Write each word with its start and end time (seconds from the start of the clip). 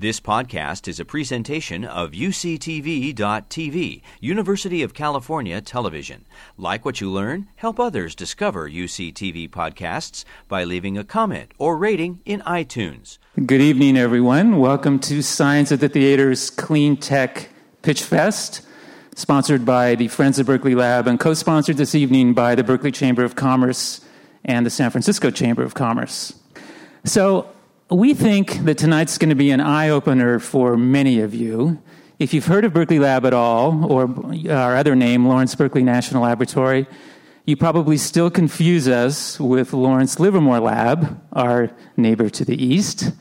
This 0.00 0.20
podcast 0.20 0.86
is 0.86 1.00
a 1.00 1.04
presentation 1.04 1.84
of 1.84 2.12
UCTV.tv, 2.12 4.02
University 4.20 4.84
of 4.84 4.94
California 4.94 5.60
Television. 5.60 6.24
Like 6.56 6.84
what 6.84 7.00
you 7.00 7.10
learn? 7.10 7.48
Help 7.56 7.80
others 7.80 8.14
discover 8.14 8.70
UCTV 8.70 9.50
podcasts 9.50 10.24
by 10.46 10.62
leaving 10.62 10.96
a 10.96 11.02
comment 11.02 11.50
or 11.58 11.76
rating 11.76 12.20
in 12.24 12.42
iTunes. 12.42 13.18
Good 13.44 13.60
evening, 13.60 13.96
everyone. 13.96 14.58
Welcome 14.58 15.00
to 15.00 15.20
Science 15.20 15.72
at 15.72 15.80
the 15.80 15.88
Theater's 15.88 16.48
Clean 16.48 16.96
Tech 16.96 17.48
Pitch 17.82 18.04
Fest, 18.04 18.64
sponsored 19.16 19.66
by 19.66 19.96
the 19.96 20.06
Friends 20.06 20.38
of 20.38 20.46
Berkeley 20.46 20.76
Lab 20.76 21.08
and 21.08 21.18
co 21.18 21.34
sponsored 21.34 21.76
this 21.76 21.96
evening 21.96 22.34
by 22.34 22.54
the 22.54 22.62
Berkeley 22.62 22.92
Chamber 22.92 23.24
of 23.24 23.34
Commerce 23.34 24.00
and 24.44 24.64
the 24.64 24.70
San 24.70 24.92
Francisco 24.92 25.32
Chamber 25.32 25.64
of 25.64 25.74
Commerce. 25.74 26.34
So, 27.04 27.50
we 27.90 28.12
think 28.12 28.64
that 28.64 28.76
tonight's 28.76 29.16
going 29.16 29.30
to 29.30 29.34
be 29.34 29.50
an 29.50 29.60
eye 29.60 29.88
opener 29.88 30.38
for 30.38 30.76
many 30.76 31.20
of 31.20 31.34
you. 31.34 31.82
If 32.18 32.34
you've 32.34 32.46
heard 32.46 32.64
of 32.64 32.74
Berkeley 32.74 32.98
Lab 32.98 33.24
at 33.24 33.32
all, 33.32 33.90
or 33.90 34.02
our 34.50 34.76
other 34.76 34.94
name, 34.94 35.26
Lawrence 35.26 35.54
Berkeley 35.54 35.82
National 35.82 36.24
Laboratory, 36.24 36.86
you 37.46 37.56
probably 37.56 37.96
still 37.96 38.30
confuse 38.30 38.88
us 38.88 39.40
with 39.40 39.72
Lawrence 39.72 40.20
Livermore 40.20 40.60
Lab, 40.60 41.18
our 41.32 41.70
neighbor 41.96 42.28
to 42.28 42.44
the 42.44 42.62
east, 42.62 43.12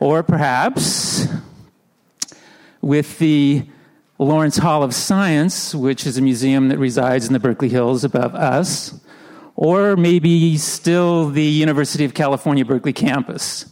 or 0.00 0.24
perhaps 0.24 1.28
with 2.80 3.18
the 3.20 3.64
Lawrence 4.18 4.56
Hall 4.56 4.82
of 4.82 4.94
Science, 4.94 5.76
which 5.76 6.04
is 6.06 6.18
a 6.18 6.22
museum 6.22 6.70
that 6.70 6.78
resides 6.78 7.28
in 7.28 7.34
the 7.34 7.38
Berkeley 7.38 7.68
Hills 7.68 8.02
above 8.02 8.34
us, 8.34 8.98
or 9.54 9.96
maybe 9.96 10.56
still 10.56 11.28
the 11.30 11.44
University 11.44 12.04
of 12.04 12.14
California 12.14 12.64
Berkeley 12.64 12.92
campus. 12.92 13.66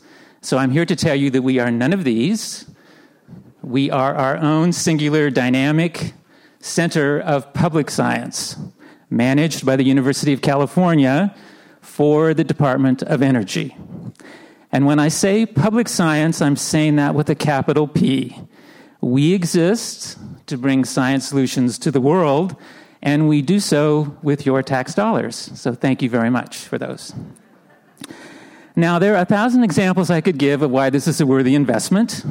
So 0.47 0.59
I'm 0.59 0.71
here 0.71 0.87
to 0.87 0.95
tell 0.95 1.17
you 1.17 1.29
that 1.31 1.43
we 1.43 1.59
are 1.59 1.73
none 1.73 1.93
of 1.93 2.05
these. 2.05 2.71
We 3.63 3.91
are 3.91 4.15
our 4.15 4.37
own 4.37 4.73
singular 4.73 5.29
dynamic 5.29 6.13
center 6.61 7.19
of 7.19 7.53
public 7.53 7.91
science, 7.91 8.55
managed 9.11 9.67
by 9.67 9.75
the 9.75 9.83
University 9.83 10.33
of 10.33 10.43
California 10.43 11.35
for 11.81 12.33
the 12.33 12.45
Department 12.45 13.03
of 13.03 13.23
Energy. 13.23 13.77
And 14.71 14.87
when 14.87 15.01
I 15.01 15.09
say 15.09 15.47
public 15.47 15.89
science, 15.89 16.41
I'm 16.41 16.55
saying 16.55 16.95
that 16.95 17.17
with 17.17 17.29
a 17.29 17.35
capital 17.35 17.89
P. 17.89 18.39
We 19.01 19.35
exist 19.35 20.17
to 20.47 20.57
bring 20.57 20.85
science 20.85 21.27
solutions 21.27 21.77
to 21.81 21.91
the 21.91 22.01
world, 22.01 22.55
and 23.03 23.29
we 23.29 23.43
do 23.43 23.59
so 23.59 24.17
with 24.23 24.47
your 24.47 24.63
tax 24.63 24.95
dollars. 24.95 25.51
So 25.57 25.75
thank 25.75 26.03
you 26.03 26.09
very 26.09 26.31
much 26.31 26.59
for 26.59 26.79
those. 26.79 27.13
Now, 28.79 28.99
there 28.99 29.15
are 29.15 29.23
a 29.23 29.25
thousand 29.25 29.65
examples 29.65 30.11
I 30.11 30.21
could 30.21 30.37
give 30.37 30.61
of 30.61 30.71
why 30.71 30.91
this 30.91 31.09
is 31.09 31.19
a 31.19 31.25
worthy 31.25 31.55
investment, 31.55 32.23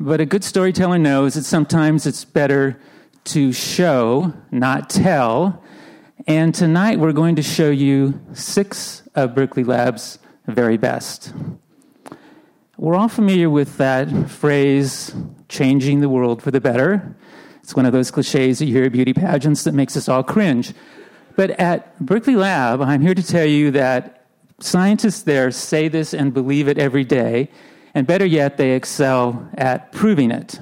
but 0.00 0.18
a 0.18 0.24
good 0.24 0.42
storyteller 0.42 0.96
knows 0.96 1.34
that 1.34 1.44
sometimes 1.44 2.06
it's 2.06 2.24
better 2.24 2.80
to 3.24 3.52
show, 3.52 4.32
not 4.50 4.88
tell. 4.88 5.62
And 6.26 6.54
tonight 6.54 6.98
we're 6.98 7.12
going 7.12 7.36
to 7.36 7.42
show 7.42 7.68
you 7.68 8.18
six 8.32 9.02
of 9.14 9.34
Berkeley 9.34 9.62
Lab's 9.62 10.18
very 10.46 10.78
best. 10.78 11.34
We're 12.78 12.96
all 12.96 13.08
familiar 13.08 13.50
with 13.50 13.76
that 13.76 14.30
phrase, 14.30 15.14
changing 15.50 16.00
the 16.00 16.08
world 16.08 16.42
for 16.42 16.50
the 16.50 16.62
better. 16.62 17.14
It's 17.62 17.74
one 17.74 17.84
of 17.84 17.92
those 17.92 18.10
cliches 18.10 18.60
that 18.60 18.64
you 18.64 18.72
hear 18.72 18.84
at 18.84 18.92
beauty 18.92 19.12
pageants 19.12 19.64
that 19.64 19.74
makes 19.74 19.98
us 19.98 20.08
all 20.08 20.22
cringe. 20.22 20.72
But 21.36 21.50
at 21.60 22.00
Berkeley 22.00 22.36
Lab, 22.36 22.80
I'm 22.80 23.02
here 23.02 23.14
to 23.14 23.22
tell 23.22 23.44
you 23.44 23.70
that 23.72 24.17
Scientists 24.60 25.22
there 25.22 25.50
say 25.50 25.88
this 25.88 26.12
and 26.12 26.34
believe 26.34 26.66
it 26.68 26.78
every 26.78 27.04
day, 27.04 27.48
and 27.94 28.06
better 28.06 28.26
yet, 28.26 28.56
they 28.56 28.72
excel 28.72 29.48
at 29.56 29.92
proving 29.92 30.30
it. 30.30 30.58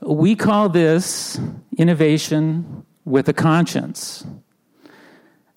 We 0.00 0.36
call 0.36 0.68
this 0.68 1.40
innovation 1.76 2.84
with 3.04 3.28
a 3.28 3.32
conscience. 3.32 4.24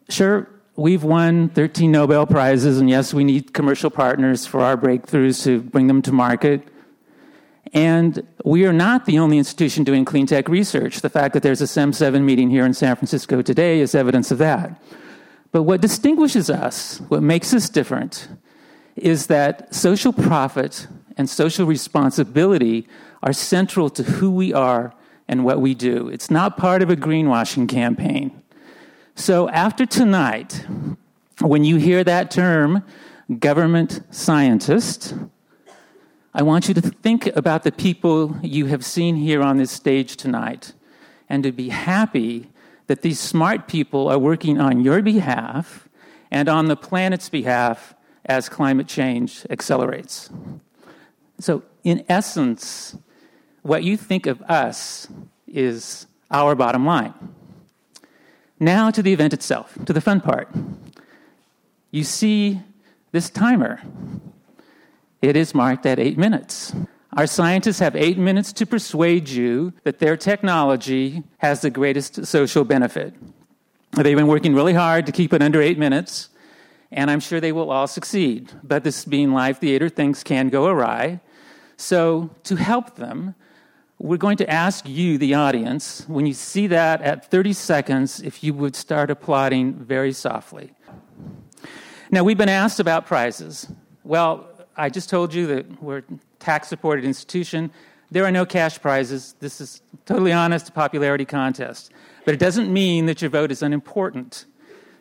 Sure, 0.09 0.49
we've 0.75 1.03
won 1.03 1.49
13 1.49 1.91
Nobel 1.91 2.25
Prizes, 2.25 2.79
and 2.79 2.89
yes, 2.89 3.13
we 3.13 3.23
need 3.23 3.53
commercial 3.53 3.89
partners 3.89 4.45
for 4.45 4.61
our 4.61 4.75
breakthroughs 4.75 5.43
to 5.43 5.61
bring 5.61 5.87
them 5.87 6.01
to 6.01 6.11
market. 6.11 6.67
And 7.73 8.27
we 8.43 8.65
are 8.65 8.73
not 8.73 9.05
the 9.05 9.19
only 9.19 9.37
institution 9.37 9.83
doing 9.83 10.03
clean 10.03 10.25
tech 10.25 10.49
research. 10.49 11.01
The 11.01 11.09
fact 11.09 11.33
that 11.35 11.43
there's 11.43 11.61
a 11.61 11.65
CEM 11.65 11.93
7 11.93 12.25
meeting 12.25 12.49
here 12.49 12.65
in 12.65 12.73
San 12.73 12.95
Francisco 12.95 13.41
today 13.41 13.79
is 13.79 13.95
evidence 13.95 14.31
of 14.31 14.39
that. 14.39 14.81
But 15.51 15.63
what 15.63 15.81
distinguishes 15.81 16.49
us, 16.49 16.99
what 17.09 17.21
makes 17.21 17.53
us 17.53 17.69
different, 17.69 18.29
is 18.95 19.27
that 19.27 19.73
social 19.73 20.13
profit 20.13 20.87
and 21.17 21.29
social 21.29 21.65
responsibility 21.65 22.87
are 23.21 23.33
central 23.33 23.89
to 23.89 24.03
who 24.03 24.31
we 24.31 24.53
are 24.53 24.93
and 25.27 25.45
what 25.45 25.61
we 25.61 25.73
do. 25.73 26.07
It's 26.09 26.31
not 26.31 26.57
part 26.57 26.81
of 26.81 26.89
a 26.89 26.95
greenwashing 26.95 27.67
campaign. 27.67 28.41
So 29.15 29.49
after 29.49 29.85
tonight, 29.85 30.65
when 31.39 31.63
you 31.63 31.77
hear 31.77 32.03
that 32.03 32.31
term, 32.31 32.83
government 33.39 34.01
scientist, 34.09 35.13
I 36.33 36.43
want 36.43 36.67
you 36.67 36.73
to 36.75 36.81
think 36.81 37.27
about 37.27 37.63
the 37.63 37.71
people 37.71 38.37
you 38.41 38.67
have 38.67 38.85
seen 38.85 39.15
here 39.15 39.41
on 39.41 39.57
this 39.57 39.71
stage 39.71 40.15
tonight 40.15 40.73
and 41.27 41.43
to 41.43 41.51
be 41.51 41.69
happy 41.69 42.50
that 42.91 43.03
these 43.03 43.21
smart 43.21 43.69
people 43.69 44.09
are 44.09 44.19
working 44.19 44.59
on 44.59 44.81
your 44.81 45.01
behalf 45.01 45.87
and 46.29 46.49
on 46.49 46.65
the 46.65 46.75
planet's 46.75 47.29
behalf 47.29 47.95
as 48.25 48.49
climate 48.49 48.85
change 48.85 49.45
accelerates. 49.49 50.29
So, 51.39 51.63
in 51.85 52.03
essence, 52.09 52.97
what 53.61 53.85
you 53.85 53.95
think 53.95 54.25
of 54.27 54.41
us 54.41 55.07
is 55.47 56.05
our 56.29 56.53
bottom 56.53 56.85
line. 56.85 57.13
Now 58.59 58.91
to 58.91 59.01
the 59.01 59.13
event 59.13 59.31
itself, 59.31 59.73
to 59.85 59.93
the 59.93 60.01
fun 60.01 60.19
part. 60.19 60.49
You 61.91 62.03
see 62.03 62.59
this 63.13 63.29
timer. 63.29 63.79
It 65.21 65.37
is 65.37 65.55
marked 65.55 65.85
at 65.85 65.97
eight 65.97 66.17
minutes. 66.17 66.75
Our 67.17 67.27
scientists 67.27 67.79
have 67.79 67.93
eight 67.97 68.17
minutes 68.17 68.53
to 68.53 68.65
persuade 68.65 69.27
you 69.27 69.73
that 69.83 69.99
their 69.99 70.15
technology 70.15 71.23
has 71.39 71.59
the 71.59 71.69
greatest 71.69 72.25
social 72.25 72.63
benefit. 72.63 73.13
They've 73.97 74.15
been 74.15 74.27
working 74.27 74.55
really 74.55 74.73
hard 74.73 75.05
to 75.07 75.11
keep 75.11 75.33
it 75.33 75.41
under 75.41 75.61
eight 75.61 75.77
minutes, 75.77 76.29
and 76.89 77.11
I'm 77.11 77.19
sure 77.19 77.41
they 77.41 77.51
will 77.51 77.69
all 77.69 77.87
succeed. 77.87 78.53
But 78.63 78.85
this 78.85 79.03
being 79.03 79.33
live 79.33 79.57
theater, 79.57 79.89
things 79.89 80.23
can 80.23 80.47
go 80.47 80.67
awry. 80.67 81.19
So, 81.75 82.29
to 82.43 82.55
help 82.55 82.95
them, 82.95 83.35
we're 83.99 84.15
going 84.15 84.37
to 84.37 84.49
ask 84.49 84.87
you, 84.87 85.17
the 85.17 85.33
audience, 85.33 86.05
when 86.07 86.25
you 86.25 86.33
see 86.33 86.67
that 86.67 87.01
at 87.01 87.29
30 87.29 87.51
seconds, 87.51 88.21
if 88.21 88.41
you 88.41 88.53
would 88.53 88.75
start 88.75 89.11
applauding 89.11 89.73
very 89.73 90.13
softly. 90.13 90.73
Now, 92.09 92.23
we've 92.23 92.37
been 92.37 92.49
asked 92.49 92.79
about 92.79 93.05
prizes. 93.05 93.67
Well, 94.05 94.47
I 94.77 94.89
just 94.89 95.09
told 95.09 95.33
you 95.33 95.47
that 95.47 95.83
we're 95.83 96.03
tax 96.41 96.67
supported 96.67 97.05
institution. 97.05 97.71
There 98.11 98.25
are 98.25 98.31
no 98.31 98.45
cash 98.45 98.81
prizes. 98.81 99.35
This 99.39 99.61
is 99.61 99.81
totally 100.05 100.33
honest 100.33 100.73
popularity 100.73 101.23
contest. 101.23 101.91
But 102.25 102.33
it 102.33 102.39
doesn't 102.39 102.71
mean 102.71 103.05
that 103.05 103.21
your 103.21 103.29
vote 103.29 103.51
is 103.51 103.63
unimportant. 103.63 104.45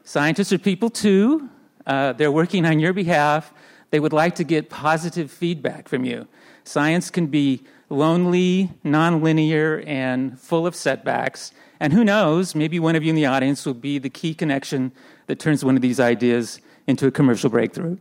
Scientists 0.04 0.52
are 0.52 0.58
people 0.58 0.90
too. 0.90 1.48
Uh, 1.86 2.12
they're 2.12 2.30
working 2.30 2.64
on 2.64 2.78
your 2.78 2.92
behalf. 2.92 3.52
They 3.90 3.98
would 3.98 4.12
like 4.12 4.36
to 4.36 4.44
get 4.44 4.70
positive 4.70 5.30
feedback 5.30 5.88
from 5.88 6.04
you. 6.04 6.28
Science 6.62 7.10
can 7.10 7.26
be 7.26 7.64
lonely, 7.88 8.70
nonlinear, 8.84 9.84
and 9.86 10.38
full 10.38 10.66
of 10.66 10.76
setbacks. 10.76 11.52
And 11.80 11.92
who 11.92 12.04
knows, 12.04 12.54
maybe 12.54 12.78
one 12.78 12.94
of 12.94 13.02
you 13.02 13.10
in 13.10 13.16
the 13.16 13.26
audience 13.26 13.66
will 13.66 13.74
be 13.74 13.98
the 13.98 14.10
key 14.10 14.34
connection 14.34 14.92
that 15.26 15.40
turns 15.40 15.64
one 15.64 15.74
of 15.74 15.82
these 15.82 15.98
ideas 15.98 16.60
into 16.86 17.06
a 17.06 17.10
commercial 17.10 17.50
breakthrough. 17.50 17.96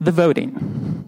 The 0.00 0.12
voting. 0.12 1.06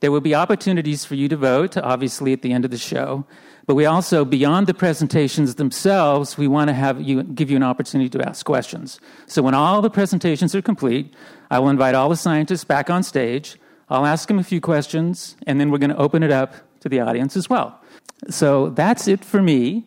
There 0.00 0.10
will 0.10 0.20
be 0.20 0.34
opportunities 0.34 1.04
for 1.04 1.14
you 1.14 1.28
to 1.28 1.36
vote, 1.36 1.76
obviously, 1.76 2.32
at 2.32 2.42
the 2.42 2.52
end 2.52 2.64
of 2.64 2.70
the 2.70 2.78
show. 2.78 3.26
But 3.66 3.74
we 3.74 3.84
also, 3.84 4.24
beyond 4.24 4.66
the 4.66 4.74
presentations 4.74 5.54
themselves, 5.54 6.36
we 6.36 6.48
want 6.48 6.68
to 6.68 6.74
have 6.74 7.00
you, 7.00 7.22
give 7.22 7.50
you 7.50 7.56
an 7.56 7.62
opportunity 7.62 8.08
to 8.10 8.26
ask 8.26 8.44
questions. 8.44 8.98
So 9.26 9.42
when 9.42 9.54
all 9.54 9.82
the 9.82 9.90
presentations 9.90 10.54
are 10.54 10.62
complete, 10.62 11.14
I 11.50 11.58
will 11.58 11.68
invite 11.68 11.94
all 11.94 12.08
the 12.08 12.16
scientists 12.16 12.64
back 12.64 12.90
on 12.90 13.02
stage. 13.02 13.58
I'll 13.90 14.06
ask 14.06 14.26
them 14.26 14.38
a 14.38 14.42
few 14.42 14.60
questions, 14.60 15.36
and 15.46 15.60
then 15.60 15.70
we're 15.70 15.78
going 15.78 15.90
to 15.90 15.96
open 15.98 16.22
it 16.22 16.32
up 16.32 16.54
to 16.80 16.88
the 16.88 17.00
audience 17.00 17.36
as 17.36 17.50
well. 17.50 17.78
So 18.28 18.70
that's 18.70 19.06
it 19.06 19.24
for 19.24 19.42
me, 19.42 19.86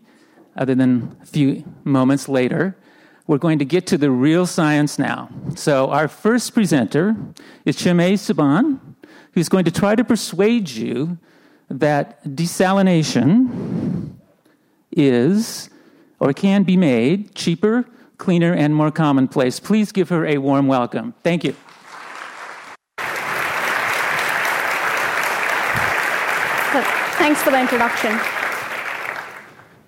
other 0.55 0.75
than 0.75 1.17
a 1.21 1.25
few 1.25 1.63
moments 1.83 2.29
later. 2.29 2.77
We're 3.25 3.37
going 3.37 3.59
to 3.59 3.65
get 3.65 3.87
to 3.87 3.97
the 3.97 4.11
real 4.11 4.45
science 4.45 4.99
now. 4.99 5.29
So 5.55 5.89
our 5.89 6.07
first 6.07 6.53
presenter 6.53 7.15
is 7.65 7.77
Chinmay 7.77 8.13
Subban 8.13 8.79
who's 9.33 9.49
going 9.49 9.65
to 9.65 9.71
try 9.71 9.95
to 9.95 10.03
persuade 10.03 10.69
you 10.69 11.17
that 11.69 12.23
desalination 12.23 14.13
is 14.91 15.69
or 16.19 16.33
can 16.33 16.63
be 16.63 16.77
made 16.77 17.35
cheaper, 17.35 17.85
cleaner, 18.17 18.53
and 18.53 18.75
more 18.75 18.91
commonplace. 18.91 19.59
Please 19.59 19.91
give 19.91 20.09
her 20.09 20.25
a 20.25 20.37
warm 20.37 20.67
welcome. 20.67 21.13
Thank 21.23 21.43
you. 21.43 21.55
Thanks 27.17 27.41
for 27.41 27.51
the 27.51 27.59
introduction. 27.59 28.19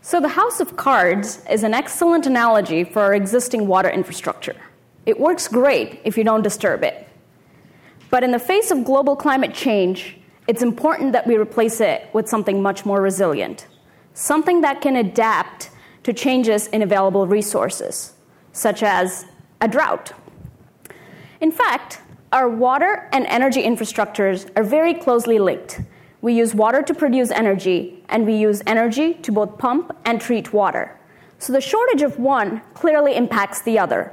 So, 0.01 0.21
the 0.21 0.29
House 0.29 0.59
of 0.59 0.77
Cards 0.77 1.43
is 1.49 1.63
an 1.63 1.73
excellent 1.73 2.25
analogy 2.25 2.83
for 2.83 3.01
our 3.01 3.13
existing 3.13 3.67
water 3.67 3.89
infrastructure. 3.89 4.55
It 5.05 5.19
works 5.19 5.47
great 5.47 5.99
if 6.03 6.17
you 6.17 6.23
don't 6.23 6.43
disturb 6.43 6.83
it. 6.83 7.07
But 8.09 8.23
in 8.23 8.31
the 8.31 8.39
face 8.39 8.71
of 8.71 8.85
global 8.85 9.15
climate 9.15 9.53
change, 9.53 10.17
it's 10.47 10.61
important 10.61 11.13
that 11.13 11.27
we 11.27 11.37
replace 11.37 11.81
it 11.81 12.07
with 12.13 12.29
something 12.29 12.61
much 12.61 12.85
more 12.85 13.01
resilient, 13.01 13.67
something 14.13 14.61
that 14.61 14.81
can 14.81 14.95
adapt 14.95 15.71
to 16.03 16.13
changes 16.13 16.67
in 16.67 16.81
available 16.81 17.25
resources, 17.25 18.13
such 18.51 18.83
as 18.83 19.25
a 19.59 19.67
drought. 19.67 20.11
In 21.41 21.51
fact, 21.51 22.01
our 22.31 22.47
water 22.47 23.09
and 23.11 23.25
energy 23.25 23.63
infrastructures 23.63 24.49
are 24.55 24.63
very 24.63 24.93
closely 24.93 25.39
linked. 25.39 25.81
We 26.21 26.33
use 26.33 26.53
water 26.53 26.81
to 26.83 26.93
produce 26.93 27.31
energy, 27.31 28.03
and 28.09 28.25
we 28.25 28.35
use 28.35 28.61
energy 28.67 29.15
to 29.15 29.31
both 29.31 29.57
pump 29.57 29.95
and 30.05 30.21
treat 30.21 30.53
water. 30.53 30.99
So 31.39 31.53
the 31.53 31.61
shortage 31.61 32.01
of 32.01 32.19
one 32.19 32.61
clearly 32.73 33.15
impacts 33.15 33.61
the 33.61 33.79
other. 33.79 34.11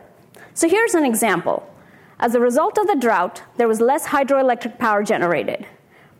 So 0.54 0.68
here's 0.68 0.94
an 0.94 1.04
example. 1.04 1.68
As 2.22 2.36
a 2.36 2.40
result 2.40 2.78
of 2.78 2.86
the 2.86 2.94
drought, 2.94 3.42
there 3.56 3.66
was 3.66 3.80
less 3.80 4.06
hydroelectric 4.06 4.78
power 4.78 5.02
generated. 5.02 5.66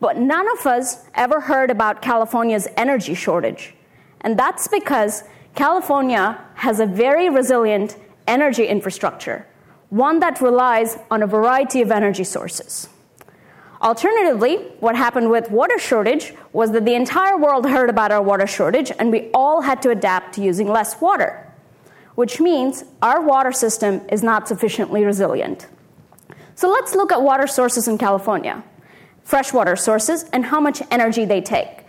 But 0.01 0.17
none 0.17 0.51
of 0.51 0.67
us 0.67 1.05
ever 1.15 1.43
heard 1.43 1.71
about 1.71 2.03
California's 2.03 2.67
energy 2.77 3.15
shortage. 3.15 3.77
And 4.23 4.37
that's 4.37 4.67
because 4.67 5.23
California 5.55 6.45
has 6.55 6.81
a 6.81 6.87
very 6.87 7.31
resilient 7.31 7.97
energy 8.27 8.67
infrastructure, 8.67 9.47
one 9.91 10.19
that 10.19 10.41
relies 10.41 10.99
on 11.09 11.23
a 11.23 11.27
variety 11.29 11.81
of 11.83 11.93
energy 11.93 12.25
sources. 12.25 12.89
Alternatively, 13.81 14.57
what 14.81 14.97
happened 14.97 15.31
with 15.31 15.53
water 15.53 15.79
shortage 15.79 16.35
was 16.53 16.73
that 16.73 16.85
the 16.85 16.97
entire 16.97 17.37
world 17.37 17.65
heard 17.65 17.89
about 17.89 18.11
our 18.11 18.23
water 18.23 18.49
shortage 18.49 18.91
and 18.99 19.13
we 19.13 19.31
all 19.33 19.61
had 19.61 19.81
to 19.83 19.91
adapt 19.91 20.35
to 20.35 20.43
using 20.43 20.67
less 20.67 21.01
water, 21.01 21.49
which 22.17 22.41
means 22.41 22.83
our 23.03 23.21
water 23.21 23.53
system 23.53 24.01
is 24.11 24.25
not 24.25 24.49
sufficiently 24.49 25.05
resilient. 25.05 25.69
So 26.63 26.71
let's 26.71 26.95
look 26.95 27.11
at 27.11 27.21
water 27.21 27.49
sources 27.49 27.89
in 27.89 27.99
California, 27.99 28.63
freshwater 29.25 29.75
sources, 29.75 30.27
and 30.33 30.45
how 30.45 30.61
much 30.61 30.81
energy 30.93 31.25
they 31.25 31.41
take. 31.41 31.87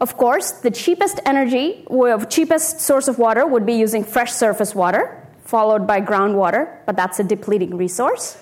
Of 0.00 0.16
course, 0.16 0.50
the 0.50 0.70
cheapest 0.72 1.20
energy, 1.24 1.86
cheapest 2.28 2.80
source 2.80 3.06
of 3.06 3.20
water 3.20 3.46
would 3.46 3.64
be 3.64 3.74
using 3.74 4.02
fresh 4.02 4.32
surface 4.32 4.74
water, 4.74 5.24
followed 5.44 5.86
by 5.86 6.00
groundwater, 6.00 6.78
but 6.86 6.96
that's 6.96 7.20
a 7.20 7.22
depleting 7.22 7.76
resource. 7.76 8.36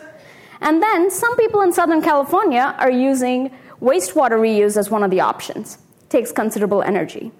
And 0.62 0.82
then 0.82 1.10
some 1.10 1.36
people 1.36 1.60
in 1.60 1.74
Southern 1.74 2.00
California 2.00 2.74
are 2.78 2.90
using 2.90 3.54
wastewater 3.82 4.40
reuse 4.40 4.78
as 4.78 4.88
one 4.88 5.02
of 5.02 5.10
the 5.10 5.20
options. 5.20 5.76
It 6.04 6.08
takes 6.08 6.32
considerable 6.32 6.80
energy. 6.80 7.30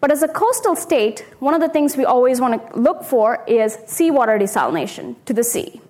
But 0.00 0.12
as 0.12 0.22
a 0.22 0.28
coastal 0.28 0.76
state, 0.76 1.24
one 1.40 1.54
of 1.54 1.60
the 1.60 1.68
things 1.68 1.96
we 1.96 2.04
always 2.04 2.40
want 2.40 2.54
to 2.54 2.78
look 2.78 3.02
for 3.02 3.42
is 3.48 3.76
seawater 3.88 4.38
desalination 4.38 5.16
to 5.24 5.32
the 5.32 5.42
sea. 5.42 5.80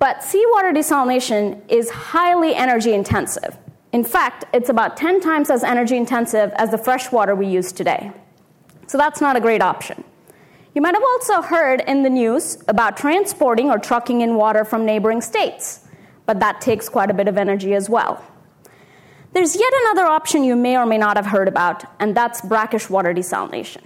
But 0.00 0.24
seawater 0.24 0.72
desalination 0.72 1.62
is 1.68 1.90
highly 1.90 2.56
energy 2.56 2.92
intensive. 2.92 3.56
In 3.92 4.02
fact, 4.02 4.46
it's 4.52 4.68
about 4.68 4.96
10 4.96 5.20
times 5.20 5.48
as 5.48 5.62
energy 5.62 5.96
intensive 5.96 6.50
as 6.56 6.72
the 6.72 6.78
fresh 6.78 7.12
water 7.12 7.36
we 7.36 7.46
use 7.46 7.70
today. 7.70 8.10
So 8.88 8.98
that's 8.98 9.20
not 9.20 9.36
a 9.36 9.40
great 9.40 9.62
option. 9.62 10.02
You 10.74 10.82
might 10.82 10.94
have 10.94 11.04
also 11.04 11.42
heard 11.42 11.82
in 11.86 12.02
the 12.02 12.10
news 12.10 12.58
about 12.66 12.96
transporting 12.96 13.70
or 13.70 13.78
trucking 13.78 14.20
in 14.20 14.34
water 14.34 14.64
from 14.64 14.84
neighboring 14.84 15.20
states 15.20 15.86
but 16.30 16.38
that 16.38 16.60
takes 16.60 16.88
quite 16.88 17.10
a 17.10 17.14
bit 17.14 17.26
of 17.26 17.36
energy 17.36 17.74
as 17.74 17.90
well. 17.90 18.24
There's 19.32 19.56
yet 19.56 19.72
another 19.82 20.06
option 20.06 20.44
you 20.44 20.54
may 20.54 20.76
or 20.76 20.86
may 20.86 20.96
not 20.96 21.16
have 21.16 21.26
heard 21.26 21.48
about, 21.48 21.82
and 21.98 22.16
that's 22.16 22.40
brackish 22.40 22.88
water 22.88 23.12
desalination. 23.12 23.82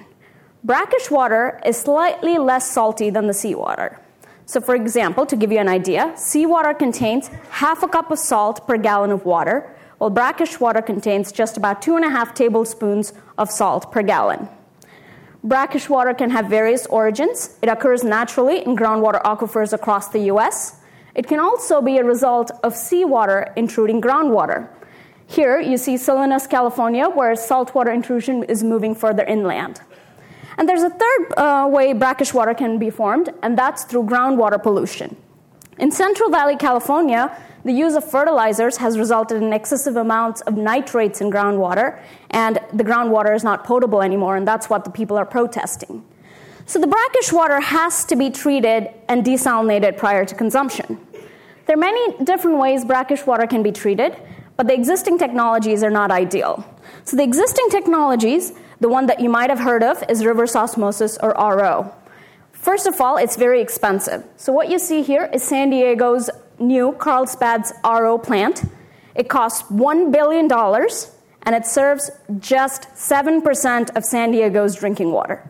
Brackish 0.63 1.11
water 1.11 1.59
is 1.65 1.79
slightly 1.79 2.37
less 2.37 2.71
salty 2.71 3.09
than 3.09 3.29
the 3.29 3.33
seawater. 3.33 3.99
So, 4.47 4.61
for 4.61 4.75
example, 4.75 5.25
to 5.27 5.37
give 5.37 5.51
you 5.51 5.59
an 5.59 5.69
idea, 5.69 6.13
seawater 6.17 6.75
contains 6.75 7.29
half 7.51 7.83
a 7.83 7.89
cup 7.89 8.11
of 8.11 8.19
salt 8.19 8.67
per 8.67 8.77
gallon 8.77 9.11
of 9.11 9.25
water, 9.25 9.75
while 9.99 10.11
brackish 10.11 10.61
water 10.61 10.83
contains 10.83 11.33
just 11.33 11.57
about 11.57 11.81
two 11.81 11.97
and 11.97 12.05
a 12.05 12.11
half 12.11 12.35
tablespoons 12.35 13.15
of 13.39 13.51
salt 13.51 13.91
per 13.91 14.03
gallon. 14.03 14.49
Brackish 15.43 15.89
water 15.89 16.15
can 16.15 16.31
have 16.31 16.47
various 16.47 16.87
origins. 16.87 17.59
It 17.63 17.69
occurs 17.69 18.03
naturally 18.03 18.65
in 18.65 18.77
groundwater 18.77 19.23
aquifers 19.23 19.73
across 19.73 20.09
the 20.09 20.21
US. 20.33 20.81
It 21.15 21.27
can 21.27 21.39
also 21.39 21.81
be 21.81 21.99
a 21.99 22.05
result 22.05 22.51
of 22.63 22.75
seawater 22.75 23.53
intruding 23.57 24.01
groundwater. 24.01 24.69
Here 25.27 25.61
you 25.61 25.79
see 25.79 25.97
Salinas, 25.97 26.47
California, 26.47 27.09
where 27.09 27.35
saltwater 27.37 27.91
intrusion 27.91 28.43
is 28.45 28.63
moving 28.63 28.95
further 28.95 29.25
inland. 29.25 29.81
And 30.59 30.69
there's 30.69 30.83
a 30.83 30.91
third 30.91 31.35
uh, 31.37 31.69
way 31.71 31.93
brackish 31.93 32.33
water 32.33 32.55
can 32.55 32.79
be 32.79 32.91
formed, 32.91 33.31
and 33.43 33.59
that's 33.59 33.85
through 33.85 34.05
groundwater 34.05 34.63
pollution. 34.63 35.17
In 35.79 35.91
Central 35.91 36.31
Valley, 36.31 36.57
California, 36.57 37.37
the 37.65 37.73
use 37.73 37.95
of 37.95 38.09
fertilizers 38.09 38.77
has 38.77 38.99
resulted 38.99 39.43
in 39.43 39.53
excessive 39.53 39.97
amounts 39.97 40.43
of 40.43 40.57
nitrates 40.57 41.21
in 41.21 41.31
groundwater, 41.31 42.01
and 42.31 42.61
the 42.73 42.85
groundwater 42.85 43.35
is 43.35 43.43
not 43.43 43.65
potable 43.65 44.03
anymore, 44.03 44.37
and 44.37 44.47
that's 44.47 44.69
what 44.69 44.85
the 44.85 44.91
people 44.91 45.17
are 45.17 45.25
protesting. 45.25 46.05
So 46.67 46.79
the 46.79 46.87
brackish 46.87 47.33
water 47.33 47.61
has 47.61 48.05
to 48.07 48.17
be 48.17 48.31
treated 48.31 48.89
and 49.09 49.25
desalinated 49.25 49.97
prior 49.97 50.25
to 50.25 50.35
consumption. 50.35 50.99
There 51.67 51.75
are 51.75 51.81
many 51.81 52.25
different 52.25 52.59
ways 52.59 52.85
brackish 52.85 53.27
water 53.27 53.47
can 53.47 53.63
be 53.63 53.73
treated, 53.73 54.17
but 54.57 54.67
the 54.67 54.75
existing 54.75 55.19
technologies 55.19 55.83
are 55.83 55.91
not 55.91 56.11
ideal. 56.11 56.65
So 57.05 57.17
the 57.17 57.23
existing 57.23 57.69
technologies, 57.71 58.53
the 58.81 58.89
one 58.89 59.07
that 59.07 59.21
you 59.21 59.29
might 59.29 59.51
have 59.51 59.61
heard 59.61 59.83
of 59.83 60.03
is 60.09 60.25
reverse 60.25 60.57
osmosis 60.57 61.19
or 61.23 61.31
RO. 61.31 61.95
First 62.53 62.87
of 62.87 63.01
all, 63.01 63.17
it's 63.17 63.37
very 63.37 63.61
expensive. 63.61 64.25
So 64.37 64.53
what 64.53 64.71
you 64.71 64.79
see 64.79 65.03
here 65.03 65.29
is 65.33 65.43
San 65.43 65.71
Diego's 65.71 66.31
new 66.59 66.93
Carlsbad's 66.93 67.73
RO 67.85 68.19
plant. 68.19 68.65
It 69.15 69.29
costs 69.29 69.63
$1 69.71 70.11
billion 70.11 70.51
and 70.51 71.55
it 71.55 71.67
serves 71.67 72.11
just 72.39 72.89
7% 72.95 73.97
of 73.97 74.05
San 74.05 74.31
Diego's 74.31 74.75
drinking 74.75 75.13
water. 75.13 75.49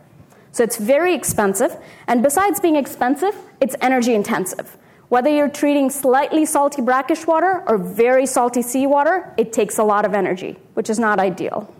So 0.52 0.62
it's 0.64 0.76
very 0.76 1.14
expensive. 1.14 1.76
And 2.06 2.22
besides 2.22 2.60
being 2.60 2.76
expensive, 2.76 3.34
it's 3.60 3.74
energy 3.80 4.14
intensive. 4.14 4.76
Whether 5.08 5.30
you're 5.30 5.48
treating 5.48 5.90
slightly 5.90 6.44
salty 6.44 6.82
brackish 6.82 7.26
water 7.26 7.62
or 7.66 7.78
very 7.78 8.26
salty 8.26 8.62
seawater, 8.62 9.32
it 9.36 9.52
takes 9.52 9.78
a 9.78 9.84
lot 9.84 10.04
of 10.04 10.14
energy, 10.14 10.56
which 10.74 10.90
is 10.90 10.98
not 10.98 11.18
ideal. 11.18 11.72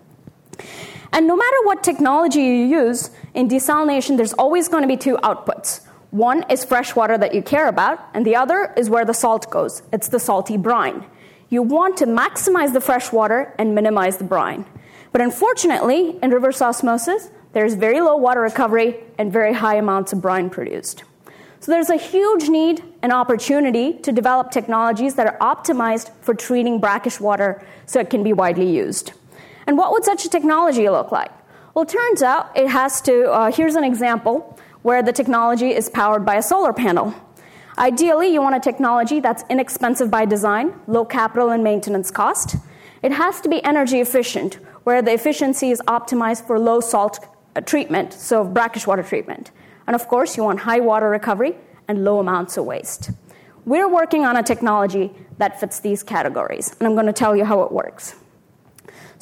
And 1.15 1.29
no 1.29 1.37
matter 1.37 1.57
what 1.63 1.85
technology 1.85 2.41
you 2.41 2.67
use, 2.67 3.11
in 3.35 3.49
desalination, 3.49 4.17
there's 4.17 4.33
always 4.33 4.67
going 4.67 4.83
to 4.83 4.89
be 4.89 4.97
two 4.97 5.17
outputs. 5.19 5.81
One 6.11 6.45
is 6.51 6.65
fresh 6.65 6.97
water 6.97 7.17
that 7.17 7.33
you 7.33 7.41
care 7.41 7.69
about, 7.69 8.01
and 8.15 8.27
the 8.27 8.35
other 8.35 8.75
is 8.77 8.91
where 8.91 9.05
the 9.05 9.15
salt 9.15 9.49
goes. 9.49 9.85
It's 9.93 10.09
the 10.09 10.19
salty 10.19 10.57
brine. 10.57 11.07
You 11.51 11.63
want 11.63 11.97
to 11.99 12.07
maximize 12.07 12.73
the 12.73 12.81
fresh 12.81 13.13
water 13.13 13.55
and 13.61 13.77
minimize 13.77 14.17
the 14.17 14.25
brine. 14.25 14.67
But 15.13 15.21
unfortunately, 15.21 16.19
in 16.21 16.33
reverse 16.33 16.61
osmosis, 16.61 17.31
there's 17.53 17.75
very 17.75 18.01
low 18.01 18.17
water 18.17 18.41
recovery 18.41 18.97
and 19.17 19.33
very 19.33 19.53
high 19.53 19.77
amounts 19.77 20.13
of 20.13 20.21
brine 20.21 20.51
produced. 20.51 21.05
So 21.61 21.71
there's 21.71 21.91
a 21.91 21.97
huge 21.97 22.49
need 22.49 22.83
and 23.03 23.13
opportunity 23.13 23.93
to 24.01 24.11
develop 24.11 24.51
technologies 24.51 25.15
that 25.15 25.29
are 25.29 25.39
optimized 25.39 26.11
for 26.23 26.35
treating 26.35 26.81
brackish 26.81 27.21
water 27.21 27.65
so 27.87 28.01
it 28.01 28.11
can 28.11 28.25
be 28.25 28.33
widely 28.33 28.69
used. 28.69 29.13
And 29.67 29.79
what 29.79 29.93
would 29.93 30.05
such 30.05 30.25
a 30.25 30.29
technology 30.29 30.89
look 30.89 31.13
like? 31.13 31.33
Well, 31.75 31.85
it 31.85 31.89
turns 31.89 32.23
out 32.23 32.57
it 32.57 32.69
has 32.69 33.01
to. 33.03 33.31
Uh, 33.33 33.51
here's 33.51 33.75
an 33.75 33.85
example 33.85 34.59
where 34.83 35.03
the 35.03 35.13
technology 35.13 35.71
is 35.71 35.89
powered 35.89 36.25
by 36.25 36.37
a 36.37 36.43
solar 36.43 36.73
panel. 36.73 37.15
Ideally, 37.77 38.29
you 38.33 38.41
want 38.41 38.55
a 38.55 38.61
technology 38.61 39.19
that's 39.19 39.43
inexpensive 39.51 40.11
by 40.11 40.25
design, 40.27 40.79
low 40.87 41.05
capital 41.05 41.51
and 41.51 41.65
maintenance 41.65 42.11
cost. 42.11 42.57
It 43.03 43.13
has 43.13 43.41
to 43.41 43.49
be 43.49 43.63
energy 43.65 44.01
efficient, 44.01 44.55
where 44.85 45.03
the 45.03 45.13
efficiency 45.13 45.71
is 45.71 45.81
optimized 45.89 46.47
for 46.47 46.59
low 46.59 46.81
salt 46.81 47.19
treatment, 47.67 48.13
so 48.13 48.45
brackish 48.45 48.87
water 48.87 49.03
treatment. 49.03 49.51
And 49.87 49.97
of 49.97 50.07
course, 50.07 50.37
you 50.37 50.45
want 50.45 50.61
high 50.61 50.81
water 50.81 51.09
recovery 51.09 51.57
and 51.89 52.05
low 52.05 52.19
amounts 52.21 52.57
of 52.57 52.65
waste. 52.65 53.11
We're 53.65 53.89
working 53.89 54.25
on 54.25 54.37
a 54.37 54.43
technology 54.43 55.13
that 55.39 55.59
fits 55.59 55.81
these 55.81 56.03
categories, 56.03 56.77
and 56.79 56.87
I'm 56.87 56.95
going 56.95 57.07
to 57.07 57.13
tell 57.13 57.35
you 57.35 57.45
how 57.45 57.63
it 57.63 57.73
works. 57.73 58.15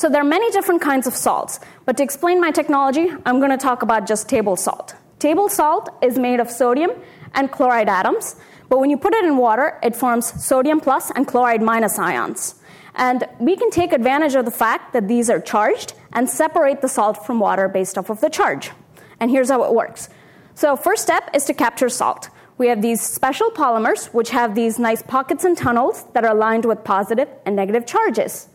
So, 0.03 0.09
there 0.09 0.21
are 0.21 0.25
many 0.25 0.51
different 0.51 0.83
kinds 0.83 1.07
of 1.07 1.15
salts, 1.15 1.61
but 1.85 1.97
to 1.97 2.03
explain 2.03 2.41
my 2.41 2.51
technology, 2.51 3.09
I'm 3.25 3.39
going 3.39 3.53
to 3.53 3.57
talk 3.57 3.83
about 3.83 4.05
just 4.05 4.29
table 4.29 4.57
salt. 4.57 4.97
Table 5.21 5.49
salt 5.49 5.91
is 6.03 6.19
made 6.19 6.41
of 6.41 6.51
sodium 6.51 6.91
and 7.35 7.53
chloride 7.53 7.89
atoms, 7.89 8.35
but 8.69 8.81
when 8.81 8.91
you 8.91 8.97
put 8.97 9.15
it 9.15 9.25
in 9.25 9.37
water, 9.37 9.79
it 9.81 9.95
forms 9.95 10.27
sodium 10.45 10.81
plus 10.81 11.13
and 11.13 11.29
chloride 11.29 11.63
minus 11.63 12.01
ions. 12.01 12.57
And 12.97 13.29
we 13.39 13.55
can 13.55 13.71
take 13.71 13.93
advantage 13.93 14.35
of 14.35 14.45
the 14.45 14.51
fact 14.51 14.93
that 14.93 15.07
these 15.07 15.31
are 15.31 15.39
charged 15.39 15.95
and 16.13 16.29
separate 16.29 16.83
the 16.83 16.89
salt 16.89 17.25
from 17.25 17.39
water 17.39 17.69
based 17.69 17.97
off 17.97 18.11
of 18.11 18.21
the 18.21 18.29
charge. 18.29 18.73
And 19.21 19.31
here's 19.31 19.51
how 19.51 19.63
it 19.63 19.73
works. 19.73 20.09
So, 20.57 20.75
first 20.75 21.05
step 21.05 21.31
is 21.33 21.45
to 21.45 21.55
capture 21.55 21.89
salt. 21.89 22.29
We 22.59 22.67
have 22.67 22.83
these 22.83 23.01
special 23.01 23.51
polymers 23.51 24.07
which 24.07 24.31
have 24.31 24.57
these 24.57 24.81
nice 24.81 25.01
pockets 25.01 25.45
and 25.45 25.57
tunnels 25.57 26.07
that 26.13 26.25
are 26.25 26.35
lined 26.35 26.65
with 26.65 26.83
positive 26.83 27.29
and 27.47 27.55
negative 27.55 27.87
charges. 27.87 28.49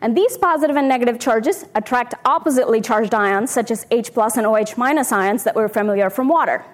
And 0.00 0.16
these 0.16 0.36
positive 0.36 0.76
and 0.76 0.88
negative 0.88 1.18
charges 1.18 1.64
attract 1.74 2.14
oppositely 2.24 2.80
charged 2.80 3.14
ions, 3.14 3.50
such 3.50 3.70
as 3.70 3.86
H 3.90 4.12
plus 4.12 4.36
and 4.36 4.46
OH 4.46 4.76
minus 4.76 5.12
ions 5.12 5.44
that 5.44 5.54
we're 5.54 5.68
familiar 5.68 6.10
from 6.10 6.28
water. 6.28 6.64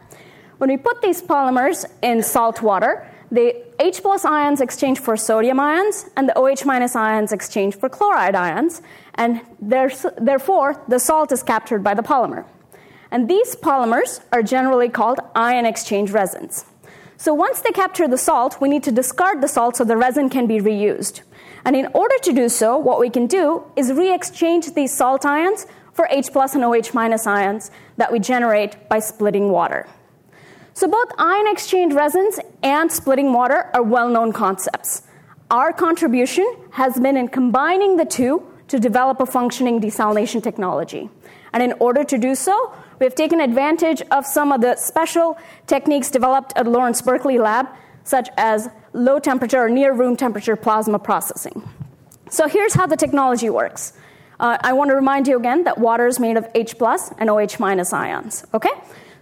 When 0.58 0.70
we 0.70 0.76
put 0.76 1.02
these 1.02 1.22
polymers 1.22 1.84
in 2.02 2.22
salt 2.22 2.62
water, 2.62 3.08
the 3.30 3.64
H 3.80 4.02
plus 4.02 4.24
ions 4.24 4.60
exchange 4.60 4.98
for 4.98 5.16
sodium 5.16 5.58
ions, 5.58 6.10
and 6.16 6.28
the 6.28 6.38
OH 6.38 6.64
minus 6.66 6.94
ions 6.94 7.32
exchange 7.32 7.74
for 7.76 7.88
chloride 7.88 8.34
ions, 8.34 8.82
and 9.14 9.40
therefore 9.60 10.82
the 10.88 10.98
salt 10.98 11.32
is 11.32 11.42
captured 11.42 11.82
by 11.82 11.94
the 11.94 12.02
polymer. 12.02 12.44
And 13.10 13.28
these 13.28 13.56
polymers 13.56 14.20
are 14.32 14.42
generally 14.42 14.88
called 14.88 15.20
ion 15.34 15.66
exchange 15.66 16.10
resins. 16.10 16.64
So 17.16 17.32
once 17.32 17.60
they 17.60 17.70
capture 17.70 18.08
the 18.08 18.18
salt, 18.18 18.60
we 18.60 18.68
need 18.68 18.82
to 18.82 18.92
discard 18.92 19.40
the 19.40 19.48
salt 19.48 19.76
so 19.76 19.84
the 19.84 19.96
resin 19.96 20.28
can 20.28 20.46
be 20.46 20.58
reused. 20.58 21.22
And 21.64 21.76
in 21.76 21.86
order 21.94 22.16
to 22.22 22.32
do 22.32 22.48
so, 22.48 22.76
what 22.76 22.98
we 22.98 23.10
can 23.10 23.26
do 23.26 23.64
is 23.76 23.92
re 23.92 24.12
exchange 24.12 24.72
these 24.74 24.92
salt 24.92 25.24
ions 25.24 25.66
for 25.92 26.08
H 26.10 26.32
plus 26.32 26.54
and 26.54 26.64
OH 26.64 26.94
minus 26.94 27.26
ions 27.26 27.70
that 27.96 28.10
we 28.10 28.18
generate 28.18 28.88
by 28.88 28.98
splitting 28.98 29.50
water. 29.50 29.88
So 30.74 30.88
both 30.88 31.12
ion 31.18 31.46
exchange 31.48 31.92
resins 31.92 32.40
and 32.62 32.90
splitting 32.90 33.32
water 33.32 33.70
are 33.74 33.82
well 33.82 34.08
known 34.08 34.32
concepts. 34.32 35.02
Our 35.50 35.72
contribution 35.72 36.50
has 36.70 36.98
been 36.98 37.16
in 37.16 37.28
combining 37.28 37.98
the 37.98 38.06
two 38.06 38.42
to 38.68 38.80
develop 38.80 39.20
a 39.20 39.26
functioning 39.26 39.80
desalination 39.80 40.42
technology. 40.42 41.10
And 41.52 41.62
in 41.62 41.74
order 41.74 42.04
to 42.04 42.16
do 42.16 42.34
so, 42.34 42.72
we 42.98 43.04
have 43.04 43.14
taken 43.14 43.38
advantage 43.40 44.00
of 44.10 44.24
some 44.24 44.50
of 44.50 44.62
the 44.62 44.76
special 44.76 45.36
techniques 45.66 46.10
developed 46.10 46.54
at 46.56 46.66
Lawrence 46.66 47.02
Berkeley 47.02 47.36
Lab, 47.36 47.68
such 48.04 48.28
as 48.36 48.68
low 48.92 49.18
temperature 49.18 49.58
or 49.58 49.68
near 49.68 49.92
room 49.92 50.16
temperature 50.16 50.56
plasma 50.56 50.98
processing. 50.98 51.68
So 52.30 52.48
here's 52.48 52.74
how 52.74 52.86
the 52.86 52.96
technology 52.96 53.50
works. 53.50 53.92
Uh, 54.40 54.58
I 54.60 54.72
want 54.72 54.90
to 54.90 54.96
remind 54.96 55.28
you 55.28 55.36
again 55.36 55.64
that 55.64 55.78
water 55.78 56.06
is 56.06 56.18
made 56.18 56.36
of 56.36 56.46
H 56.54 56.78
plus 56.78 57.12
and 57.18 57.30
OH 57.30 57.58
minus 57.58 57.92
ions. 57.92 58.44
Okay? 58.54 58.70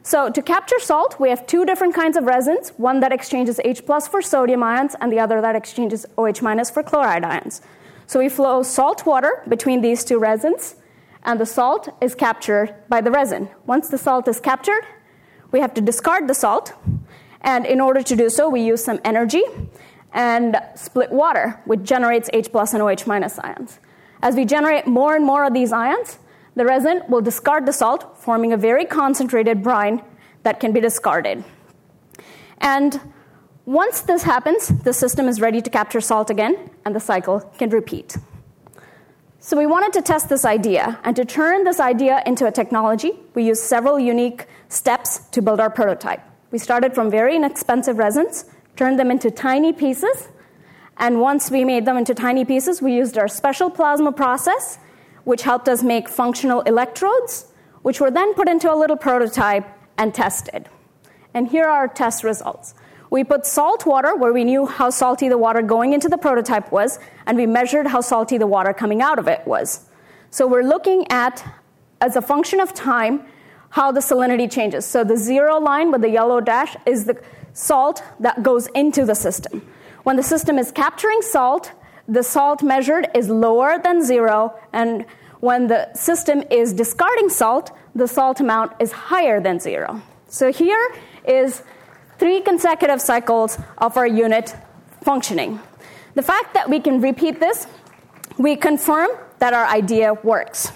So 0.03 0.31
to 0.31 0.43
capture 0.43 0.79
salt, 0.79 1.21
we 1.21 1.29
have 1.29 1.47
two 1.47 1.67
different 1.67 1.95
kinds 1.95 2.17
of 2.17 2.25
resins, 2.25 2.71
one 2.79 3.01
that 3.01 3.13
exchanges 3.13 3.61
H 3.65 3.85
plus 3.85 4.09
for 4.09 4.23
sodium 4.23 4.63
ions 4.63 4.97
and 5.01 5.13
the 5.13 5.21
other 5.21 5.41
that 5.41 5.57
exchanges 5.57 6.07
OH 6.17 6.41
minus 6.41 6.71
for 6.71 6.83
chloride 6.83 7.25
ions. 7.25 7.61
So 8.07 8.19
we 8.19 8.29
flow 8.29 8.63
salt 8.63 9.05
water 9.05 9.43
between 9.47 9.83
these 9.83 10.05
two 10.05 10.19
resins 10.19 10.77
and 11.25 11.39
the 11.39 11.47
salt 11.47 11.89
is 12.01 12.15
captured 12.15 12.75
by 12.89 13.01
the 13.01 13.11
resin. 13.11 13.49
Once 13.67 13.89
the 13.89 13.99
salt 13.99 14.27
is 14.27 14.41
captured, 14.41 14.85
we 15.53 15.61
have 15.61 15.75
to 15.75 15.81
discard 15.81 16.29
the 16.29 16.35
salt, 16.35 16.73
and 17.43 17.67
in 17.67 17.81
order 17.81 18.03
to 18.03 18.17
do 18.17 18.29
so, 18.29 18.49
we 18.49 18.61
use 18.61 18.85
some 18.85 19.01
energy 19.05 19.43
and 20.13 20.57
split 20.75 21.11
water, 21.11 21.61
which 21.65 21.83
generates 21.83 22.29
H 22.33 22.51
plus 22.51 22.75
and 22.75 22.83
OH 22.83 23.07
minus 23.07 23.39
ions. 23.39 23.79
As 24.23 24.35
we 24.37 24.45
generate 24.45 24.87
more 24.87 25.17
and 25.17 25.25
more 25.25 25.45
of 25.45 25.55
these 25.55 25.73
ions, 25.73 26.19
the 26.57 26.65
resin 26.65 27.03
will 27.09 27.21
discard 27.21 27.65
the 27.65 27.73
salt, 27.73 28.19
forming 28.19 28.53
a 28.53 28.57
very 28.57 28.85
concentrated 28.85 29.63
brine 29.63 30.03
that 30.43 30.61
can 30.61 30.73
be 30.73 30.81
discarded. 30.81 31.45
And 32.59 33.01
once 33.65 34.01
this 34.03 34.25
happens, 34.25 34.69
the 34.69 34.93
system 34.93 35.29
is 35.29 35.41
ready 35.41 35.63
to 35.63 35.71
capture 35.71 36.01
salt 36.01 36.29
again, 36.29 36.71
and 36.85 36.95
the 36.95 37.01
cycle 37.01 37.41
can 37.57 37.71
repeat. 37.71 38.17
So 39.39 39.57
we 39.57 39.65
wanted 39.65 39.93
to 39.95 40.03
test 40.03 40.29
this 40.29 40.45
idea, 40.45 40.99
and 41.05 41.17
to 41.17 41.25
turn 41.25 41.65
this 41.65 41.81
idea 41.81 42.23
into 42.27 42.47
a 42.47 42.53
technology, 42.53 43.13
we 43.35 43.45
used 43.45 43.63
several 43.63 43.99
unique 43.99 44.47
steps 44.69 45.21
to 45.31 45.41
build 45.41 45.61
our 45.61 45.71
prototype. 45.71 46.21
We 46.51 46.59
started 46.59 46.95
from 46.95 47.11
very 47.11 47.37
inexpensive 47.37 47.99
resins, 47.99 48.45
turned 48.77 48.99
them 48.99 49.11
into 49.11 49.31
tiny 49.31 49.73
pieces, 49.73 50.29
and 50.97 51.21
once 51.21 51.51
we 51.51 51.65
made 51.65 51.87
them 51.87 51.97
into 51.97 52.15
tiny 52.15 52.45
pieces, 52.45 52.83
we 52.83 52.95
used 52.95 53.17
our 53.17 53.29
special 53.29 53.71
plasma 53.71 54.13
process, 54.13 54.79
which 55.25 55.43
helped 55.43 55.69
us 55.69 55.83
make 55.83 56.09
functional 56.09 56.61
electrodes, 56.63 57.47
which 57.83 58.01
were 58.01 58.11
then 58.11 58.35
put 58.35 58.49
into 58.49 58.73
a 58.73 58.77
little 58.77 58.97
prototype 58.97 59.67
and 59.97 60.15
tested. 60.15 60.69
And 61.33 61.49
here 61.49 61.65
are 61.65 61.71
our 61.71 61.89
test 61.89 62.23
results. 62.23 62.75
We 63.09 63.25
put 63.25 63.47
salt 63.47 63.87
water 63.87 64.15
where 64.15 64.33
we 64.33 64.45
knew 64.45 64.67
how 64.67 64.91
salty 64.91 65.29
the 65.29 65.39
water 65.39 65.63
going 65.63 65.95
into 65.95 66.09
the 66.09 66.19
prototype 66.19 66.71
was, 66.71 66.99
and 67.27 67.37
we 67.37 67.47
measured 67.47 67.87
how 67.87 68.03
salty 68.03 68.39
the 68.39 68.47
water 68.47 68.73
coming 68.73 69.01
out 69.01 69.19
of 69.19 69.27
it 69.27 69.47
was. 69.47 69.89
So 70.31 70.47
we're 70.47 70.63
looking 70.63 71.11
at, 71.11 71.45
as 72.01 72.15
a 72.17 72.23
function 72.23 72.61
of 72.61 72.75
time, 72.75 73.27
how 73.71 73.91
the 73.93 74.01
salinity 74.01 74.51
changes. 74.51 74.85
So 74.85 75.05
the 75.05 75.17
zero 75.17 75.59
line 75.59 75.91
with 75.91 76.03
the 76.03 76.11
yellow 76.11 76.41
dash 76.41 76.77
is 76.87 77.05
the 77.05 77.21
salt 77.53 78.03
that 78.21 78.43
goes 78.43 78.67
into 78.69 79.05
the 79.05 79.15
system. 79.15 79.67
When 80.03 80.17
the 80.17 80.23
system 80.23 80.59
is 80.59 80.71
capturing 80.73 81.23
salt, 81.23 81.73
the 82.09 82.23
salt 82.23 82.63
measured 82.63 83.09
is 83.15 83.29
lower 83.29 83.79
than 83.79 84.03
zero, 84.03 84.59
and 84.73 85.05
when 85.41 85.69
the 85.69 85.93
system 85.95 86.43
is 86.51 86.73
discarding 86.73 87.29
salt, 87.29 87.71
the 87.95 88.09
salt 88.09 88.41
amount 88.41 88.73
is 88.81 88.93
higher 88.93 89.41
than 89.41 89.61
zero. 89.61 90.03
So 90.29 90.53
here 90.53 90.95
is 91.25 91.63
three 92.19 92.41
consecutive 92.41 93.01
cycles 93.01 93.59
of 93.79 93.97
our 93.97 94.07
unit 94.07 94.55
functioning. 95.03 95.61
The 96.15 96.23
fact 96.23 96.55
that 96.55 96.69
we 96.69 96.81
can 96.81 97.01
repeat 97.01 97.41
this, 97.41 97.67
we 98.39 98.57
confirm 98.57 99.11
that 99.39 99.55
our 99.55 99.67
idea 99.67 100.15
works. 100.15 100.73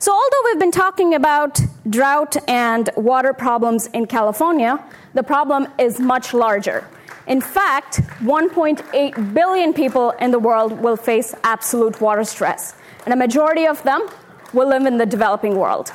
So, 0.00 0.14
although 0.14 0.42
we've 0.46 0.58
been 0.58 0.70
talking 0.70 1.14
about 1.14 1.60
drought 1.90 2.34
and 2.48 2.88
water 2.96 3.34
problems 3.34 3.86
in 3.88 4.06
California, 4.06 4.82
the 5.12 5.22
problem 5.22 5.68
is 5.78 6.00
much 6.00 6.32
larger. 6.32 6.88
In 7.26 7.42
fact, 7.42 8.00
1.8 8.20 9.34
billion 9.34 9.74
people 9.74 10.12
in 10.12 10.30
the 10.30 10.38
world 10.38 10.80
will 10.80 10.96
face 10.96 11.34
absolute 11.44 12.00
water 12.00 12.24
stress, 12.24 12.74
and 13.04 13.12
a 13.12 13.16
majority 13.16 13.66
of 13.66 13.82
them 13.82 14.08
will 14.54 14.68
live 14.68 14.86
in 14.86 14.96
the 14.96 15.04
developing 15.04 15.58
world. 15.58 15.92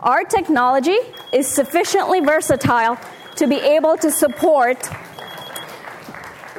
Our 0.00 0.24
technology 0.24 0.96
is 1.30 1.46
sufficiently 1.46 2.20
versatile 2.20 2.98
to 3.36 3.46
be 3.46 3.56
able 3.56 3.98
to 3.98 4.10
support. 4.10 4.88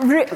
Re- 0.03 0.29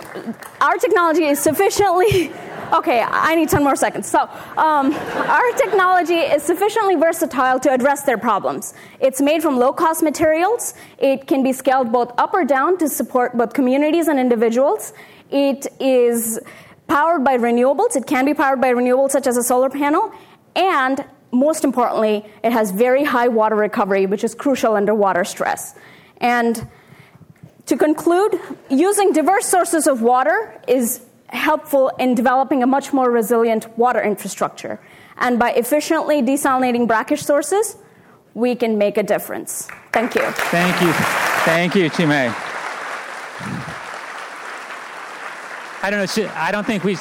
our 0.62 0.78
technology 0.78 1.26
is 1.26 1.38
sufficiently. 1.38 2.32
Okay, 2.72 3.02
I 3.02 3.34
need 3.34 3.50
10 3.50 3.64
more 3.64 3.76
seconds. 3.76 4.08
So, 4.08 4.20
um, 4.58 4.94
our 4.94 5.52
technology 5.58 6.18
is 6.18 6.44
sufficiently 6.44 6.96
versatile 6.96 7.60
to 7.62 7.72
address 7.72 8.04
their 8.04 8.18
problems. 8.18 8.76
It's 9.00 9.20
made 9.20 9.42
from 9.42 9.58
low 9.58 9.74
cost 9.74 10.04
materials. 10.04 10.76
It 11.00 11.26
can 11.26 11.42
be 11.42 11.52
scaled 11.52 11.92
both 11.92 12.14
up 12.20 12.32
or 12.34 12.46
down 12.46 12.78
to 12.78 12.88
support 12.88 13.36
both 13.36 13.54
communities 13.54 14.08
and 14.08 14.20
individuals. 14.20 14.94
It 15.32 15.66
is 15.80 16.40
powered 16.88 17.24
by 17.24 17.38
renewables. 17.38 17.96
It 17.96 18.06
can 18.06 18.26
be 18.26 18.36
powered 18.36 18.62
by 18.62 18.72
renewables, 18.72 19.12
such 19.12 19.26
as 19.26 19.36
a 19.36 19.44
solar 19.44 19.72
panel. 19.72 20.12
And 20.56 21.04
most 21.32 21.64
importantly, 21.64 22.24
it 22.44 22.52
has 22.52 22.70
very 22.70 23.04
high 23.04 23.30
water 23.30 23.56
recovery, 23.56 24.06
which 24.06 24.24
is 24.24 24.36
crucial 24.36 24.76
under 24.76 24.94
water 24.94 25.24
stress. 25.24 25.74
And 26.18 26.68
to 27.66 27.78
conclude, 27.78 28.40
using 28.70 29.12
diverse 29.12 29.46
sources 29.46 29.88
of 29.88 30.02
water 30.02 30.60
is 30.68 31.02
helpful 31.32 31.92
in 32.00 32.16
developing 32.16 32.64
a 32.64 32.68
much 32.68 32.94
more 32.94 33.10
resilient 33.10 33.78
water 33.78 34.02
infrastructure. 34.02 34.80
And 35.18 35.38
by 35.38 35.52
efficiently 35.52 36.22
desalinating 36.22 36.88
brackish 36.88 37.24
sources, 37.24 37.78
we 38.34 38.56
can 38.56 38.78
make 38.78 38.98
a 38.98 39.04
difference. 39.04 39.68
Thank 39.92 40.16
you. 40.16 40.22
Thank 40.22 40.82
you. 40.82 40.92
Thank 41.44 41.76
you, 41.76 41.90
Chime. 41.90 42.34
I 45.82 45.90
don't 45.90 46.00
know. 46.00 46.06
Should, 46.06 46.28
I 46.28 46.52
don't 46.52 46.66
think 46.66 46.84
we. 46.84 46.98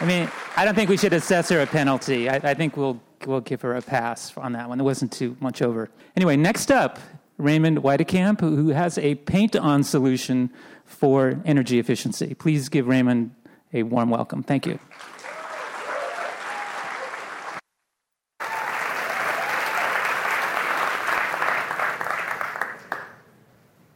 I 0.00 0.04
mean, 0.04 0.30
I 0.56 0.64
don't 0.64 0.74
think 0.74 0.90
we 0.90 0.96
should 0.96 1.12
assess 1.12 1.48
her 1.48 1.60
a 1.60 1.66
penalty. 1.66 2.28
I, 2.28 2.36
I 2.36 2.54
think 2.54 2.76
we'll 2.76 3.00
we'll 3.26 3.40
give 3.40 3.62
her 3.62 3.74
a 3.74 3.82
pass 3.82 4.36
on 4.36 4.52
that 4.52 4.68
one. 4.68 4.80
It 4.80 4.84
wasn't 4.84 5.12
too 5.12 5.36
much 5.40 5.62
over. 5.62 5.90
Anyway, 6.16 6.36
next 6.36 6.70
up 6.70 6.98
Raymond 7.38 7.78
Weitekamp, 7.78 8.40
who 8.40 8.68
has 8.68 8.98
a 8.98 9.14
paint 9.16 9.56
on 9.56 9.82
solution 9.82 10.50
for 10.84 11.40
energy 11.44 11.78
efficiency. 11.78 12.34
Please 12.34 12.68
give 12.68 12.86
Raymond 12.86 13.34
a 13.74 13.82
warm 13.82 14.10
welcome. 14.10 14.42
Thank 14.42 14.66
you. 14.66 14.78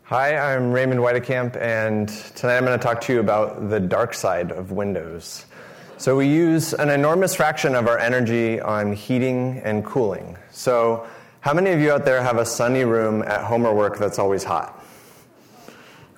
Hi, 0.04 0.54
I'm 0.54 0.72
Raymond 0.72 1.00
Weitekamp, 1.00 1.60
and 1.60 2.08
tonight 2.08 2.56
I'm 2.56 2.64
going 2.64 2.78
to 2.78 2.82
talk 2.82 3.02
to 3.02 3.12
you 3.12 3.20
about 3.20 3.68
the 3.68 3.78
dark 3.78 4.14
side 4.14 4.52
of 4.52 4.72
Windows. 4.72 5.44
So, 5.98 6.16
we 6.16 6.28
use 6.28 6.72
an 6.72 6.88
enormous 6.88 7.34
fraction 7.34 7.74
of 7.74 7.86
our 7.86 7.98
energy 7.98 8.58
on 8.58 8.94
heating 8.94 9.60
and 9.64 9.84
cooling. 9.84 10.38
So, 10.50 11.06
how 11.40 11.52
many 11.52 11.72
of 11.72 11.80
you 11.80 11.92
out 11.92 12.06
there 12.06 12.22
have 12.22 12.38
a 12.38 12.46
sunny 12.46 12.84
room 12.84 13.20
at 13.22 13.44
home 13.44 13.66
or 13.66 13.74
work 13.74 13.98
that's 13.98 14.18
always 14.18 14.44
hot? 14.44 14.77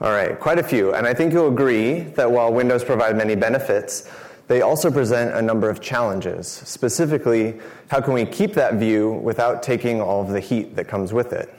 All 0.01 0.13
right, 0.13 0.41
quite 0.41 0.59
a 0.59 0.63
few. 0.63 0.95
And 0.95 1.07
I 1.07 1.13
think 1.13 1.33
you'll 1.35 1.49
agree 1.49 2.01
that 2.01 2.31
while 2.31 2.51
windows 2.51 2.83
provide 2.83 3.17
many 3.17 3.35
benefits, 3.35 4.11
they 4.49 4.63
also 4.63 4.91
present 4.91 5.35
a 5.35 5.43
number 5.43 5.69
of 5.69 5.83
challenges. 5.83 6.49
Specifically, 6.49 7.61
how 7.89 8.01
can 8.01 8.15
we 8.15 8.25
keep 8.25 8.55
that 8.55 8.75
view 8.75 9.13
without 9.23 9.63
taking 9.63 10.01
all 10.01 10.23
of 10.23 10.29
the 10.29 10.41
heat 10.41 10.75
that 10.77 10.89
comes 10.89 11.13
with 11.13 11.35
it? 11.35 11.55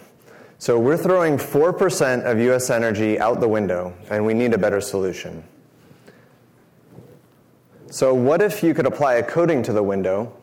So 0.57 0.79
we're 0.79 0.97
throwing 0.97 1.37
4% 1.37 2.23
of 2.23 2.39
US 2.39 2.69
energy 2.69 3.19
out 3.19 3.39
the 3.39 3.47
window, 3.47 3.93
and 4.09 4.25
we 4.25 4.33
need 4.33 4.53
a 4.53 4.57
better 4.57 4.81
solution. 4.81 5.43
So, 7.91 8.13
what 8.13 8.41
if 8.41 8.63
you 8.63 8.73
could 8.73 8.85
apply 8.85 9.15
a 9.15 9.23
coating 9.23 9.61
to 9.63 9.73
the 9.73 9.83
window 9.83 10.33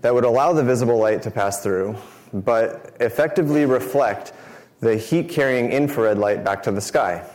that 0.00 0.14
would 0.14 0.24
allow 0.24 0.52
the 0.52 0.62
visible 0.62 0.98
light 0.98 1.22
to 1.22 1.30
pass 1.30 1.62
through, 1.62 1.96
but 2.32 2.94
effectively 3.00 3.64
reflect 3.64 4.32
the 4.80 4.96
heat 4.96 5.28
carrying 5.28 5.70
infrared 5.70 6.18
light 6.18 6.44
back 6.44 6.62
to 6.64 6.70
the 6.70 6.80
sky? 6.80 7.26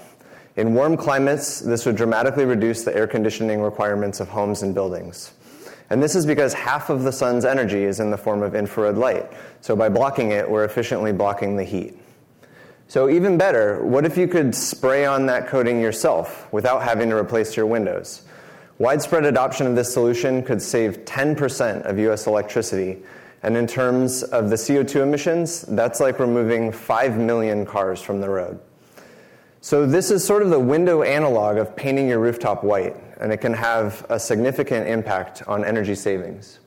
In 0.58 0.74
warm 0.74 0.98
climates, 0.98 1.60
this 1.60 1.86
would 1.86 1.96
dramatically 1.96 2.44
reduce 2.44 2.84
the 2.84 2.96
air 2.96 3.06
conditioning 3.06 3.62
requirements 3.62 4.20
of 4.20 4.28
homes 4.28 4.64
and 4.64 4.74
buildings. 4.74 5.32
And 5.92 6.02
this 6.02 6.16
is 6.16 6.26
because 6.26 6.52
half 6.54 6.90
of 6.90 7.04
the 7.04 7.12
sun's 7.12 7.46
energy 7.46 7.84
is 7.84 8.00
in 8.00 8.10
the 8.10 8.18
form 8.18 8.42
of 8.42 8.56
infrared 8.56 8.98
light. 8.98 9.32
So 9.62 9.76
by 9.76 9.90
blocking 9.90 10.32
it, 10.32 10.50
we're 10.50 10.66
efficiently 10.66 11.14
blocking 11.14 11.58
the 11.58 11.64
heat. 11.64 12.00
So, 12.90 13.10
even 13.10 13.38
better, 13.38 13.84
what 13.86 14.06
if 14.06 14.18
you 14.18 14.28
could 14.28 14.56
spray 14.56 15.06
on 15.06 15.26
that 15.26 15.48
coating 15.48 15.82
yourself 15.82 16.52
without 16.54 16.82
having 16.84 17.10
to 17.10 17.18
replace 17.18 17.56
your 17.56 17.66
windows? 17.66 18.24
Widespread 18.80 19.26
adoption 19.26 19.68
of 19.68 19.76
this 19.76 19.94
solution 19.94 20.42
could 20.42 20.62
save 20.62 21.04
10% 21.04 21.82
of 21.84 22.00
US 22.00 22.28
electricity. 22.28 23.04
And 23.44 23.58
in 23.58 23.68
terms 23.68 24.24
of 24.24 24.50
the 24.50 24.56
CO2 24.56 25.02
emissions, 25.02 25.64
that's 25.64 26.00
like 26.00 26.18
removing 26.18 26.72
5 26.72 27.18
million 27.18 27.66
cars 27.66 28.02
from 28.02 28.22
the 28.22 28.30
road. 28.30 28.60
So, 29.68 29.86
this 29.86 30.12
is 30.12 30.24
sort 30.24 30.44
of 30.44 30.50
the 30.50 30.62
window 30.62 31.02
analog 31.02 31.58
of 31.58 31.76
painting 31.76 32.08
your 32.08 32.20
rooftop 32.20 32.64
white, 32.64 32.96
and 33.20 33.34
it 33.34 33.42
can 33.42 33.52
have 33.52 34.06
a 34.08 34.18
significant 34.18 34.88
impact 34.88 35.44
on 35.46 35.66
energy 35.66 35.94
savings. 35.94 36.60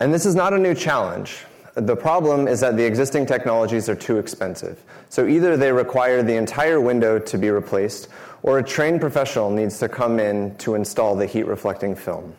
And 0.00 0.12
this 0.12 0.26
is 0.26 0.34
not 0.34 0.54
a 0.54 0.58
new 0.58 0.74
challenge. 0.74 1.44
The 1.76 1.94
problem 1.94 2.48
is 2.48 2.58
that 2.62 2.76
the 2.76 2.84
existing 2.84 3.26
technologies 3.26 3.88
are 3.88 3.94
too 3.94 4.18
expensive. 4.18 4.82
So 5.08 5.28
either 5.28 5.56
they 5.56 5.70
require 5.70 6.24
the 6.24 6.34
entire 6.34 6.80
window 6.80 7.20
to 7.20 7.38
be 7.38 7.48
replaced, 7.48 8.08
or 8.42 8.58
a 8.58 8.64
trained 8.64 9.00
professional 9.00 9.50
needs 9.50 9.78
to 9.78 9.88
come 9.88 10.18
in 10.18 10.56
to 10.56 10.74
install 10.74 11.14
the 11.14 11.26
heat 11.26 11.46
reflecting 11.46 11.94
film. 11.94 12.34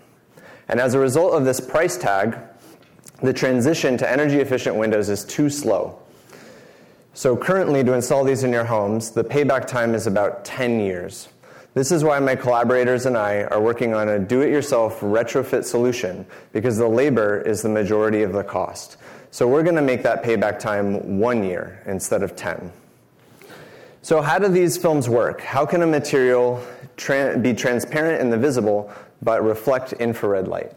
And 0.68 0.82
as 0.82 0.96
a 0.96 1.00
result 1.00 1.34
of 1.34 1.46
this 1.46 1.62
price 1.62 1.96
tag, 1.96 2.38
the 3.24 3.32
transition 3.32 3.96
to 4.00 4.12
energy 4.12 4.42
efficient 4.42 4.76
windows 4.76 5.08
is 5.08 5.24
too 5.24 5.50
slow. 5.50 5.98
So 7.14 7.36
currently, 7.36 7.84
to 7.84 7.94
install 7.94 8.24
these 8.24 8.44
in 8.44 8.52
your 8.52 8.64
homes, 8.64 9.12
the 9.12 9.24
payback 9.24 9.68
time 9.68 9.94
is 9.94 10.08
about 10.08 10.46
10 10.46 10.80
years. 10.80 11.28
This 11.74 11.92
is 11.92 12.04
why 12.04 12.20
my 12.20 12.36
collaborators 12.36 13.06
and 13.06 13.18
I 13.18 13.44
are 13.44 13.62
working 13.62 13.94
on 13.94 14.08
a 14.08 14.20
do 14.20 14.42
it 14.42 14.50
yourself 14.50 15.02
retrofit 15.02 15.66
solution 15.66 16.26
because 16.54 16.78
the 16.78 16.88
labor 16.88 17.42
is 17.42 17.62
the 17.62 17.70
majority 17.70 18.24
of 18.24 18.32
the 18.32 18.44
cost. 18.44 18.98
So 19.30 19.48
we're 19.48 19.64
going 19.64 19.76
to 19.76 19.82
make 19.82 20.04
that 20.04 20.24
payback 20.24 20.60
time 20.60 21.20
one 21.20 21.44
year 21.44 21.82
instead 21.86 22.24
of 22.24 22.36
10. 22.36 22.72
So, 24.04 24.22
how 24.22 24.40
do 24.40 24.48
these 24.48 24.78
films 24.78 25.08
work? 25.08 25.42
How 25.42 25.66
can 25.66 25.84
a 25.84 25.88
material 25.88 26.62
tra- 26.98 27.38
be 27.38 27.54
transparent 27.54 28.20
in 28.20 28.30
the 28.30 28.38
visible 28.38 28.92
but 29.22 29.44
reflect 29.44 29.94
infrared 29.94 30.48
light? 30.48 30.74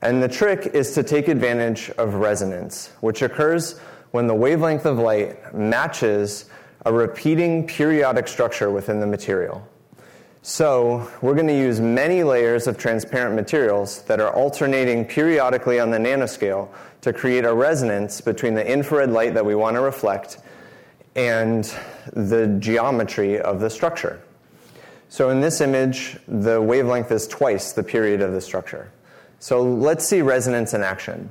And 0.00 0.22
the 0.22 0.28
trick 0.28 0.70
is 0.74 0.92
to 0.94 1.02
take 1.02 1.28
advantage 1.28 1.90
of 1.90 2.14
resonance, 2.14 2.90
which 3.00 3.20
occurs 3.22 3.78
when 4.14 4.28
the 4.28 4.34
wavelength 4.34 4.86
of 4.86 4.96
light 4.96 5.52
matches 5.52 6.44
a 6.86 6.92
repeating 6.92 7.66
periodic 7.66 8.28
structure 8.28 8.70
within 8.70 9.00
the 9.00 9.06
material. 9.08 9.66
So, 10.42 11.10
we're 11.20 11.34
going 11.34 11.48
to 11.48 11.58
use 11.58 11.80
many 11.80 12.22
layers 12.22 12.68
of 12.68 12.78
transparent 12.78 13.34
materials 13.34 14.02
that 14.02 14.20
are 14.20 14.32
alternating 14.32 15.04
periodically 15.04 15.80
on 15.80 15.90
the 15.90 15.98
nanoscale 15.98 16.68
to 17.00 17.12
create 17.12 17.44
a 17.44 17.52
resonance 17.52 18.20
between 18.20 18.54
the 18.54 18.64
infrared 18.64 19.10
light 19.10 19.34
that 19.34 19.44
we 19.44 19.56
want 19.56 19.74
to 19.74 19.80
reflect 19.80 20.38
and 21.16 21.64
the 22.12 22.56
geometry 22.60 23.40
of 23.40 23.58
the 23.58 23.68
structure. 23.68 24.22
So 25.08 25.30
in 25.30 25.40
this 25.40 25.60
image, 25.60 26.18
the 26.28 26.62
wavelength 26.62 27.10
is 27.10 27.26
twice 27.26 27.72
the 27.72 27.82
period 27.82 28.22
of 28.22 28.30
the 28.30 28.40
structure. 28.40 28.92
So 29.40 29.60
let's 29.60 30.06
see 30.06 30.22
resonance 30.22 30.72
in 30.72 30.84
action. 30.84 31.30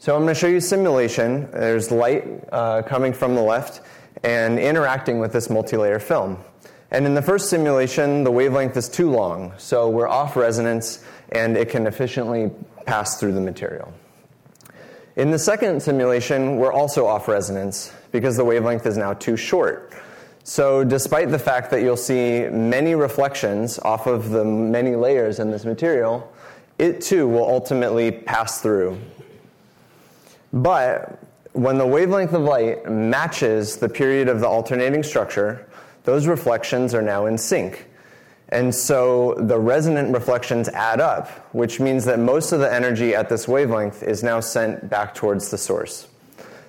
So 0.00 0.16
I'm 0.16 0.22
going 0.22 0.34
to 0.34 0.40
show 0.40 0.46
you 0.46 0.60
simulation. 0.60 1.50
There's 1.50 1.90
light 1.90 2.24
uh, 2.50 2.80
coming 2.80 3.12
from 3.12 3.34
the 3.34 3.42
left 3.42 3.82
and 4.22 4.58
interacting 4.58 5.18
with 5.18 5.30
this 5.30 5.50
multi-layer 5.50 5.98
film. 5.98 6.42
And 6.90 7.04
in 7.04 7.12
the 7.12 7.20
first 7.20 7.50
simulation, 7.50 8.24
the 8.24 8.30
wavelength 8.30 8.78
is 8.78 8.88
too 8.88 9.10
long, 9.10 9.52
so 9.58 9.90
we're 9.90 10.08
off 10.08 10.36
resonance 10.36 11.04
and 11.32 11.54
it 11.54 11.68
can 11.68 11.86
efficiently 11.86 12.50
pass 12.86 13.20
through 13.20 13.32
the 13.32 13.42
material. 13.42 13.92
In 15.16 15.32
the 15.32 15.38
second 15.38 15.82
simulation, 15.82 16.56
we're 16.56 16.72
also 16.72 17.04
off 17.04 17.28
resonance 17.28 17.92
because 18.10 18.38
the 18.38 18.44
wavelength 18.44 18.86
is 18.86 18.96
now 18.96 19.12
too 19.12 19.36
short. 19.36 19.92
So, 20.44 20.82
despite 20.82 21.30
the 21.30 21.38
fact 21.38 21.70
that 21.72 21.82
you'll 21.82 21.98
see 21.98 22.48
many 22.48 22.94
reflections 22.94 23.78
off 23.80 24.06
of 24.06 24.30
the 24.30 24.46
many 24.46 24.96
layers 24.96 25.40
in 25.40 25.50
this 25.50 25.66
material, 25.66 26.32
it 26.78 27.02
too 27.02 27.28
will 27.28 27.46
ultimately 27.46 28.10
pass 28.10 28.62
through. 28.62 28.98
But 30.52 31.18
when 31.52 31.78
the 31.78 31.86
wavelength 31.86 32.32
of 32.32 32.42
light 32.42 32.88
matches 32.90 33.76
the 33.76 33.88
period 33.88 34.28
of 34.28 34.40
the 34.40 34.46
alternating 34.46 35.02
structure, 35.02 35.68
those 36.04 36.26
reflections 36.26 36.94
are 36.94 37.02
now 37.02 37.26
in 37.26 37.36
sync. 37.36 37.86
And 38.48 38.74
so 38.74 39.34
the 39.38 39.58
resonant 39.58 40.12
reflections 40.12 40.68
add 40.70 41.00
up, 41.00 41.28
which 41.54 41.78
means 41.78 42.04
that 42.06 42.18
most 42.18 42.52
of 42.52 42.60
the 42.60 42.72
energy 42.72 43.14
at 43.14 43.28
this 43.28 43.46
wavelength 43.46 44.02
is 44.02 44.24
now 44.24 44.40
sent 44.40 44.90
back 44.90 45.14
towards 45.14 45.50
the 45.50 45.58
source. 45.58 46.08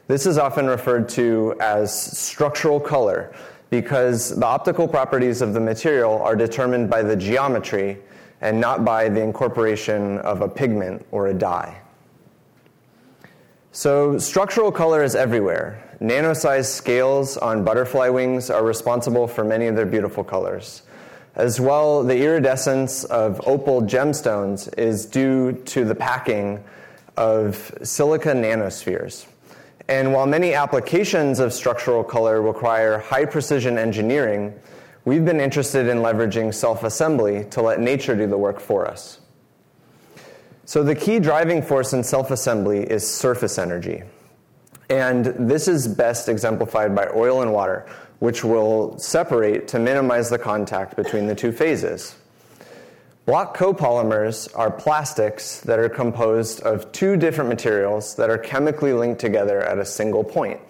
This 0.07 0.25
is 0.25 0.37
often 0.37 0.67
referred 0.67 1.09
to 1.09 1.55
as 1.59 1.91
structural 2.17 2.79
color 2.79 3.33
because 3.71 4.37
the 4.37 4.45
optical 4.45 4.87
properties 4.87 5.41
of 5.41 5.53
the 5.53 5.59
material 5.59 6.21
are 6.21 6.35
determined 6.35 6.89
by 6.89 7.01
the 7.01 7.15
geometry 7.15 7.97
and 8.41 8.59
not 8.59 8.83
by 8.83 9.07
the 9.09 9.21
incorporation 9.21 10.19
of 10.19 10.41
a 10.41 10.49
pigment 10.49 11.05
or 11.11 11.27
a 11.27 11.33
dye. 11.33 11.81
So, 13.73 14.17
structural 14.17 14.69
color 14.69 15.01
is 15.01 15.15
everywhere. 15.15 15.81
Nano-sized 16.01 16.69
scales 16.69 17.37
on 17.37 17.63
butterfly 17.63 18.09
wings 18.09 18.49
are 18.49 18.65
responsible 18.65 19.29
for 19.29 19.45
many 19.45 19.67
of 19.67 19.77
their 19.77 19.85
beautiful 19.85 20.25
colors. 20.25 20.81
As 21.35 21.57
well, 21.61 22.03
the 22.03 22.21
iridescence 22.21 23.05
of 23.05 23.39
opal 23.47 23.81
gemstones 23.83 24.77
is 24.77 25.05
due 25.05 25.53
to 25.67 25.85
the 25.85 25.95
packing 25.95 26.61
of 27.15 27.73
silica 27.81 28.33
nanospheres. 28.33 29.25
And 29.87 30.11
while 30.11 30.27
many 30.27 30.53
applications 30.53 31.39
of 31.39 31.53
structural 31.53 32.03
color 32.03 32.41
require 32.41 32.97
high 32.97 33.23
precision 33.23 33.77
engineering, 33.77 34.53
we've 35.05 35.23
been 35.23 35.39
interested 35.39 35.87
in 35.87 35.99
leveraging 35.99 36.53
self 36.53 36.83
assembly 36.83 37.45
to 37.51 37.61
let 37.61 37.79
nature 37.79 38.17
do 38.17 38.27
the 38.27 38.37
work 38.37 38.59
for 38.59 38.85
us. 38.85 39.20
So, 40.71 40.83
the 40.83 40.95
key 40.95 41.19
driving 41.19 41.61
force 41.61 41.91
in 41.91 42.01
self 42.01 42.31
assembly 42.31 42.79
is 42.79 43.05
surface 43.05 43.59
energy. 43.59 44.03
And 44.89 45.25
this 45.25 45.67
is 45.67 45.85
best 45.85 46.29
exemplified 46.29 46.95
by 46.95 47.09
oil 47.13 47.41
and 47.41 47.51
water, 47.51 47.85
which 48.19 48.45
will 48.45 48.97
separate 48.97 49.67
to 49.67 49.79
minimize 49.79 50.29
the 50.29 50.39
contact 50.39 50.95
between 50.95 51.27
the 51.27 51.35
two 51.35 51.51
phases. 51.51 52.15
Block 53.25 53.57
copolymers 53.57 54.47
are 54.57 54.71
plastics 54.71 55.59
that 55.59 55.77
are 55.77 55.89
composed 55.89 56.61
of 56.61 56.89
two 56.93 57.17
different 57.17 57.49
materials 57.49 58.15
that 58.15 58.29
are 58.29 58.37
chemically 58.37 58.93
linked 58.93 59.19
together 59.19 59.61
at 59.63 59.77
a 59.77 59.85
single 59.85 60.23
point. 60.23 60.61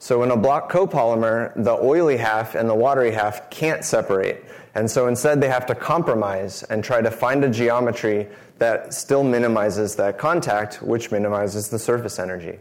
So, 0.00 0.22
in 0.22 0.32
a 0.32 0.36
block 0.36 0.70
copolymer, 0.70 1.54
the 1.56 1.78
oily 1.80 2.18
half 2.18 2.54
and 2.54 2.68
the 2.68 2.74
watery 2.74 3.12
half 3.12 3.48
can't 3.48 3.86
separate. 3.86 4.44
And 4.74 4.88
so 4.90 5.08
instead, 5.08 5.40
they 5.40 5.48
have 5.48 5.66
to 5.66 5.74
compromise 5.74 6.62
and 6.64 6.84
try 6.84 7.00
to 7.00 7.10
find 7.10 7.44
a 7.44 7.50
geometry 7.50 8.28
that 8.60 8.94
still 8.94 9.24
minimizes 9.24 9.96
that 9.96 10.18
contact, 10.18 10.82
which 10.82 11.10
minimizes 11.10 11.68
the 11.68 11.78
surface 11.78 12.18
energy. 12.18 12.58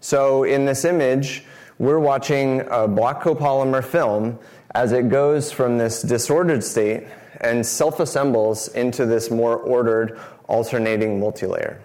So, 0.00 0.44
in 0.44 0.64
this 0.64 0.84
image, 0.84 1.44
we're 1.78 1.98
watching 1.98 2.62
a 2.70 2.88
block 2.88 3.22
copolymer 3.22 3.84
film 3.84 4.38
as 4.74 4.92
it 4.92 5.08
goes 5.08 5.52
from 5.52 5.78
this 5.78 6.00
disordered 6.00 6.64
state 6.64 7.04
and 7.40 7.66
self 7.66 8.00
assembles 8.00 8.68
into 8.68 9.04
this 9.04 9.30
more 9.30 9.56
ordered 9.56 10.18
alternating 10.48 11.20
multilayer. 11.20 11.78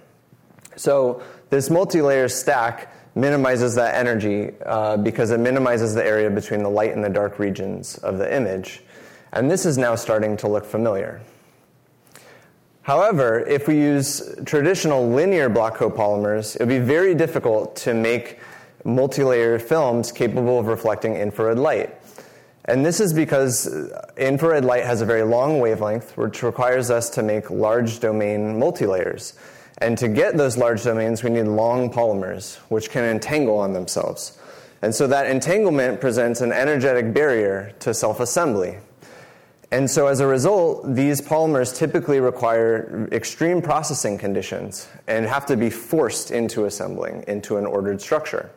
So, 0.75 1.23
this 1.49 1.69
multilayer 1.69 2.31
stack 2.31 2.93
minimizes 3.15 3.73
that 3.75 3.95
energy 3.95 4.51
uh, 4.65 4.97
because 4.97 5.31
it 5.31 5.39
minimizes 5.39 5.95
the 5.95 6.05
area 6.05 6.29
between 6.29 6.61
the 6.61 6.69
light 6.69 6.93
and 6.93 7.03
the 7.03 7.09
dark 7.09 7.39
regions 7.39 7.97
of 7.99 8.19
the 8.19 8.35
image. 8.35 8.83
And 9.33 9.49
this 9.49 9.65
is 9.65 9.79
now 9.79 9.95
starting 9.95 10.37
to 10.37 10.47
look 10.47 10.63
familiar. 10.63 11.21
However, 12.87 13.41
if 13.41 13.67
we 13.67 13.75
use 13.75 14.33
traditional 14.45 15.09
linear 15.09 15.49
block 15.49 15.75
copolymers, 15.77 16.55
it 16.55 16.61
would 16.61 16.69
be 16.69 16.79
very 16.79 17.13
difficult 17.13 17.75
to 17.83 17.93
make 17.93 18.39
multi-layer 18.85 19.59
films 19.59 20.13
capable 20.13 20.57
of 20.57 20.67
reflecting 20.67 21.17
infrared 21.17 21.59
light. 21.59 21.93
And 22.63 22.85
this 22.85 23.01
is 23.01 23.11
because 23.11 23.67
infrared 24.15 24.63
light 24.63 24.85
has 24.85 25.01
a 25.01 25.05
very 25.05 25.23
long 25.23 25.59
wavelength, 25.59 26.15
which 26.15 26.41
requires 26.43 26.89
us 26.89 27.09
to 27.09 27.23
make 27.23 27.49
large 27.49 27.99
domain 27.99 28.57
multilayers. 28.57 29.33
And 29.79 29.97
to 29.97 30.07
get 30.07 30.37
those 30.37 30.55
large 30.55 30.85
domains, 30.85 31.23
we 31.23 31.29
need 31.29 31.43
long 31.43 31.91
polymers, 31.91 32.55
which 32.69 32.89
can 32.89 33.03
entangle 33.03 33.59
on 33.59 33.73
themselves. 33.73 34.39
And 34.81 34.95
so 34.95 35.07
that 35.07 35.29
entanglement 35.29 35.99
presents 35.99 36.39
an 36.39 36.53
energetic 36.53 37.13
barrier 37.13 37.73
to 37.81 37.93
self 37.93 38.21
assembly. 38.21 38.77
And 39.69 39.89
so, 39.89 40.07
as 40.07 40.21
a 40.21 40.27
result, 40.27 40.95
these 40.95 41.19
polymers 41.19 41.75
typically 41.75 42.21
require 42.21 43.09
extreme 43.11 43.61
processing 43.61 44.17
conditions 44.17 44.87
and 45.07 45.25
have 45.25 45.45
to 45.47 45.57
be 45.57 45.69
forced 45.69 46.31
into 46.31 46.65
assembling 46.65 47.25
into 47.27 47.57
an 47.57 47.65
ordered 47.65 47.99
structure. 47.99 48.49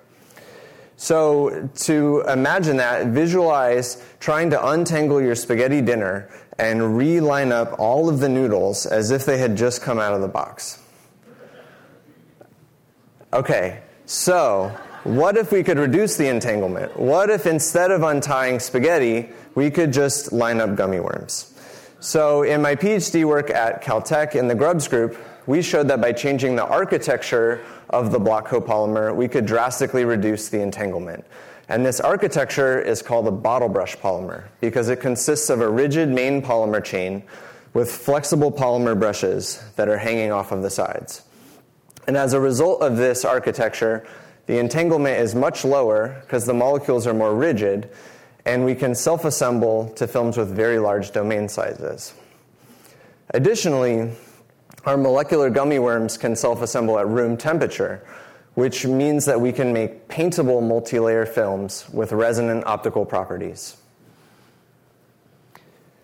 So, 0.97 1.69
to 1.77 2.23
imagine 2.29 2.77
that, 2.77 3.09
visualize 3.09 4.01
trying 4.21 4.51
to 4.51 4.69
untangle 4.69 5.21
your 5.21 5.35
spaghetti 5.35 5.81
dinner 5.81 6.29
and 6.59 6.97
reline 6.97 7.51
up 7.51 7.75
all 7.81 8.09
of 8.09 8.21
the 8.21 8.29
noodles 8.29 8.87
as 8.87 9.11
if 9.11 9.25
they 9.25 9.39
had 9.39 9.57
just 9.57 9.83
come 9.83 9.99
out 9.99 10.15
of 10.15 10.21
the 10.21 10.29
box. 10.29 10.79
Okay, 13.33 13.81
so 14.07 14.77
what 15.05 15.37
if 15.37 15.51
we 15.51 15.63
could 15.63 15.79
reduce 15.79 16.17
the 16.17 16.29
entanglement? 16.29 16.99
What 16.99 17.31
if 17.31 17.47
instead 17.47 17.91
of 17.91 18.03
untying 18.03 18.61
spaghetti, 18.61 19.31
we 19.55 19.71
could 19.71 19.93
just 19.93 20.33
line 20.33 20.61
up 20.61 20.77
gummy 20.77 21.01
worms? 21.01 21.55
So, 22.01 22.43
in 22.43 22.63
my 22.63 22.77
PhD 22.77 23.25
work 23.25 23.51
at 23.51 23.83
Caltech 23.83 24.35
in 24.35 24.49
the 24.49 24.55
Grubbs 24.55 24.89
group, 24.89 25.19
we 25.47 25.63
showed 25.63 25.89
that 25.89 26.01
by 26.01 26.13
changing 26.13 26.57
the 26.57 26.65
architecture 26.65 27.65
of 27.89 28.13
the 28.13 28.19
block 28.19 28.49
copolymer, 28.49 29.15
we 29.15 29.29
could 29.29 29.47
drastically 29.47 30.05
reduce 30.05 30.49
the 30.49 30.61
entanglement. 30.61 31.25
And 31.69 31.85
this 31.85 32.01
architecture 32.01 32.81
is 32.81 33.01
called 33.01 33.27
a 33.29 33.31
bottle 33.31 33.69
brush 33.69 33.97
polymer 33.97 34.45
because 34.61 34.89
it 34.89 35.01
consists 35.01 35.51
of 35.51 35.61
a 35.61 35.69
rigid 35.69 36.09
main 36.09 36.43
polymer 36.43 36.83
chain 36.83 37.23
with 37.75 37.91
flexible 37.91 38.51
polymer 38.51 38.99
brushes 38.99 39.63
that 39.77 39.89
are 39.89 39.99
hanging 39.99 40.33
off 40.33 40.53
of 40.53 40.63
the 40.63 40.71
sides. 40.71 41.23
And 42.07 42.17
as 42.17 42.33
a 42.33 42.41
result 42.41 42.83
of 42.83 42.97
this 42.97 43.25
architecture, 43.25 44.05
the 44.47 44.59
entanglement 44.59 45.21
is 45.21 45.35
much 45.35 45.65
lower 45.65 46.19
because 46.23 46.47
the 46.47 46.55
molecules 46.55 47.07
are 47.07 47.15
more 47.15 47.35
rigid, 47.35 47.91
and 48.45 48.65
we 48.65 48.75
can 48.75 48.95
self 48.95 49.25
assemble 49.25 49.91
to 49.91 50.07
films 50.07 50.37
with 50.37 50.49
very 50.49 50.79
large 50.79 51.13
domain 51.13 51.49
sizes. 51.49 52.15
Additionally, 53.31 54.11
our 54.85 54.97
molecular 54.97 55.51
gummy 55.51 55.79
worms 55.79 56.17
can 56.17 56.35
self 56.35 56.63
assemble 56.63 56.99
at 56.99 57.07
room 57.07 57.37
temperature, 57.37 58.03
which 58.55 58.87
means 58.87 59.27
that 59.27 59.41
we 59.41 59.53
can 59.53 59.73
make 59.73 60.09
paintable 60.09 60.61
multi-layer 60.61 61.27
films 61.27 61.89
with 61.91 62.13
resonant 62.13 62.67
optical 62.67 63.05
properties. 63.05 63.77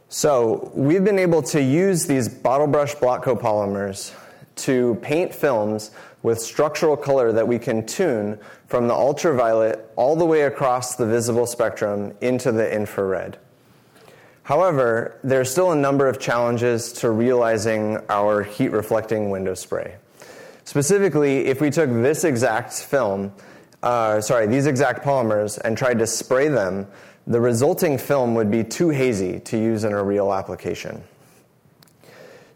So, 0.09 0.71
we've 0.75 1.05
been 1.05 1.19
able 1.19 1.43
to 1.43 1.61
use 1.61 2.07
these 2.07 2.29
bottle 2.29 2.69
brush 2.69 2.95
block 2.95 3.25
copolymers 3.25 4.15
to 4.57 4.95
paint 5.03 5.35
films 5.35 5.91
with 6.27 6.41
structural 6.41 6.97
color 6.97 7.31
that 7.31 7.47
we 7.47 7.57
can 7.57 7.87
tune 7.87 8.37
from 8.67 8.89
the 8.89 8.93
ultraviolet 8.93 9.89
all 9.95 10.17
the 10.17 10.25
way 10.25 10.43
across 10.43 10.97
the 10.97 11.07
visible 11.07 11.47
spectrum 11.47 12.13
into 12.21 12.51
the 12.51 12.69
infrared. 12.69 13.39
However, 14.43 15.21
there 15.23 15.41
are 15.41 15.45
still 15.45 15.71
a 15.71 15.77
number 15.77 16.09
of 16.09 16.19
challenges 16.19 16.93
to 16.95 17.11
realizing 17.11 18.01
our 18.09 18.43
heat 18.43 18.73
reflecting 18.73 19.31
window 19.31 19.55
spray. 19.55 19.99
Specifically, 20.65 21.47
if 21.47 21.61
we 21.61 21.71
took 21.71 21.89
this 21.91 22.25
exact 22.25 22.73
film, 22.73 23.33
uh, 23.85 24.21
sorry, 24.21 24.49
these 24.49 24.67
exact 24.67 25.05
polymers, 25.05 25.59
and 25.59 25.79
tried 25.79 26.01
to 26.01 26.09
spray 26.09 26.49
them, 26.49 26.89
the 27.29 27.41
resulting 27.41 27.99
film 27.99 28.35
would 28.35 28.51
be 28.51 28.65
too 28.65 28.89
hazy 28.89 29.39
to 29.39 29.57
use 29.57 29.85
in 29.85 29.93
a 29.93 30.03
real 30.03 30.33
application. 30.33 31.05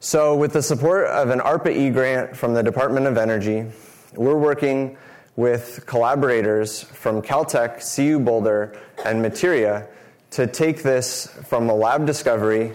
So, 0.02 0.34
with 0.34 0.54
the 0.54 0.62
support 0.62 1.08
of 1.08 1.28
an 1.28 1.40
ARPA 1.40 1.76
E 1.76 1.90
grant 1.90 2.34
from 2.34 2.54
the 2.54 2.62
Department 2.62 3.06
of 3.06 3.18
Energy, 3.18 3.66
we're 4.14 4.38
working 4.38 4.96
with 5.36 5.84
collaborators 5.84 6.82
from 6.82 7.20
Caltech, 7.20 7.84
CU 7.94 8.18
Boulder, 8.18 8.78
and 9.04 9.20
Materia 9.20 9.86
to 10.30 10.46
take 10.46 10.82
this 10.82 11.26
from 11.44 11.68
a 11.68 11.74
lab 11.74 12.06
discovery 12.06 12.72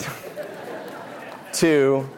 to 1.52 2.08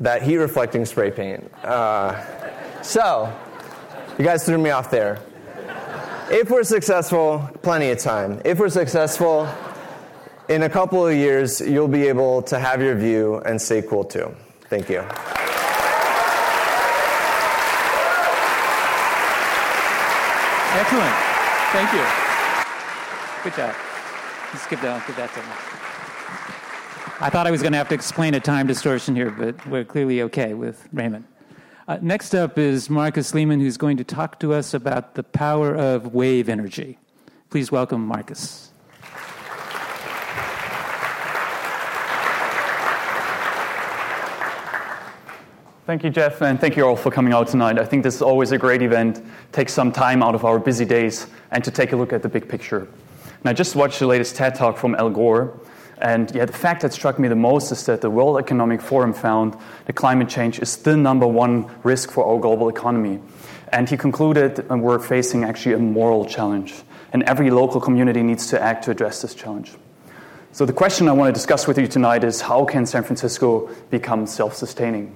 that 0.00 0.22
heat 0.22 0.38
reflecting 0.38 0.86
spray 0.86 1.10
paint. 1.10 1.52
Uh, 1.62 2.82
so, 2.82 3.30
you 4.18 4.24
guys 4.24 4.46
threw 4.46 4.56
me 4.56 4.70
off 4.70 4.90
there. 4.90 5.20
If 6.30 6.48
we're 6.48 6.64
successful, 6.64 7.50
plenty 7.60 7.90
of 7.90 7.98
time. 7.98 8.40
If 8.46 8.58
we're 8.58 8.70
successful, 8.70 9.46
in 10.48 10.62
a 10.62 10.68
couple 10.68 11.06
of 11.06 11.14
years, 11.14 11.60
you'll 11.60 11.88
be 11.88 12.06
able 12.08 12.42
to 12.42 12.58
have 12.58 12.82
your 12.82 12.94
view 12.94 13.36
and 13.38 13.60
stay 13.60 13.82
cool 13.82 14.04
too. 14.04 14.34
Thank 14.68 14.88
you. 14.88 15.00
Excellent. 20.70 21.14
Thank 21.72 21.92
you. 21.92 22.04
Good 23.44 23.56
job. 23.56 23.74
Let's 24.52 24.66
give 24.66 24.80
that, 24.80 25.06
give 25.06 25.16
that 25.16 25.32
to 25.34 25.40
him. 25.40 25.48
I 27.20 27.30
thought 27.30 27.46
I 27.46 27.50
was 27.50 27.62
going 27.62 27.72
to 27.72 27.78
have 27.78 27.88
to 27.88 27.94
explain 27.94 28.34
a 28.34 28.40
time 28.40 28.66
distortion 28.66 29.16
here, 29.16 29.30
but 29.30 29.66
we're 29.66 29.84
clearly 29.84 30.22
okay 30.22 30.54
with 30.54 30.88
Raymond. 30.92 31.24
Uh, 31.88 31.98
next 32.00 32.34
up 32.34 32.58
is 32.58 32.88
Marcus 32.88 33.34
Lehmann, 33.34 33.60
who's 33.60 33.76
going 33.76 33.96
to 33.96 34.04
talk 34.04 34.38
to 34.40 34.52
us 34.52 34.72
about 34.72 35.14
the 35.14 35.22
power 35.22 35.74
of 35.74 36.14
wave 36.14 36.48
energy. 36.48 36.98
Please 37.50 37.72
welcome 37.72 38.06
Marcus. 38.06 38.67
Thank 45.88 46.04
you, 46.04 46.10
Jeff, 46.10 46.42
and 46.42 46.60
thank 46.60 46.76
you 46.76 46.86
all 46.86 46.96
for 46.96 47.10
coming 47.10 47.32
out 47.32 47.48
tonight. 47.48 47.78
I 47.78 47.84
think 47.86 48.02
this 48.02 48.16
is 48.16 48.20
always 48.20 48.52
a 48.52 48.58
great 48.58 48.82
event. 48.82 49.24
Take 49.52 49.70
some 49.70 49.90
time 49.90 50.22
out 50.22 50.34
of 50.34 50.44
our 50.44 50.58
busy 50.58 50.84
days 50.84 51.28
and 51.50 51.64
to 51.64 51.70
take 51.70 51.92
a 51.92 51.96
look 51.96 52.12
at 52.12 52.20
the 52.20 52.28
big 52.28 52.46
picture. 52.46 52.80
And 52.80 53.46
I 53.46 53.54
just 53.54 53.74
watched 53.74 53.98
the 53.98 54.06
latest 54.06 54.36
TED 54.36 54.54
talk 54.54 54.76
from 54.76 54.94
Al 54.96 55.08
Gore, 55.08 55.58
and 56.02 56.30
yeah, 56.34 56.44
the 56.44 56.52
fact 56.52 56.82
that 56.82 56.92
struck 56.92 57.18
me 57.18 57.26
the 57.26 57.36
most 57.36 57.72
is 57.72 57.86
that 57.86 58.02
the 58.02 58.10
World 58.10 58.38
Economic 58.38 58.82
Forum 58.82 59.14
found 59.14 59.56
that 59.86 59.94
climate 59.94 60.28
change 60.28 60.58
is 60.58 60.76
the 60.76 60.94
number 60.94 61.26
one 61.26 61.70
risk 61.84 62.10
for 62.10 62.22
our 62.22 62.38
global 62.38 62.68
economy. 62.68 63.18
And 63.72 63.88
he 63.88 63.96
concluded 63.96 64.56
that 64.56 64.68
we're 64.68 64.98
facing 64.98 65.42
actually 65.42 65.74
a 65.74 65.78
moral 65.78 66.26
challenge, 66.26 66.74
and 67.14 67.22
every 67.22 67.50
local 67.50 67.80
community 67.80 68.22
needs 68.22 68.48
to 68.48 68.60
act 68.62 68.84
to 68.84 68.90
address 68.90 69.22
this 69.22 69.34
challenge. 69.34 69.72
So 70.52 70.66
the 70.66 70.74
question 70.74 71.08
I 71.08 71.12
want 71.12 71.30
to 71.30 71.32
discuss 71.32 71.66
with 71.66 71.78
you 71.78 71.86
tonight 71.86 72.24
is 72.24 72.42
how 72.42 72.66
can 72.66 72.84
San 72.84 73.04
Francisco 73.04 73.70
become 73.88 74.26
self-sustaining? 74.26 75.14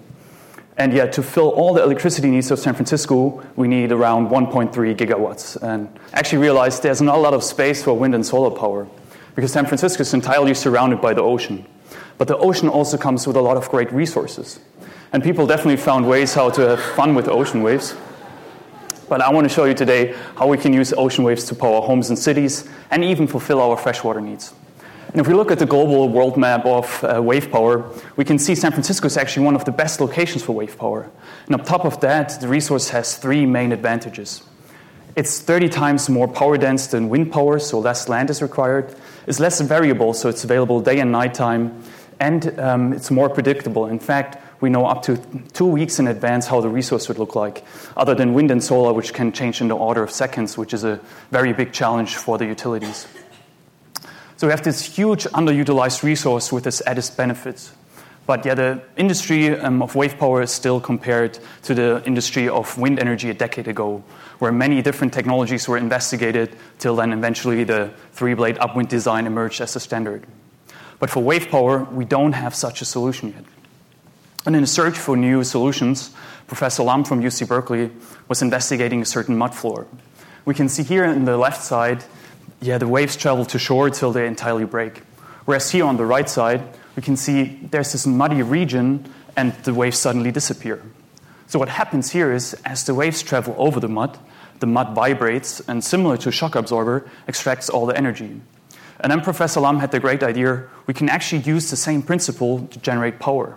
And 0.79 0.93
yet, 0.95 1.13
to 1.15 1.23
fill 1.23 1.51
all 1.51 1.75
the 1.75 1.83
electricity 1.83 2.31
needs 2.31 2.51
of 2.51 2.59
San 2.59 2.75
Francisco, 2.75 3.43
we 3.57 3.69
need 3.69 3.93
around 3.93 4.29
1.3 4.29 4.73
gigawatts. 4.97 5.63
And 5.63 5.89
actually 6.15 6.39
realized 6.39 6.83
there's 6.83 7.03
not 7.03 7.17
a 7.17 7.21
lot 7.21 7.35
of 7.35 7.45
space 7.45 7.83
for 7.83 7.93
wind 7.93 8.15
and 8.15 8.25
solar 8.25 8.51
power 8.51 8.89
because 9.35 9.53
San 9.53 9.67
Francisco 9.67 10.01
is 10.01 10.15
entirely 10.15 10.55
surrounded 10.55 11.01
by 11.01 11.13
the 11.15 11.23
ocean. 11.23 11.67
But 12.19 12.29
the 12.29 12.37
ocean 12.39 12.69
also 12.69 12.97
comes 12.97 13.27
with 13.27 13.37
a 13.37 13.41
lot 13.41 13.57
of 13.57 13.69
great 13.69 13.93
resources. 13.93 14.61
And 15.13 15.23
people 15.23 15.47
definitely 15.47 15.77
found 15.77 16.09
ways 16.09 16.33
how 16.33 16.51
to 16.51 16.61
have 16.63 16.81
fun 16.81 17.15
with 17.15 17.29
ocean 17.29 17.63
waves. 17.63 17.95
But 19.09 19.21
I 19.21 19.31
want 19.31 19.47
to 19.47 19.55
show 19.55 19.65
you 19.65 19.75
today 19.75 20.15
how 20.37 20.47
we 20.47 20.57
can 20.57 20.73
use 20.73 20.95
ocean 20.95 21.23
waves 21.23 21.45
to 21.45 21.55
power 21.55 21.83
homes 21.83 22.09
and 22.09 22.19
cities 22.19 22.67
and 22.91 23.05
even 23.05 23.27
fulfill 23.27 23.61
our 23.61 23.77
freshwater 23.77 24.23
needs. 24.23 24.55
And 25.13 25.21
if 25.21 25.29
we 25.29 25.35
look 25.35 25.51
at 25.51 25.59
the 25.59 25.67
global 25.67 26.09
world 26.09 26.39
map 26.39 26.65
of 26.65 27.05
uh, 27.05 27.23
wave 27.23 27.51
power, 27.51 27.85
we 28.17 28.25
can 28.25 28.39
see 28.39 28.55
San 28.55 28.73
Francisco 28.73 29.07
is 29.07 29.19
actually 29.19 29.45
one 29.45 29.55
of 29.55 29.67
the 29.67 29.71
best 29.71 30.01
locations 30.01 30.43
for 30.43 30.53
wave 30.53 30.79
power. 30.79 31.11
And 31.47 31.55
on 31.55 31.65
top 31.67 31.85
of 31.85 32.01
that, 32.01 32.41
the 32.41 32.49
resource 32.49 32.89
has 32.89 33.19
three 33.19 33.45
main 33.45 33.73
advantages. 33.73 34.43
It's 35.15 35.39
30 35.41 35.69
times 35.69 36.09
more 36.09 36.27
power 36.27 36.57
dense 36.57 36.87
than 36.87 37.11
wind 37.11 37.31
power, 37.31 37.59
so 37.59 37.79
less 37.79 38.09
land 38.09 38.31
is 38.31 38.41
required. 38.41 38.95
It's 39.27 39.39
less 39.39 39.61
variable, 39.61 40.15
so 40.15 40.31
it's 40.31 40.45
available 40.45 40.81
day 40.81 40.99
and 40.99 41.13
night 41.13 41.35
time. 41.35 41.83
And 42.19 42.59
um, 42.59 42.95
it's 42.95 43.11
more 43.11 43.29
predictable. 43.29 43.87
In 43.87 43.99
fact, 43.99 44.39
we 44.63 44.71
know 44.71 44.87
up 44.87 45.03
to 45.03 45.19
two 45.53 45.67
weeks 45.67 45.99
in 45.99 46.09
advance 46.09 46.47
how 46.47 46.63
the 46.63 46.71
resource 46.71 47.09
would 47.09 47.19
look 47.19 47.35
like, 47.35 47.67
other 47.99 48.15
than 48.15 48.33
wind 48.33 48.51
and 48.51 48.65
solar, 48.65 48.95
which 48.95 49.13
can 49.13 49.33
change 49.33 49.61
in 49.61 49.69
the 49.69 49.77
order 49.77 50.03
of 50.03 50.11
seconds, 50.11 50.57
which 50.57 50.73
is 50.73 50.85
a 50.85 50.99
very 51.31 51.53
big 51.53 51.73
challenge 51.73 52.17
for 52.17 52.39
the 52.39 52.47
utilities. 52.47 53.07
So 54.43 54.49
we 54.49 54.51
have 54.51 54.65
this 54.65 54.83
huge 54.83 55.23
underutilized 55.27 56.03
resource 56.03 56.51
with 56.51 56.67
its 56.67 56.83
added 56.85 57.09
benefits. 57.17 57.71
But 58.27 58.45
yeah, 58.45 58.55
the 58.55 58.83
industry 58.97 59.51
um, 59.51 59.81
of 59.83 59.95
wave 59.95 60.19
power 60.19 60.43
is 60.43 60.51
still 60.51 60.81
compared 60.81 61.39
to 61.63 61.75
the 61.75 62.03
industry 62.07 62.49
of 62.49 62.77
wind 62.77 62.99
energy 62.99 63.31
a 63.31 63.35
decade 63.35 63.69
ago, 63.69 64.03
where 64.41 64.51
many 64.51 64.83
different 64.83 65.13
technologies 65.13 65.69
were 65.69 65.79
investigated 65.79 66.57
till 66.81 66.97
then 66.97 67.13
eventually 67.13 67.63
the 67.63 67.93
three 68.15 68.35
blade 68.35 68.59
upwind 68.59 68.89
design 68.89 69.29
emerged 69.29 69.61
as 69.61 69.77
a 69.77 69.79
standard. 69.79 70.27
But 70.99 71.09
for 71.09 71.23
wave 71.23 71.49
power, 71.49 71.85
we 71.85 72.05
don't 72.05 72.33
have 72.33 72.53
such 72.53 72.83
a 72.83 72.85
solution 72.85 73.35
yet. 73.37 73.45
And 74.45 74.57
in 74.57 74.65
a 74.65 74.67
search 74.67 74.99
for 74.99 75.17
new 75.17 75.45
solutions, 75.45 76.11
Professor 76.49 76.83
Alam 76.83 77.05
from 77.05 77.23
UC 77.23 77.47
Berkeley 77.47 77.93
was 78.27 78.43
investigating 78.43 79.03
a 79.03 79.07
certain 79.07 79.39
mud 79.39 79.55
floor. 79.55 79.87
We 80.45 80.55
can 80.55 80.69
see 80.69 80.83
here 80.83 81.05
on 81.05 81.27
the 81.27 81.37
left 81.37 81.63
side 81.63 82.03
yeah, 82.63 82.79
the 82.79 82.87
waves 82.87 83.17
travel 83.17 83.45
to 83.47 83.59
shore 83.59 83.91
till 83.91 84.13
they 84.13 84.27
entirely 84.27 84.65
break. 84.65 85.03
Whereas 85.45 85.71
here 85.71 85.85
on 85.85 85.97
the 85.97 86.07
right 86.07 86.29
side, 86.29 86.63
we 86.95 87.03
can 87.03 87.17
see 87.17 87.59
there's 87.71 87.91
this 87.91 88.07
muddy 88.07 88.43
region 88.43 89.13
and 89.37 89.53
the 89.65 89.75
waves 89.75 89.99
suddenly 89.99 90.31
disappear. 90.31 90.81
So 91.49 91.59
what 91.59 91.69
happens 91.69 92.13
here 92.13 92.33
is 92.33 92.55
as 92.65 92.85
the 92.85 92.95
waves 92.95 93.21
travel 93.21 93.55
over 93.59 93.81
the 93.81 93.89
mud, 93.89 94.17
the 94.61 94.67
mud 94.67 94.95
vibrates 94.95 95.61
and 95.69 95.83
similar 95.83 96.17
to 96.19 96.29
a 96.29 96.33
shock 96.33 96.55
absorber, 96.55 97.11
extracts 97.27 97.69
all 97.69 97.85
the 97.85 97.97
energy. 97.97 98.41
And 99.01 99.11
then 99.11 99.21
Professor 99.23 99.59
Alam 99.59 99.81
had 99.81 99.91
the 99.91 99.99
great 99.99 100.23
idea 100.23 100.69
we 100.87 100.95
can 100.95 101.09
actually 101.09 101.43
use 101.43 101.69
the 101.69 101.77
same 101.77 102.01
principle 102.01 102.67
to 102.69 102.79
generate 102.79 103.19
power. 103.19 103.57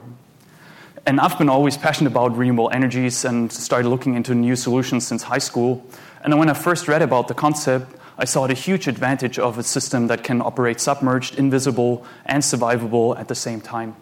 And 1.05 1.19
I've 1.19 1.37
been 1.37 1.49
always 1.49 1.77
passionate 1.77 2.09
about 2.09 2.35
renewable 2.35 2.71
energies 2.71 3.23
and 3.23 3.51
started 3.51 3.87
looking 3.87 4.15
into 4.15 4.33
new 4.33 4.55
solutions 4.55 5.05
since 5.05 5.21
high 5.21 5.37
school. 5.37 5.85
And 6.23 6.37
when 6.39 6.49
I 6.49 6.53
first 6.53 6.87
read 6.87 7.03
about 7.03 7.27
the 7.27 7.35
concept, 7.35 7.95
I 8.17 8.25
saw 8.25 8.47
the 8.47 8.53
huge 8.53 8.87
advantage 8.87 9.37
of 9.37 9.57
a 9.57 9.63
system 9.63 10.07
that 10.07 10.23
can 10.23 10.41
operate 10.41 10.79
submerged, 10.79 11.37
invisible, 11.37 12.05
and 12.25 12.41
survivable 12.41 13.17
at 13.19 13.27
the 13.27 13.35
same 13.35 13.59
time. 13.59 13.95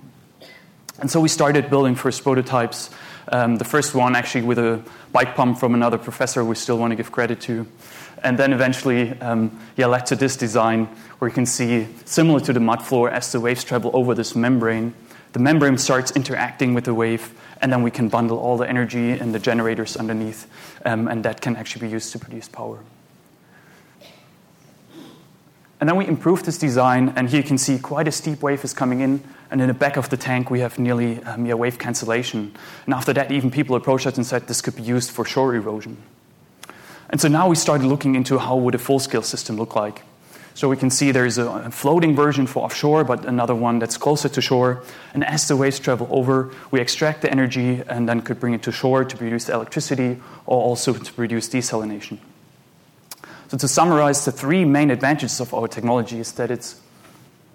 And 1.00 1.10
so 1.10 1.20
we 1.20 1.28
started 1.28 1.70
building 1.70 1.96
first 1.96 2.24
prototypes. 2.24 2.92
Um, 3.28 3.58
the 3.58 3.66
first 3.66 3.96
one, 3.96 4.16
actually, 4.16 4.44
with 4.44 4.60
a 4.60 4.84
bike 5.12 5.36
pump 5.36 5.58
from 5.58 5.74
another 5.74 5.98
professor 5.98 6.46
we 6.46 6.56
still 6.56 6.78
want 6.78 6.92
to 6.92 6.96
give 6.96 7.12
credit 7.12 7.42
to. 7.42 7.66
And 8.24 8.38
then 8.38 8.54
eventually, 8.54 9.20
um, 9.20 9.60
yeah, 9.76 9.88
led 9.88 10.06
to 10.08 10.16
this 10.16 10.38
design 10.38 10.86
where 11.20 11.30
you 11.30 11.34
can 11.34 11.46
see, 11.46 11.88
similar 12.06 12.40
to 12.42 12.54
the 12.54 12.60
mud 12.60 12.82
floor, 12.84 13.10
as 13.10 13.32
the 13.32 13.40
waves 13.40 13.64
travel 13.64 13.92
over 13.94 14.14
this 14.14 14.36
membrane, 14.36 14.94
the 15.34 15.40
membrane 15.40 15.78
starts 15.80 16.12
interacting 16.12 16.76
with 16.76 16.86
the 16.86 16.94
wave, 16.94 17.34
and 17.60 17.72
then 17.72 17.82
we 17.82 17.90
can 17.90 18.08
bundle 18.08 18.38
all 18.38 18.56
the 18.56 18.70
energy 18.70 19.12
and 19.12 19.34
the 19.34 19.40
generators 19.40 19.98
underneath, 19.98 20.48
um, 20.86 21.08
and 21.08 21.26
that 21.26 21.42
can 21.42 21.56
actually 21.56 21.88
be 21.88 21.92
used 21.92 22.12
to 22.12 22.20
produce 22.20 22.48
power. 22.48 22.80
And 25.84 25.90
then 25.90 25.98
we 25.98 26.08
improved 26.08 26.46
this 26.46 26.58
design, 26.58 27.12
and 27.18 27.30
here 27.30 27.42
you 27.42 27.46
can 27.46 27.58
see 27.58 27.78
quite 27.78 28.08
a 28.08 28.12
steep 28.14 28.42
wave 28.42 28.64
is 28.64 28.74
coming 28.74 29.02
in, 29.02 29.22
and 29.52 29.60
in 29.60 29.68
the 29.68 29.74
back 29.74 29.98
of 29.98 30.10
the 30.10 30.16
tank 30.16 30.50
we 30.50 30.62
have 30.62 30.80
nearly 30.80 31.22
um, 31.26 31.46
yeah, 31.46 31.56
wave 31.56 31.78
cancellation. 31.78 32.56
And 32.86 32.94
after 32.94 33.12
that, 33.12 33.34
even 33.34 33.52
people 33.52 33.76
approached 33.76 34.08
us 34.08 34.16
and 34.16 34.26
said 34.26 34.48
this 34.48 34.62
could 34.62 34.78
be 34.78 34.82
used 34.82 35.12
for 35.12 35.26
shore 35.26 35.54
erosion. 35.54 35.98
And 37.10 37.20
so 37.20 37.28
now 37.28 37.50
we 37.50 37.58
started 37.58 37.86
looking 37.86 38.16
into 38.16 38.38
how 38.38 38.56
would 38.56 38.76
a 38.76 38.78
full-scale 38.78 39.24
system 39.24 39.58
look 39.58 39.76
like. 39.76 40.04
So 40.54 40.70
we 40.70 40.78
can 40.78 40.90
see 40.90 41.12
there's 41.12 41.38
a 41.38 41.70
floating 41.70 42.16
version 42.16 42.48
for 42.48 42.64
offshore, 42.64 43.04
but 43.04 43.26
another 43.26 43.54
one 43.54 43.80
that's 43.80 43.98
closer 43.98 44.30
to 44.30 44.40
shore. 44.40 44.84
And 45.14 45.26
as 45.26 45.50
the 45.50 45.58
waves 45.58 45.80
travel 45.80 46.08
over, 46.12 46.54
we 46.72 46.80
extract 46.80 47.24
the 47.24 47.30
energy 47.30 47.84
and 47.90 48.08
then 48.08 48.22
could 48.22 48.40
bring 48.40 48.54
it 48.54 48.64
to 48.64 48.72
shore 48.72 49.04
to 49.04 49.18
produce 49.18 49.50
electricity 49.50 50.22
or 50.46 50.64
also 50.64 50.94
to 50.94 51.12
produce 51.12 51.50
desalination. 51.50 52.20
So 53.54 53.58
to 53.60 53.68
summarize, 53.68 54.26
the 54.26 54.32
three 54.32 54.66
main 54.66 54.90
advantages 54.90 55.40
of 55.40 55.54
our 55.54 55.68
technology 55.68 56.20
is 56.20 56.32
that 56.32 56.50
it's 56.50 56.82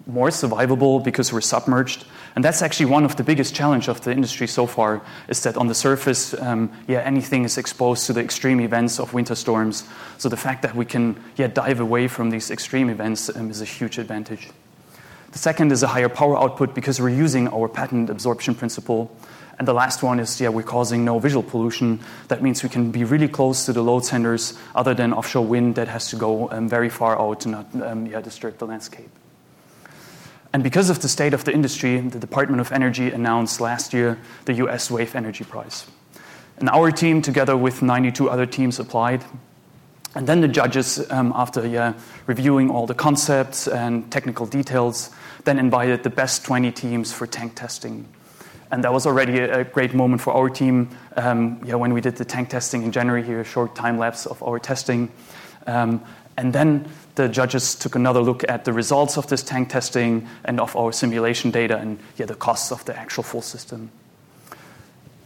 more 0.07 0.29
survivable 0.29 1.03
because 1.03 1.33
we're 1.33 1.41
submerged. 1.41 2.05
And 2.37 2.45
that's 2.45 2.61
actually 2.61 2.85
one 2.85 3.03
of 3.03 3.17
the 3.17 3.23
biggest 3.25 3.53
challenge 3.53 3.89
of 3.89 3.99
the 3.99 4.13
industry 4.13 4.47
so 4.47 4.65
far 4.65 5.01
is 5.27 5.43
that 5.43 5.57
on 5.57 5.67
the 5.67 5.75
surface, 5.75 6.33
um, 6.35 6.71
yeah, 6.87 6.99
anything 6.99 7.43
is 7.43 7.57
exposed 7.57 8.05
to 8.05 8.13
the 8.13 8.21
extreme 8.21 8.61
events 8.61 8.97
of 8.97 9.13
winter 9.13 9.35
storms. 9.35 9.83
So 10.19 10.29
the 10.29 10.37
fact 10.37 10.61
that 10.61 10.73
we 10.73 10.85
can 10.85 11.21
yeah, 11.35 11.47
dive 11.47 11.81
away 11.81 12.07
from 12.07 12.29
these 12.29 12.49
extreme 12.49 12.89
events 12.89 13.29
um, 13.35 13.51
is 13.51 13.59
a 13.59 13.65
huge 13.65 13.97
advantage. 13.97 14.51
The 15.33 15.37
second 15.37 15.73
is 15.73 15.83
a 15.83 15.87
higher 15.87 16.07
power 16.07 16.37
output 16.37 16.73
because 16.73 17.01
we're 17.01 17.09
using 17.09 17.49
our 17.49 17.67
patent 17.67 18.09
absorption 18.09 18.55
principle. 18.55 19.11
And 19.59 19.67
the 19.67 19.73
last 19.73 20.01
one 20.01 20.21
is, 20.21 20.39
yeah, 20.39 20.47
we're 20.47 20.63
causing 20.63 21.03
no 21.03 21.19
visual 21.19 21.43
pollution. 21.43 21.99
That 22.29 22.41
means 22.41 22.63
we 22.63 22.69
can 22.69 22.91
be 22.91 23.03
really 23.03 23.27
close 23.27 23.65
to 23.65 23.73
the 23.73 23.81
load 23.81 24.05
centers, 24.05 24.57
other 24.73 24.93
than 24.93 25.11
offshore 25.11 25.45
wind 25.45 25.75
that 25.75 25.89
has 25.89 26.09
to 26.11 26.15
go 26.15 26.49
um, 26.49 26.69
very 26.69 26.87
far 26.87 27.19
out 27.19 27.41
to 27.41 27.49
not 27.49 27.67
um, 27.83 28.05
yeah, 28.05 28.21
disturb 28.21 28.57
the 28.57 28.65
landscape. 28.65 29.09
And 30.53 30.63
because 30.63 30.89
of 30.89 31.01
the 31.01 31.09
state 31.09 31.33
of 31.33 31.43
the 31.43 31.53
industry, 31.53 31.99
the 31.99 32.19
Department 32.19 32.61
of 32.61 32.71
Energy 32.71 33.11
announced 33.11 33.59
last 33.59 33.93
year 33.93 34.17
the 34.45 34.53
US 34.53 34.89
Wave 34.89 35.13
Energy 35.13 35.43
Prize. 35.43 35.85
And 36.57 36.69
our 36.69 36.89
team, 36.89 37.21
together 37.21 37.57
with 37.57 37.81
92 37.81 38.29
other 38.29 38.45
teams, 38.45 38.79
applied. 38.79 39.25
And 40.15 40.25
then 40.25 40.39
the 40.39 40.47
judges, 40.47 41.05
um, 41.11 41.33
after 41.35 41.67
yeah, 41.67 41.93
reviewing 42.27 42.71
all 42.71 42.87
the 42.87 42.95
concepts 42.95 43.67
and 43.67 44.09
technical 44.09 44.45
details, 44.45 45.11
then 45.43 45.59
invited 45.59 46.03
the 46.03 46.09
best 46.09 46.45
20 46.45 46.71
teams 46.71 47.11
for 47.11 47.27
tank 47.27 47.55
testing. 47.55 48.07
And 48.71 48.83
that 48.83 48.93
was 48.93 49.07
already 49.07 49.39
a, 49.39 49.63
great 49.63 49.93
moment 49.93 50.21
for 50.21 50.33
our 50.33 50.49
team 50.49 50.89
um, 51.17 51.59
yeah, 51.65 51.75
when 51.75 51.93
we 51.93 52.01
did 52.01 52.17
the 52.17 52.25
tank 52.25 52.49
testing 52.49 52.83
in 52.83 52.91
January 52.91 53.23
here, 53.23 53.39
a 53.39 53.43
short 53.43 53.75
time 53.75 53.97
lapse 53.97 54.25
of 54.27 54.43
our 54.43 54.59
testing. 54.59 55.11
Um, 55.65 56.03
and 56.37 56.53
then 56.53 56.87
the 57.15 57.27
judges 57.27 57.75
took 57.75 57.95
another 57.95 58.21
look 58.21 58.47
at 58.47 58.65
the 58.65 58.71
results 58.71 59.17
of 59.17 59.27
this 59.27 59.43
tank 59.43 59.69
testing 59.69 60.27
and 60.45 60.59
of 60.59 60.75
our 60.75 60.91
simulation 60.91 61.51
data 61.51 61.77
and 61.77 61.99
yeah, 62.15 62.27
the 62.27 62.35
costs 62.35 62.71
of 62.71 62.85
the 62.85 62.97
actual 62.97 63.23
full 63.23 63.41
system. 63.41 63.91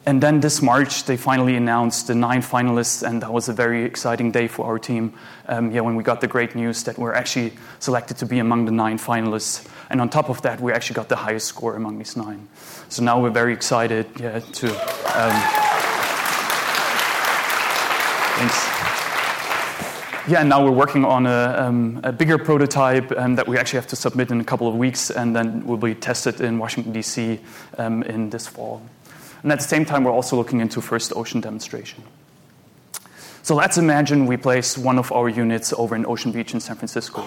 And 0.05 0.21
then 0.21 0.41
this 0.41 0.61
March, 0.61 1.05
they 1.05 1.15
finally 1.15 1.55
announced 1.55 2.07
the 2.07 2.15
nine 2.15 2.41
finalists, 2.41 3.07
and 3.07 3.21
that 3.21 3.31
was 3.31 3.47
a 3.47 3.53
very 3.53 3.85
exciting 3.85 4.31
day 4.31 4.49
for 4.49 4.65
our 4.65 4.77
team. 4.77 5.13
Um, 5.47 5.71
yeah, 5.71 5.79
when 5.79 5.95
we 5.95 6.03
got 6.03 6.19
the 6.19 6.27
great 6.27 6.55
news 6.55 6.83
that 6.83 6.97
we're 6.97 7.13
actually 7.13 7.53
selected 7.79 8.17
to 8.17 8.25
be 8.25 8.39
among 8.39 8.65
the 8.65 8.71
nine 8.71 8.97
finalists, 8.97 9.65
and 9.89 10.01
on 10.01 10.09
top 10.09 10.29
of 10.29 10.41
that, 10.41 10.59
we 10.59 10.73
actually 10.73 10.95
got 10.95 11.07
the 11.07 11.15
highest 11.15 11.47
score 11.47 11.75
among 11.75 11.99
these 11.99 12.17
nine. 12.17 12.49
So 12.89 13.01
now 13.01 13.21
we're 13.21 13.29
very 13.29 13.53
excited 13.53 14.07
yeah, 14.19 14.39
to. 14.39 14.67
Um, 14.67 15.31
thanks. 18.37 18.83
Yeah, 20.27 20.39
and 20.39 20.49
now 20.49 20.63
we're 20.65 20.71
working 20.71 21.05
on 21.05 21.25
a, 21.25 21.55
um, 21.59 22.01
a 22.03 22.11
bigger 22.11 22.37
prototype 22.37 23.11
um, 23.17 23.35
that 23.35 23.47
we 23.47 23.57
actually 23.57 23.77
have 23.77 23.87
to 23.87 23.95
submit 23.95 24.31
in 24.31 24.41
a 24.41 24.43
couple 24.43 24.67
of 24.67 24.75
weeks, 24.75 25.11
and 25.11 25.33
then 25.33 25.65
will 25.65 25.77
be 25.77 25.95
tested 25.95 26.41
in 26.41 26.59
Washington, 26.59 26.91
D.C. 26.91 27.39
Um, 27.77 28.03
in 28.03 28.29
this 28.29 28.47
fall. 28.47 28.81
And 29.43 29.51
at 29.51 29.60
the 29.60 29.67
same 29.67 29.86
time, 29.86 30.06
we're 30.06 30.12
also 30.12 30.36
looking 30.36 30.62
into 30.62 30.82
first 30.82 31.13
ocean 31.15 31.41
demonstration. 31.41 32.03
So 33.43 33.56
let's 33.56 33.77
imagine 33.77 34.25
we 34.25 34.38
place 34.38 34.77
one 34.77 34.97
of 34.97 35.12
our 35.12 35.27
units 35.27 35.73
over 35.73 35.95
in 35.97 36.06
Ocean 36.06 36.32
Beach 36.32 36.53
in 36.53 36.62
San 36.62 36.77
Francisco. 36.77 37.21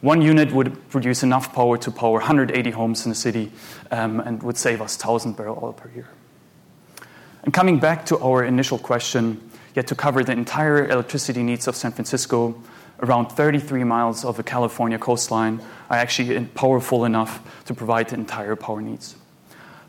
One 0.00 0.22
unit 0.22 0.52
would 0.52 0.88
produce 0.90 1.24
enough 1.24 1.52
power 1.52 1.76
to 1.78 1.90
power 1.90 2.12
180 2.12 2.70
homes 2.70 3.04
in 3.04 3.10
the 3.10 3.16
city 3.16 3.50
um, 3.90 4.20
and 4.20 4.42
would 4.44 4.56
save 4.56 4.80
us 4.80 4.96
1,000 4.96 5.36
barrel 5.36 5.58
oil 5.60 5.72
per 5.72 5.90
year. 5.90 6.08
And 7.42 7.52
coming 7.52 7.80
back 7.80 8.06
to 8.06 8.18
our 8.20 8.44
initial 8.44 8.78
question, 8.78 9.50
yet 9.74 9.88
to 9.88 9.94
cover 9.94 10.22
the 10.22 10.32
entire 10.32 10.88
electricity 10.88 11.42
needs 11.42 11.66
of 11.66 11.74
San 11.74 11.90
Francisco, 11.90 12.62
around 13.02 13.26
33 13.30 13.84
miles 13.84 14.24
of 14.24 14.36
the 14.36 14.42
California 14.42 14.98
coastline 14.98 15.60
are 15.90 15.96
actually 15.96 16.46
powerful 16.54 17.04
enough 17.04 17.64
to 17.64 17.74
provide 17.74 18.08
the 18.08 18.14
entire 18.14 18.56
power 18.56 18.80
needs. 18.80 19.16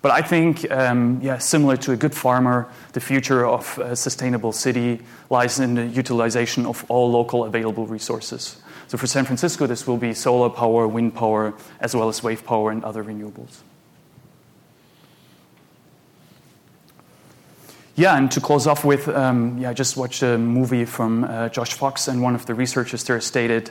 But 0.01 0.11
I 0.11 0.21
think, 0.23 0.69
um, 0.71 1.19
yeah, 1.21 1.37
similar 1.37 1.77
to 1.77 1.91
a 1.91 1.95
good 1.95 2.15
farmer, 2.15 2.67
the 2.93 2.99
future 2.99 3.45
of 3.45 3.77
a 3.77 3.95
sustainable 3.95 4.51
city 4.51 5.01
lies 5.29 5.59
in 5.59 5.75
the 5.75 5.85
utilization 5.85 6.65
of 6.65 6.83
all 6.89 7.11
local 7.11 7.45
available 7.45 7.85
resources. 7.85 8.57
So 8.87 8.97
for 8.97 9.05
San 9.05 9.25
Francisco, 9.25 9.67
this 9.67 9.85
will 9.85 9.97
be 9.97 10.13
solar 10.13 10.49
power, 10.49 10.87
wind 10.87 11.13
power, 11.13 11.53
as 11.79 11.95
well 11.95 12.09
as 12.09 12.23
wave 12.23 12.43
power 12.43 12.71
and 12.71 12.83
other 12.83 13.03
renewables. 13.03 13.59
Yeah, 17.95 18.17
and 18.17 18.31
to 18.31 18.41
close 18.41 18.65
off 18.65 18.83
with, 18.83 19.07
um, 19.09 19.59
yeah, 19.59 19.69
I 19.69 19.73
just 19.73 19.97
watched 19.97 20.23
a 20.23 20.37
movie 20.37 20.85
from 20.85 21.25
uh, 21.25 21.49
Josh 21.49 21.73
Fox, 21.73 22.07
and 22.07 22.23
one 22.23 22.33
of 22.33 22.47
the 22.47 22.55
researchers 22.55 23.03
there 23.03 23.21
stated, 23.21 23.69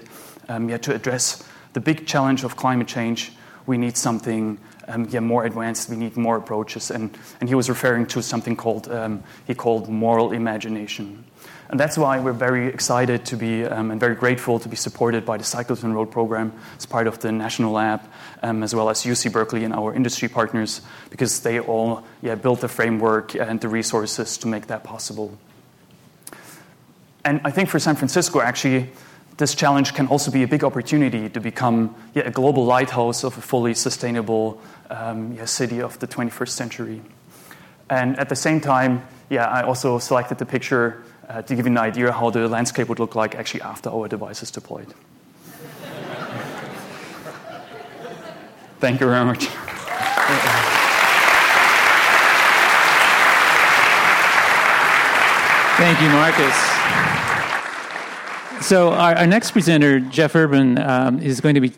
um, 0.49 0.69
yeah, 0.69 0.77
to 0.79 0.95
address 0.95 1.43
the 1.73 1.81
big 1.81 2.07
challenge 2.07 2.45
of 2.45 2.55
climate 2.55 2.87
change, 2.87 3.33
we 3.67 3.77
need 3.77 3.97
something 3.97 4.59
um, 4.91 5.07
yeah, 5.11 5.21
more 5.21 5.45
advanced. 5.45 5.89
We 5.89 5.97
need 5.97 6.17
more 6.17 6.37
approaches, 6.37 6.91
and 6.91 7.17
and 7.41 7.49
he 7.49 7.55
was 7.55 7.69
referring 7.69 8.07
to 8.07 8.23
something 8.23 8.57
called 8.57 8.89
um, 8.89 9.23
he 9.47 9.55
called 9.55 9.89
moral 9.89 10.33
imagination. 10.33 11.25
And 11.71 11.79
that's 11.79 11.97
why 11.97 12.19
we're 12.19 12.33
very 12.33 12.67
excited 12.67 13.25
to 13.27 13.37
be 13.37 13.65
um, 13.65 13.93
and 13.93 14.01
very 14.01 14.17
grateful 14.17 14.59
to 14.59 14.69
be 14.69 14.75
supported 14.75 15.25
by 15.25 15.37
the 15.37 15.45
Cyclotron 15.45 15.95
Road 15.95 16.11
program 16.11 16.53
as 16.77 16.85
part 16.85 17.07
of 17.07 17.21
the 17.21 17.31
National 17.31 17.71
Lab, 17.71 18.01
um, 18.43 18.65
as 18.65 18.75
well 18.75 18.91
as 18.91 19.05
UC 19.05 19.33
Berkeley 19.33 19.63
and 19.63 19.73
our 19.73 19.95
industry 19.95 20.29
partners, 20.29 20.81
because 21.11 21.43
they 21.43 21.61
all 21.61 22.03
yeah, 22.23 22.35
built 22.35 22.61
the 22.61 22.69
framework 22.69 23.37
and 23.37 23.61
the 23.61 23.69
resources 23.69 24.37
to 24.39 24.49
make 24.49 24.67
that 24.67 24.83
possible. 24.83 25.39
And 27.25 27.41
I 27.45 27.53
think 27.53 27.69
for 27.69 27.79
San 27.79 27.95
Francisco, 27.95 28.41
actually, 28.41 28.91
this 29.37 29.55
challenge 29.55 29.95
can 29.95 30.09
also 30.09 30.31
be 30.31 30.43
a 30.43 30.49
big 30.49 30.65
opportunity 30.65 31.29
to 31.29 31.41
become 31.41 31.95
yeah, 32.15 32.25
a 32.25 32.31
global 32.31 32.65
lighthouse 32.65 33.25
of 33.25 33.39
a 33.39 33.41
fully 33.41 33.75
sustainable 33.75 34.61
um, 34.91 35.33
yeah, 35.33 35.45
city 35.47 35.81
of 35.81 35.99
the 35.99 36.07
21st 36.07 36.49
century. 36.49 37.01
And 37.89 38.19
at 38.19 38.29
the 38.29 38.37
same 38.37 38.61
time, 38.61 39.03
yeah, 39.31 39.47
I 39.49 39.63
also 39.63 39.99
selected 39.99 40.39
the 40.39 40.47
picture 40.47 41.03
uh, 41.29 41.43
to 41.43 41.55
give 41.55 41.67
you 41.67 41.73
an 41.73 41.79
idea 41.79 42.13
how 42.13 42.31
the 42.31 42.49
landscape 42.49 42.89
would 42.89 42.99
look 42.99 43.15
like 43.15 43.35
actually 43.35 43.63
after 43.63 43.89
our 43.91 44.09
device 44.09 44.43
is 44.43 44.51
deployed. 44.51 44.89
Thank 48.81 49.01
you 49.01 49.07
very 49.07 49.25
much. 49.25 49.49
Thank 55.81 56.01
you, 56.03 56.09
Marcus. 56.11 56.55
So, 58.67 58.91
our, 58.91 59.15
our 59.17 59.27
next 59.27 59.53
presenter, 59.53 59.99
Jeff 60.01 60.35
Urban, 60.35 60.77
um, 60.79 61.21
is 61.21 61.41
going 61.41 61.55
to 61.55 61.61
be 61.61 61.73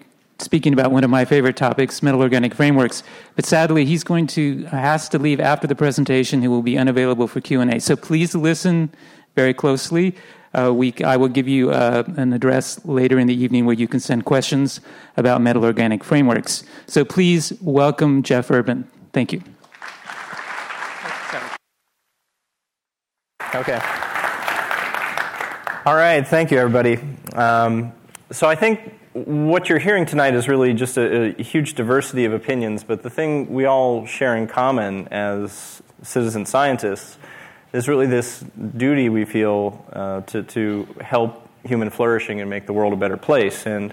speaking 0.52 0.74
about 0.74 0.92
one 0.92 1.02
of 1.02 1.08
my 1.08 1.24
favorite 1.24 1.56
topics, 1.56 2.02
metal 2.02 2.20
organic 2.20 2.54
frameworks. 2.54 3.02
But 3.36 3.46
sadly, 3.46 3.86
he's 3.86 4.04
going 4.04 4.26
to 4.36 4.64
has 4.64 5.08
to 5.08 5.18
leave 5.18 5.40
after 5.40 5.66
the 5.66 5.74
presentation. 5.74 6.42
He 6.42 6.48
will 6.48 6.60
be 6.60 6.76
unavailable 6.76 7.26
for 7.26 7.40
Q 7.40 7.62
and 7.62 7.72
A. 7.72 7.80
So 7.80 7.96
please 7.96 8.34
listen 8.34 8.90
very 9.34 9.54
closely. 9.54 10.14
uh, 10.54 10.72
we, 10.74 10.94
I 11.04 11.16
will 11.16 11.28
give 11.28 11.48
you 11.48 11.70
uh, 11.70 12.04
an 12.16 12.32
address 12.32 12.84
later 12.84 13.18
in 13.18 13.26
the 13.26 13.34
evening 13.34 13.64
where 13.64 13.74
you 13.74 13.88
can 13.88 14.00
send 14.00 14.24
questions 14.24 14.80
about 15.16 15.40
metal 15.40 15.64
organic 15.64 16.04
frameworks. 16.04 16.64
So 16.86 17.04
please 17.04 17.52
welcome 17.62 18.22
Jeff 18.22 18.50
Urban. 18.50 18.86
Thank 19.12 19.32
you. 19.32 19.42
Okay. 23.54 23.80
All 25.84 25.94
right, 25.94 26.26
thank 26.26 26.50
you, 26.50 26.58
everybody. 26.58 26.98
Um, 27.34 27.92
so 28.30 28.48
I 28.48 28.54
think 28.54 28.94
what 29.14 29.68
you're 29.68 29.78
hearing 29.78 30.06
tonight 30.06 30.34
is 30.34 30.48
really 30.48 30.72
just 30.72 30.96
a, 30.96 31.38
a, 31.38 31.42
huge 31.42 31.74
diversity 31.74 32.24
of 32.24 32.32
opinions, 32.32 32.82
but 32.82 33.02
the 33.02 33.10
thing 33.10 33.52
we 33.52 33.66
all 33.66 34.06
share 34.06 34.36
in 34.36 34.46
common 34.46 35.06
as 35.08 35.82
citizen 36.02 36.46
scientists 36.46 37.18
is 37.74 37.88
really 37.88 38.06
this 38.06 38.42
duty 38.76 39.08
we 39.08 39.24
feel 39.24 39.84
uh, 39.92 40.22
to, 40.22 40.42
to 40.44 40.88
help 41.00 41.46
human 41.64 41.90
flourishing 41.90 42.40
and 42.40 42.48
make 42.48 42.66
the 42.66 42.72
world 42.72 42.92
a 42.92 42.96
better 42.96 43.18
place. 43.18 43.66
And 43.66 43.92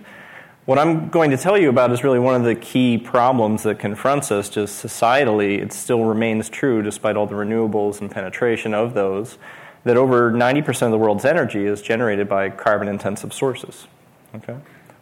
what 0.66 0.80
I'm 0.80 1.10
going 1.10 1.32
to 1.32 1.38
tell 1.38 1.58
you 1.58 1.70
about 1.70 1.92
is 1.92 2.04
really 2.04 2.20
one 2.20 2.36
of 2.36 2.44
the 2.44 2.56
key 2.56 2.98
problems 2.98 3.64
that 3.64 3.78
confronts 3.78 4.32
us 4.32 4.50
just 4.50 4.84
societally. 4.84 5.60
It 5.60 5.74
still 5.74 6.06
remains 6.06 6.48
true, 6.50 6.82
despite 6.82 7.18
all 7.18 7.28
the 7.28 7.36
renewables 7.36 8.00
and 8.00 8.10
penetration 8.10 8.74
of 8.74 8.94
those, 8.94 9.38
that 9.84 9.98
over 9.98 10.32
90% 10.32 10.82
of 10.84 10.92
the 10.92 10.98
world's 10.98 11.26
energy 11.26 11.66
is 11.66 11.82
generated 11.82 12.30
by 12.30 12.50
carbon 12.50 12.88
intensive 12.88 13.34
sources. 13.34 13.88
Okay? 14.36 14.58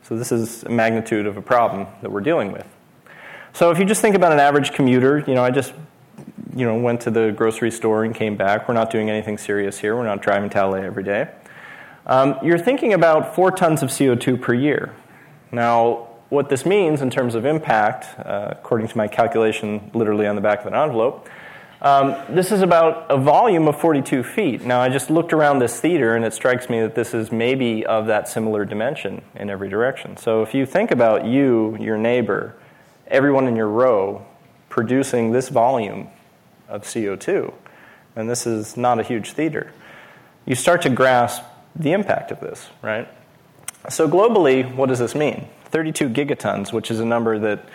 So 0.07 0.15
this 0.15 0.31
is 0.31 0.63
a 0.63 0.69
magnitude 0.69 1.25
of 1.25 1.35
a 1.35 1.41
problem 1.41 1.85
that 2.01 2.09
we're 2.09 2.21
dealing 2.21 2.53
with. 2.53 2.65
So 3.51 3.71
if 3.71 3.79
you 3.79 3.83
just 3.83 4.01
think 4.01 4.15
about 4.15 4.31
an 4.31 4.39
average 4.39 4.71
commuter, 4.71 5.21
you 5.27 5.35
know, 5.35 5.43
I 5.43 5.51
just 5.51 5.73
you 6.55 6.65
know 6.65 6.77
went 6.77 7.01
to 7.01 7.11
the 7.11 7.33
grocery 7.35 7.71
store 7.71 8.05
and 8.05 8.15
came 8.15 8.37
back. 8.37 8.69
We're 8.69 8.73
not 8.73 8.89
doing 8.89 9.09
anything 9.09 9.37
serious 9.37 9.77
here. 9.77 9.97
We're 9.97 10.05
not 10.05 10.21
driving 10.21 10.49
to 10.51 10.65
LA 10.65 10.77
every 10.77 11.03
day. 11.03 11.29
Um, 12.05 12.37
you're 12.41 12.57
thinking 12.57 12.93
about 12.93 13.35
four 13.35 13.51
tons 13.51 13.83
of 13.83 13.89
CO2 13.89 14.41
per 14.41 14.53
year. 14.53 14.95
Now, 15.51 16.07
what 16.29 16.47
this 16.47 16.65
means 16.65 17.01
in 17.01 17.09
terms 17.09 17.35
of 17.35 17.45
impact, 17.45 18.17
uh, 18.17 18.47
according 18.51 18.87
to 18.87 18.95
my 18.95 19.09
calculation, 19.09 19.91
literally 19.93 20.25
on 20.25 20.35
the 20.35 20.41
back 20.41 20.61
of 20.61 20.67
an 20.67 20.73
envelope, 20.73 21.27
um, 21.81 22.15
this 22.29 22.51
is 22.51 22.61
about 22.61 23.05
a 23.09 23.17
volume 23.17 23.67
of 23.67 23.79
42 23.79 24.23
feet. 24.23 24.65
Now, 24.65 24.81
I 24.81 24.89
just 24.89 25.11
looked 25.11 25.31
around 25.31 25.59
this 25.59 25.79
theater, 25.79 26.15
and 26.15 26.25
it 26.25 26.33
strikes 26.33 26.69
me 26.69 26.81
that 26.81 26.95
this 26.95 27.13
is 27.13 27.31
maybe 27.31 27.85
of 27.85 28.07
that 28.07 28.27
similar 28.27 28.65
dimension 28.65 29.21
in 29.35 29.49
every 29.49 29.69
direction. 29.69 30.17
So, 30.17 30.41
if 30.41 30.55
you 30.55 30.65
think 30.65 30.89
about 30.89 31.25
you, 31.25 31.77
your 31.79 31.97
neighbor, 31.97 32.55
everyone 33.07 33.47
in 33.47 33.55
your 33.55 33.67
row 33.67 34.25
producing 34.69 35.31
this 35.31 35.49
volume 35.49 36.07
of 36.67 36.83
CO2, 36.83 37.53
and 38.15 38.27
this 38.27 38.47
is 38.47 38.75
not 38.75 38.99
a 38.99 39.03
huge 39.03 39.33
theater, 39.33 39.71
you 40.47 40.55
start 40.55 40.81
to 40.81 40.89
grasp 40.89 41.43
the 41.75 41.91
impact 41.91 42.31
of 42.31 42.39
this, 42.39 42.69
right? 42.81 43.07
So, 43.89 44.09
globally, 44.09 44.75
what 44.75 44.89
does 44.89 44.99
this 44.99 45.13
mean? 45.13 45.47
32 45.65 46.09
gigatons, 46.09 46.73
which 46.73 46.89
is 46.89 46.99
a 46.99 47.05
number 47.05 47.37
that 47.37 47.65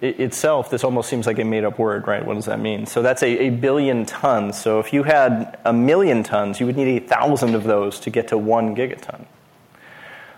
itself, 0.00 0.70
this 0.70 0.84
almost 0.84 1.08
seems 1.08 1.26
like 1.26 1.38
a 1.38 1.44
made 1.44 1.64
up 1.64 1.78
word, 1.78 2.06
right? 2.06 2.24
What 2.24 2.34
does 2.34 2.46
that 2.46 2.60
mean? 2.60 2.86
So 2.86 3.02
that's 3.02 3.22
a, 3.22 3.46
a, 3.46 3.50
billion 3.50 4.06
tons. 4.06 4.58
So 4.60 4.80
if 4.80 4.92
you 4.92 5.02
had 5.02 5.58
a 5.64 5.72
million 5.72 6.22
tons, 6.22 6.58
you 6.58 6.66
would 6.66 6.76
need 6.76 7.02
a 7.02 7.06
thousand 7.06 7.54
of 7.54 7.64
those 7.64 8.00
to 8.00 8.10
get 8.10 8.28
to 8.28 8.38
one 8.38 8.74
gigaton. 8.74 9.26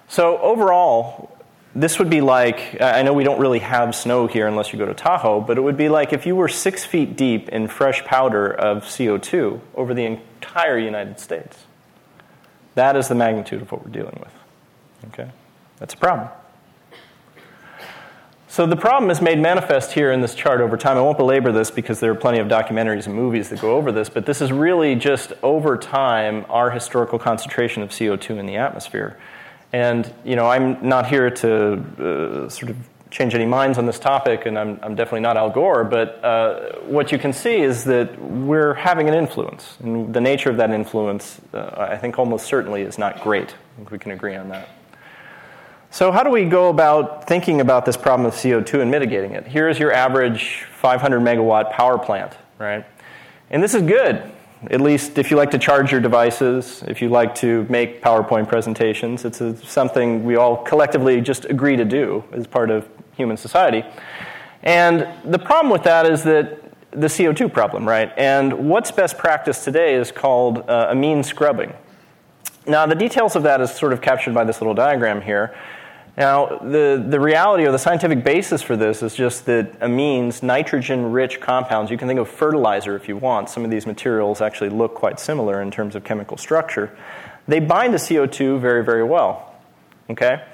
So 0.08 0.38
overall, 0.38 1.36
this 1.74 1.98
would 1.98 2.10
be 2.10 2.20
like 2.20 2.80
I 2.80 3.02
know 3.02 3.12
we 3.12 3.24
don't 3.24 3.40
really 3.40 3.60
have 3.60 3.94
snow 3.94 4.26
here 4.26 4.46
unless 4.46 4.72
you 4.72 4.78
go 4.78 4.86
to 4.86 4.94
Tahoe, 4.94 5.40
but 5.40 5.56
it 5.56 5.62
would 5.62 5.76
be 5.76 5.88
like 5.88 6.12
if 6.12 6.26
you 6.26 6.36
were 6.36 6.48
six 6.48 6.84
feet 6.84 7.16
deep 7.16 7.48
in 7.48 7.68
fresh 7.68 8.04
powder 8.04 8.52
of 8.52 8.84
CO2 8.84 9.60
over 9.74 9.94
the 9.94 10.04
entire 10.04 10.78
United 10.78 11.18
States. 11.18 11.64
That 12.74 12.96
is 12.96 13.08
the 13.08 13.14
magnitude 13.14 13.62
of 13.62 13.70
what 13.70 13.84
we're 13.84 13.92
dealing 13.92 14.18
with. 14.18 14.32
Okay? 15.12 15.30
That's 15.78 15.94
a 15.94 15.96
problem. 15.96 16.28
So 18.52 18.66
the 18.66 18.76
problem 18.76 19.10
is 19.10 19.22
made 19.22 19.38
manifest 19.38 19.92
here 19.92 20.12
in 20.12 20.20
this 20.20 20.34
chart 20.34 20.60
over 20.60 20.76
time. 20.76 20.98
I 20.98 21.00
won't 21.00 21.16
belabor 21.16 21.52
this 21.52 21.70
because 21.70 22.00
there 22.00 22.10
are 22.10 22.14
plenty 22.14 22.38
of 22.38 22.48
documentaries 22.48 23.06
and 23.06 23.14
movies 23.14 23.48
that 23.48 23.62
go 23.62 23.74
over 23.78 23.90
this, 23.92 24.10
but 24.10 24.26
this 24.26 24.42
is 24.42 24.52
really 24.52 24.94
just 24.94 25.32
over 25.42 25.78
time 25.78 26.44
our 26.50 26.70
historical 26.70 27.18
concentration 27.18 27.82
of 27.82 27.88
CO2 27.88 28.38
in 28.38 28.44
the 28.44 28.56
atmosphere. 28.56 29.16
And 29.72 30.12
you 30.22 30.36
know, 30.36 30.50
I'm 30.50 30.86
not 30.86 31.06
here 31.06 31.30
to 31.30 32.44
uh, 32.44 32.48
sort 32.50 32.68
of 32.68 32.76
change 33.10 33.34
any 33.34 33.46
minds 33.46 33.78
on 33.78 33.86
this 33.86 33.98
topic, 33.98 34.44
and 34.44 34.58
I'm, 34.58 34.78
I'm 34.82 34.96
definitely 34.96 35.20
not 35.20 35.38
Al 35.38 35.48
Gore, 35.48 35.84
but 35.84 36.22
uh, 36.22 36.72
what 36.80 37.10
you 37.10 37.16
can 37.16 37.32
see 37.32 37.62
is 37.62 37.84
that 37.84 38.20
we're 38.20 38.74
having 38.74 39.08
an 39.08 39.14
influence. 39.14 39.78
And 39.82 40.12
the 40.12 40.20
nature 40.20 40.50
of 40.50 40.58
that 40.58 40.72
influence, 40.72 41.40
uh, 41.54 41.86
I 41.90 41.96
think 41.96 42.18
almost 42.18 42.44
certainly 42.44 42.82
is 42.82 42.98
not 42.98 43.22
great. 43.22 43.48
I 43.48 43.76
think 43.76 43.90
we 43.90 43.98
can 43.98 44.10
agree 44.10 44.36
on 44.36 44.50
that. 44.50 44.68
So, 45.92 46.10
how 46.10 46.22
do 46.22 46.30
we 46.30 46.46
go 46.46 46.70
about 46.70 47.26
thinking 47.26 47.60
about 47.60 47.84
this 47.84 47.98
problem 47.98 48.24
of 48.24 48.32
CO2 48.32 48.80
and 48.80 48.90
mitigating 48.90 49.32
it? 49.32 49.46
Here's 49.46 49.78
your 49.78 49.92
average 49.92 50.64
500 50.80 51.20
megawatt 51.20 51.70
power 51.70 51.98
plant, 51.98 52.32
right? 52.58 52.86
And 53.50 53.62
this 53.62 53.74
is 53.74 53.82
good, 53.82 54.22
at 54.70 54.80
least 54.80 55.18
if 55.18 55.30
you 55.30 55.36
like 55.36 55.50
to 55.50 55.58
charge 55.58 55.92
your 55.92 56.00
devices, 56.00 56.82
if 56.86 57.02
you 57.02 57.10
like 57.10 57.34
to 57.36 57.66
make 57.68 58.00
PowerPoint 58.00 58.48
presentations. 58.48 59.26
It's 59.26 59.42
a, 59.42 59.54
something 59.66 60.24
we 60.24 60.36
all 60.36 60.56
collectively 60.56 61.20
just 61.20 61.44
agree 61.44 61.76
to 61.76 61.84
do 61.84 62.24
as 62.32 62.46
part 62.46 62.70
of 62.70 62.88
human 63.14 63.36
society. 63.36 63.84
And 64.62 65.06
the 65.30 65.38
problem 65.38 65.70
with 65.70 65.82
that 65.82 66.06
is 66.06 66.22
that 66.22 66.72
the 66.92 67.08
CO2 67.08 67.52
problem, 67.52 67.86
right? 67.86 68.10
And 68.16 68.70
what's 68.70 68.90
best 68.90 69.18
practice 69.18 69.62
today 69.62 69.94
is 69.96 70.10
called 70.10 70.60
uh, 70.70 70.86
amine 70.88 71.22
scrubbing. 71.22 71.74
Now, 72.66 72.86
the 72.86 72.94
details 72.94 73.36
of 73.36 73.42
that 73.42 73.60
is 73.60 73.70
sort 73.74 73.92
of 73.92 74.00
captured 74.00 74.32
by 74.32 74.44
this 74.44 74.62
little 74.62 74.74
diagram 74.74 75.20
here. 75.20 75.54
Now, 76.16 76.58
the, 76.58 77.02
the 77.08 77.18
reality 77.18 77.64
or 77.64 77.72
the 77.72 77.78
scientific 77.78 78.22
basis 78.22 78.60
for 78.60 78.76
this 78.76 79.02
is 79.02 79.14
just 79.14 79.46
that 79.46 79.80
amines, 79.80 80.42
nitrogen 80.42 81.10
rich 81.10 81.40
compounds, 81.40 81.90
you 81.90 81.96
can 81.96 82.06
think 82.06 82.20
of 82.20 82.28
fertilizer 82.28 82.94
if 82.96 83.08
you 83.08 83.16
want. 83.16 83.48
Some 83.48 83.64
of 83.64 83.70
these 83.70 83.86
materials 83.86 84.42
actually 84.42 84.68
look 84.68 84.94
quite 84.94 85.18
similar 85.18 85.62
in 85.62 85.70
terms 85.70 85.94
of 85.94 86.04
chemical 86.04 86.36
structure. 86.36 86.94
They 87.48 87.60
bind 87.60 87.92
to 87.92 87.98
CO2 87.98 88.60
very, 88.60 88.84
very 88.84 89.04
well. 89.04 89.54
Okay? 90.10 90.44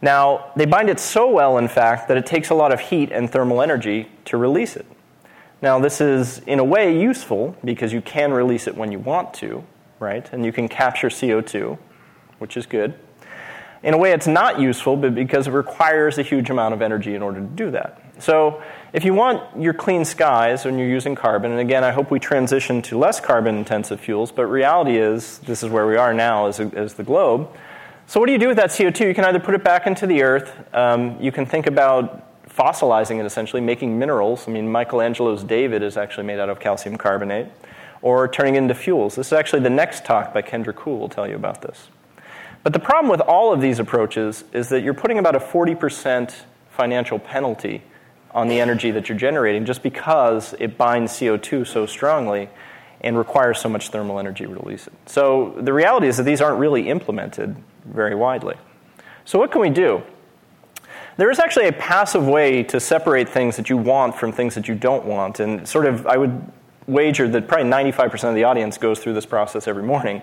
Now, 0.00 0.50
they 0.56 0.64
bind 0.64 0.88
it 0.88 0.98
so 0.98 1.30
well, 1.30 1.58
in 1.58 1.68
fact, 1.68 2.08
that 2.08 2.16
it 2.16 2.24
takes 2.24 2.48
a 2.48 2.54
lot 2.54 2.72
of 2.72 2.80
heat 2.80 3.12
and 3.12 3.30
thermal 3.30 3.60
energy 3.60 4.10
to 4.24 4.38
release 4.38 4.76
it. 4.76 4.86
Now, 5.60 5.78
this 5.78 6.00
is 6.00 6.40
in 6.40 6.58
a 6.58 6.64
way 6.64 6.98
useful 6.98 7.54
because 7.64 7.92
you 7.92 8.00
can 8.00 8.32
release 8.32 8.66
it 8.66 8.76
when 8.76 8.90
you 8.90 8.98
want 8.98 9.34
to, 9.34 9.62
right? 10.00 10.28
And 10.32 10.44
you 10.44 10.52
can 10.52 10.68
capture 10.68 11.08
CO2, 11.08 11.78
which 12.38 12.56
is 12.56 12.66
good. 12.66 12.94
In 13.82 13.94
a 13.94 13.98
way, 13.98 14.12
it's 14.12 14.26
not 14.26 14.60
useful 14.60 14.96
but 14.96 15.14
because 15.14 15.48
it 15.48 15.52
requires 15.52 16.18
a 16.18 16.22
huge 16.22 16.50
amount 16.50 16.74
of 16.74 16.82
energy 16.82 17.14
in 17.14 17.22
order 17.22 17.40
to 17.40 17.46
do 17.46 17.70
that. 17.72 18.00
So, 18.18 18.62
if 18.92 19.04
you 19.04 19.14
want 19.14 19.60
your 19.60 19.72
clean 19.72 20.04
skies 20.04 20.64
when 20.64 20.78
you're 20.78 20.88
using 20.88 21.14
carbon, 21.14 21.50
and 21.50 21.60
again, 21.60 21.82
I 21.82 21.90
hope 21.90 22.10
we 22.10 22.20
transition 22.20 22.82
to 22.82 22.98
less 22.98 23.18
carbon 23.18 23.56
intensive 23.56 24.00
fuels, 24.00 24.30
but 24.30 24.46
reality 24.46 24.98
is 24.98 25.38
this 25.40 25.62
is 25.62 25.70
where 25.70 25.86
we 25.86 25.96
are 25.96 26.12
now 26.12 26.46
as, 26.46 26.60
a, 26.60 26.64
as 26.76 26.94
the 26.94 27.02
globe. 27.02 27.48
So, 28.06 28.20
what 28.20 28.26
do 28.26 28.32
you 28.32 28.38
do 28.38 28.48
with 28.48 28.58
that 28.58 28.70
CO2? 28.70 29.08
You 29.08 29.14
can 29.14 29.24
either 29.24 29.40
put 29.40 29.54
it 29.54 29.64
back 29.64 29.86
into 29.86 30.06
the 30.06 30.22
earth, 30.22 30.52
um, 30.74 31.20
you 31.20 31.32
can 31.32 31.46
think 31.46 31.66
about 31.66 32.28
fossilizing 32.48 33.18
it 33.18 33.26
essentially, 33.26 33.62
making 33.62 33.98
minerals. 33.98 34.46
I 34.46 34.52
mean, 34.52 34.70
Michelangelo's 34.70 35.42
David 35.42 35.82
is 35.82 35.96
actually 35.96 36.26
made 36.26 36.38
out 36.38 36.50
of 36.50 36.60
calcium 36.60 36.96
carbonate, 36.96 37.48
or 38.02 38.28
turning 38.28 38.56
it 38.56 38.58
into 38.58 38.74
fuels. 38.74 39.16
This 39.16 39.28
is 39.28 39.32
actually 39.32 39.62
the 39.62 39.70
next 39.70 40.04
talk 40.04 40.34
by 40.34 40.42
Kendra 40.42 40.76
Kuhl 40.76 40.98
will 40.98 41.08
tell 41.08 41.26
you 41.26 41.34
about 41.34 41.62
this. 41.62 41.88
But 42.62 42.72
the 42.72 42.78
problem 42.78 43.10
with 43.10 43.20
all 43.20 43.52
of 43.52 43.60
these 43.60 43.78
approaches 43.78 44.44
is 44.52 44.68
that 44.68 44.82
you're 44.82 44.94
putting 44.94 45.18
about 45.18 45.34
a 45.34 45.40
40% 45.40 46.32
financial 46.70 47.18
penalty 47.18 47.82
on 48.30 48.48
the 48.48 48.60
energy 48.60 48.90
that 48.92 49.08
you're 49.08 49.18
generating 49.18 49.64
just 49.64 49.82
because 49.82 50.54
it 50.58 50.78
binds 50.78 51.12
CO2 51.12 51.66
so 51.66 51.86
strongly 51.86 52.48
and 53.02 53.18
requires 53.18 53.58
so 53.58 53.68
much 53.68 53.88
thermal 53.88 54.18
energy 54.18 54.44
to 54.44 54.50
release 54.50 54.86
it. 54.86 54.92
So 55.06 55.54
the 55.60 55.72
reality 55.72 56.06
is 56.06 56.16
that 56.16 56.22
these 56.22 56.40
aren't 56.40 56.58
really 56.58 56.88
implemented 56.88 57.56
very 57.84 58.14
widely. 58.14 58.54
So, 59.24 59.38
what 59.38 59.52
can 59.52 59.60
we 59.60 59.70
do? 59.70 60.02
There 61.16 61.30
is 61.30 61.38
actually 61.38 61.68
a 61.68 61.72
passive 61.72 62.26
way 62.26 62.62
to 62.64 62.80
separate 62.80 63.28
things 63.28 63.56
that 63.56 63.68
you 63.68 63.76
want 63.76 64.14
from 64.14 64.32
things 64.32 64.54
that 64.54 64.66
you 64.66 64.74
don't 64.74 65.04
want. 65.04 65.40
And 65.40 65.68
sort 65.68 65.86
of, 65.86 66.06
I 66.06 66.16
would 66.16 66.50
wager 66.86 67.28
that 67.28 67.46
probably 67.46 67.70
95% 67.70 68.28
of 68.28 68.34
the 68.34 68.44
audience 68.44 68.78
goes 68.78 68.98
through 68.98 69.14
this 69.14 69.26
process 69.26 69.68
every 69.68 69.82
morning. 69.82 70.22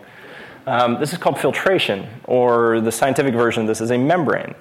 Um, 0.67 0.99
this 0.99 1.13
is 1.13 1.17
called 1.17 1.39
filtration, 1.39 2.07
or 2.25 2.81
the 2.81 2.91
scientific 2.91 3.33
version 3.33 3.61
of 3.63 3.67
this 3.67 3.81
is 3.81 3.91
a 3.91 3.97
membrane. 3.97 4.55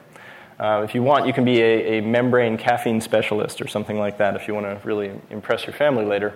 Uh, 0.59 0.83
if 0.85 0.95
you 0.95 1.03
want, 1.03 1.27
you 1.27 1.33
can 1.33 1.45
be 1.45 1.61
a, 1.61 1.99
a, 1.99 2.01
membrane 2.01 2.59
caffeine 2.59 3.01
specialist 3.01 3.61
or 3.61 3.69
something 3.69 3.99
like 3.99 4.19
that 4.19 4.35
if 4.35 4.49
you 4.49 4.55
want 4.55 4.67
to 4.67 4.81
really 4.87 5.13
impress 5.31 5.67
your 5.67 5.75
family 5.75 6.05
later. 6.05 6.35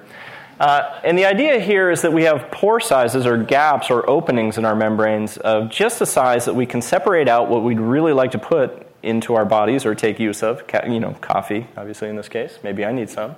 Uh, 0.60 1.00
and 1.02 1.18
the 1.18 1.24
idea 1.24 1.58
here 1.58 1.90
is 1.90 2.02
that 2.02 2.12
we 2.12 2.22
have 2.22 2.48
pore 2.52 2.78
sizes 2.78 3.26
or 3.26 3.36
gaps 3.36 3.90
or 3.90 4.08
openings 4.08 4.58
in 4.58 4.64
our 4.64 4.76
membranes 4.76 5.38
of 5.38 5.70
just 5.70 5.98
the 5.98 6.06
size 6.06 6.44
that 6.44 6.54
we 6.54 6.66
can 6.66 6.80
separate 6.80 7.26
out 7.26 7.48
what 7.48 7.64
we'd 7.64 7.80
really 7.80 8.12
like 8.12 8.30
to 8.30 8.38
put 8.38 8.86
into 9.02 9.34
our 9.34 9.44
bodies 9.44 9.84
or 9.84 9.94
take 9.94 10.20
use 10.20 10.42
of. 10.42 10.62
you 10.86 11.00
know, 11.00 11.12
coffee, 11.20 11.66
obviously, 11.76 12.08
in 12.08 12.14
this 12.14 12.28
case. 12.28 12.58
Maybe 12.62 12.84
I 12.84 12.92
need 12.92 13.10
some. 13.10 13.34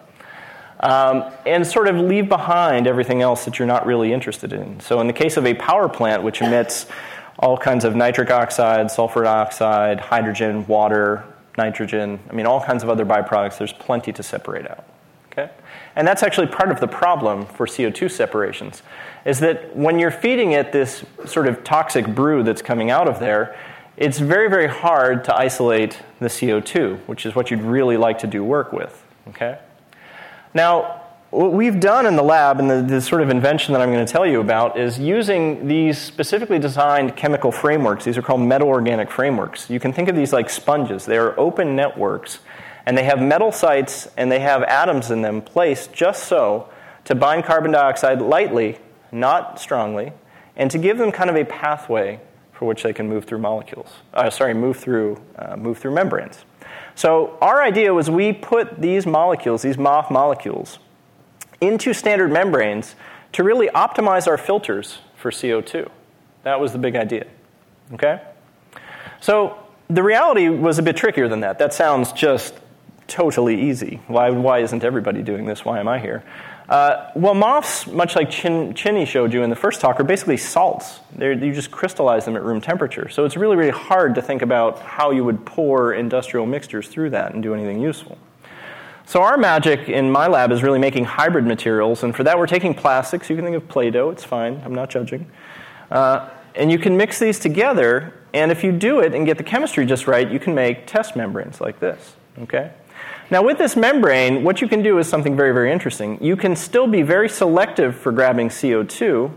Um, 0.80 1.30
and 1.46 1.66
sort 1.66 1.88
of 1.88 1.96
leave 1.96 2.28
behind 2.28 2.86
everything 2.86 3.22
else 3.22 3.44
that 3.44 3.58
you're 3.58 3.68
not 3.68 3.86
really 3.86 4.12
interested 4.12 4.52
in. 4.52 4.80
So, 4.80 5.00
in 5.00 5.06
the 5.06 5.12
case 5.12 5.36
of 5.36 5.46
a 5.46 5.54
power 5.54 5.88
plant, 5.88 6.22
which 6.22 6.42
emits 6.42 6.86
all 7.38 7.56
kinds 7.56 7.84
of 7.84 7.96
nitric 7.96 8.30
oxide, 8.30 8.90
sulfur 8.90 9.22
dioxide, 9.22 10.00
hydrogen, 10.00 10.66
water, 10.66 11.24
nitrogen, 11.56 12.20
I 12.28 12.32
mean, 12.32 12.46
all 12.46 12.60
kinds 12.60 12.82
of 12.82 12.90
other 12.90 13.04
byproducts, 13.04 13.58
there's 13.58 13.72
plenty 13.72 14.12
to 14.12 14.22
separate 14.22 14.70
out. 14.70 14.84
Okay? 15.32 15.50
And 15.96 16.06
that's 16.06 16.22
actually 16.22 16.48
part 16.48 16.70
of 16.70 16.80
the 16.80 16.88
problem 16.88 17.46
for 17.46 17.66
CO2 17.66 18.10
separations, 18.10 18.82
is 19.24 19.40
that 19.40 19.74
when 19.76 19.98
you're 19.98 20.10
feeding 20.10 20.52
it 20.52 20.72
this 20.72 21.04
sort 21.26 21.46
of 21.48 21.64
toxic 21.64 22.06
brew 22.06 22.42
that's 22.42 22.62
coming 22.62 22.90
out 22.90 23.08
of 23.08 23.20
there, 23.20 23.56
it's 23.96 24.18
very, 24.18 24.48
very 24.48 24.66
hard 24.66 25.24
to 25.24 25.36
isolate 25.36 26.00
the 26.18 26.26
CO2, 26.26 26.98
which 27.06 27.26
is 27.26 27.34
what 27.34 27.50
you'd 27.50 27.62
really 27.62 27.96
like 27.96 28.18
to 28.18 28.26
do 28.26 28.42
work 28.42 28.72
with. 28.72 29.04
Okay? 29.28 29.58
Now, 30.55 31.02
what 31.30 31.52
we've 31.52 31.80
done 31.80 32.07
in 32.07 32.14
the 32.14 32.22
lab, 32.22 32.61
and 32.61 32.70
the, 32.70 32.80
the, 32.80 33.00
sort 33.00 33.20
of 33.20 33.28
invention 33.28 33.72
that 33.72 33.82
I'm 33.82 33.90
going 33.90 34.07
to 34.07 34.12
tell 34.12 34.24
you 34.24 34.40
about, 34.40 34.78
is 34.78 35.00
using 35.00 35.66
these 35.66 35.98
specifically 35.98 36.61
designed 36.61 37.16
chemical 37.16 37.50
frameworks. 37.50 38.05
These 38.05 38.16
are 38.16 38.22
called 38.22 38.40
metal 38.40 38.68
organic 38.68 39.11
frameworks. 39.11 39.68
You 39.68 39.80
can 39.80 39.92
think 39.92 40.09
of 40.09 40.14
these 40.14 40.32
like 40.32 40.48
sponges. 40.48 41.07
They 41.07 41.18
are 41.18 41.38
open 41.38 41.74
networks, 41.74 42.38
and 42.86 42.96
they 42.96 43.02
have 43.02 43.20
metal 43.20 43.50
sites 43.50 44.09
and 44.16 44.30
they 44.30 44.40
have 44.40 44.62
atoms 44.62 45.11
in 45.11 45.22
them 45.22 45.42
placed 45.42 45.92
just 45.92 46.24
so 46.24 46.68
to 47.05 47.14
bind 47.14 47.44
carbon 47.44 47.72
dioxide 47.72 48.22
lightly, 48.22 48.78
not 49.11 49.59
strongly, 49.59 50.12
and 50.57 50.70
to 50.70 50.78
give 50.78 50.98
them 50.98 51.11
kind 51.11 51.30
of 51.30 51.36
a 51.36 51.44
pathway 51.44 52.20
for 52.52 52.66
which 52.66 52.82
they 52.82 52.92
can 52.92 53.09
move 53.09 53.24
through 53.24 53.38
molecules. 53.38 53.88
Uh, 54.12 54.30
sorry, 54.30 54.55
move 54.55 54.76
through, 54.76 55.20
uh, 55.36 55.57
move 55.57 55.78
through 55.78 55.92
membranes. 55.92 56.44
So 56.95 57.36
our 57.40 57.62
idea 57.62 57.92
was 57.92 58.11
we 58.11 58.32
put 58.32 58.80
these 58.80 59.07
molecules, 59.07 59.62
these 59.62 59.76
MOF 59.76 60.11
molecules, 60.11 60.78
into 61.61 61.92
standard 61.92 62.30
membranes 62.30 62.95
to 63.32 63.42
really 63.42 63.68
optimize 63.68 64.28
our 64.28 64.38
filters 64.38 64.99
for 65.16 65.30
CO2. 65.30 65.88
That 66.45 66.61
was 66.61 66.72
the 66.72 66.78
big 66.78 66.95
idea. 66.95 67.26
Okay? 67.92 68.20
So 69.20 69.59
the 69.88 70.03
reality 70.03 70.49
was 70.49 70.78
a 70.78 70.82
bit 70.82 70.97
trickier 70.97 71.28
than 71.28 71.40
that. 71.40 71.59
That 71.59 71.74
sounds 71.74 72.12
just 72.12 72.55
totally 73.07 73.61
easy. 73.61 74.01
Why, 74.07 74.30
why 74.30 74.61
isn't 74.61 74.84
everybody 74.84 75.22
doing 75.22 75.47
this? 75.47 75.64
Why 75.64 75.80
am 75.80 75.88
I 75.88 75.99
here? 75.99 76.22
Uh, 76.68 77.10
well, 77.14 77.34
MOFs, 77.34 77.92
much 77.92 78.16
like 78.16 78.30
Chin, 78.30 78.72
Chinny 78.74 79.04
showed 79.04 79.34
you 79.34 79.42
in 79.42 79.50
the 79.50 79.56
first 79.56 79.80
talk, 79.80 80.00
are 80.00 80.04
basically 80.04 80.38
salts. 80.38 81.00
They're, 81.14 81.32
you 81.32 81.52
just 81.52 81.70
crystallize 81.70 82.24
them 82.24 82.36
at 82.36 82.42
room 82.42 82.60
temperature. 82.60 83.08
So 83.10 83.26
it's 83.26 83.36
really, 83.36 83.56
really 83.56 83.70
hard 83.70 84.14
to 84.14 84.22
think 84.22 84.40
about 84.40 84.80
how 84.80 85.10
you 85.10 85.24
would 85.24 85.44
pour 85.44 85.92
industrial 85.92 86.46
mixtures 86.46 86.88
through 86.88 87.10
that 87.10 87.34
and 87.34 87.42
do 87.42 87.54
anything 87.54 87.80
useful. 87.80 88.16
So 89.06 89.20
our 89.22 89.36
magic 89.36 89.90
in 89.90 90.10
my 90.10 90.26
lab 90.26 90.50
is 90.50 90.62
really 90.62 90.78
making 90.78 91.04
hybrid 91.04 91.44
materials, 91.44 92.02
and 92.02 92.16
for 92.16 92.24
that 92.24 92.38
we're 92.38 92.46
taking 92.46 92.72
plastics. 92.72 93.28
You 93.28 93.36
can 93.36 93.44
think 93.44 93.56
of 93.56 93.68
Play-Doh, 93.68 94.10
it's 94.10 94.24
fine, 94.24 94.62
I'm 94.64 94.74
not 94.74 94.88
judging. 94.88 95.30
Uh, 95.90 96.30
and 96.54 96.72
you 96.72 96.78
can 96.78 96.96
mix 96.96 97.18
these 97.18 97.38
together, 97.38 98.14
and 98.32 98.50
if 98.50 98.64
you 98.64 98.72
do 98.72 99.00
it 99.00 99.14
and 99.14 99.26
get 99.26 99.36
the 99.36 99.44
chemistry 99.44 99.84
just 99.84 100.06
right, 100.06 100.30
you 100.30 100.38
can 100.38 100.54
make 100.54 100.86
test 100.86 101.16
membranes 101.16 101.60
like 101.60 101.80
this, 101.80 102.16
okay? 102.40 102.72
Now, 103.30 103.42
with 103.42 103.58
this 103.58 103.74
membrane, 103.74 104.44
what 104.44 104.60
you 104.60 104.68
can 104.68 104.82
do 104.82 104.98
is 104.98 105.08
something 105.08 105.34
very, 105.34 105.52
very 105.52 105.72
interesting. 105.72 106.22
You 106.22 106.36
can 106.36 106.54
still 106.56 106.86
be 106.86 107.02
very 107.02 107.28
selective 107.28 107.96
for 107.96 108.12
grabbing 108.12 108.50
CO2, 108.50 109.32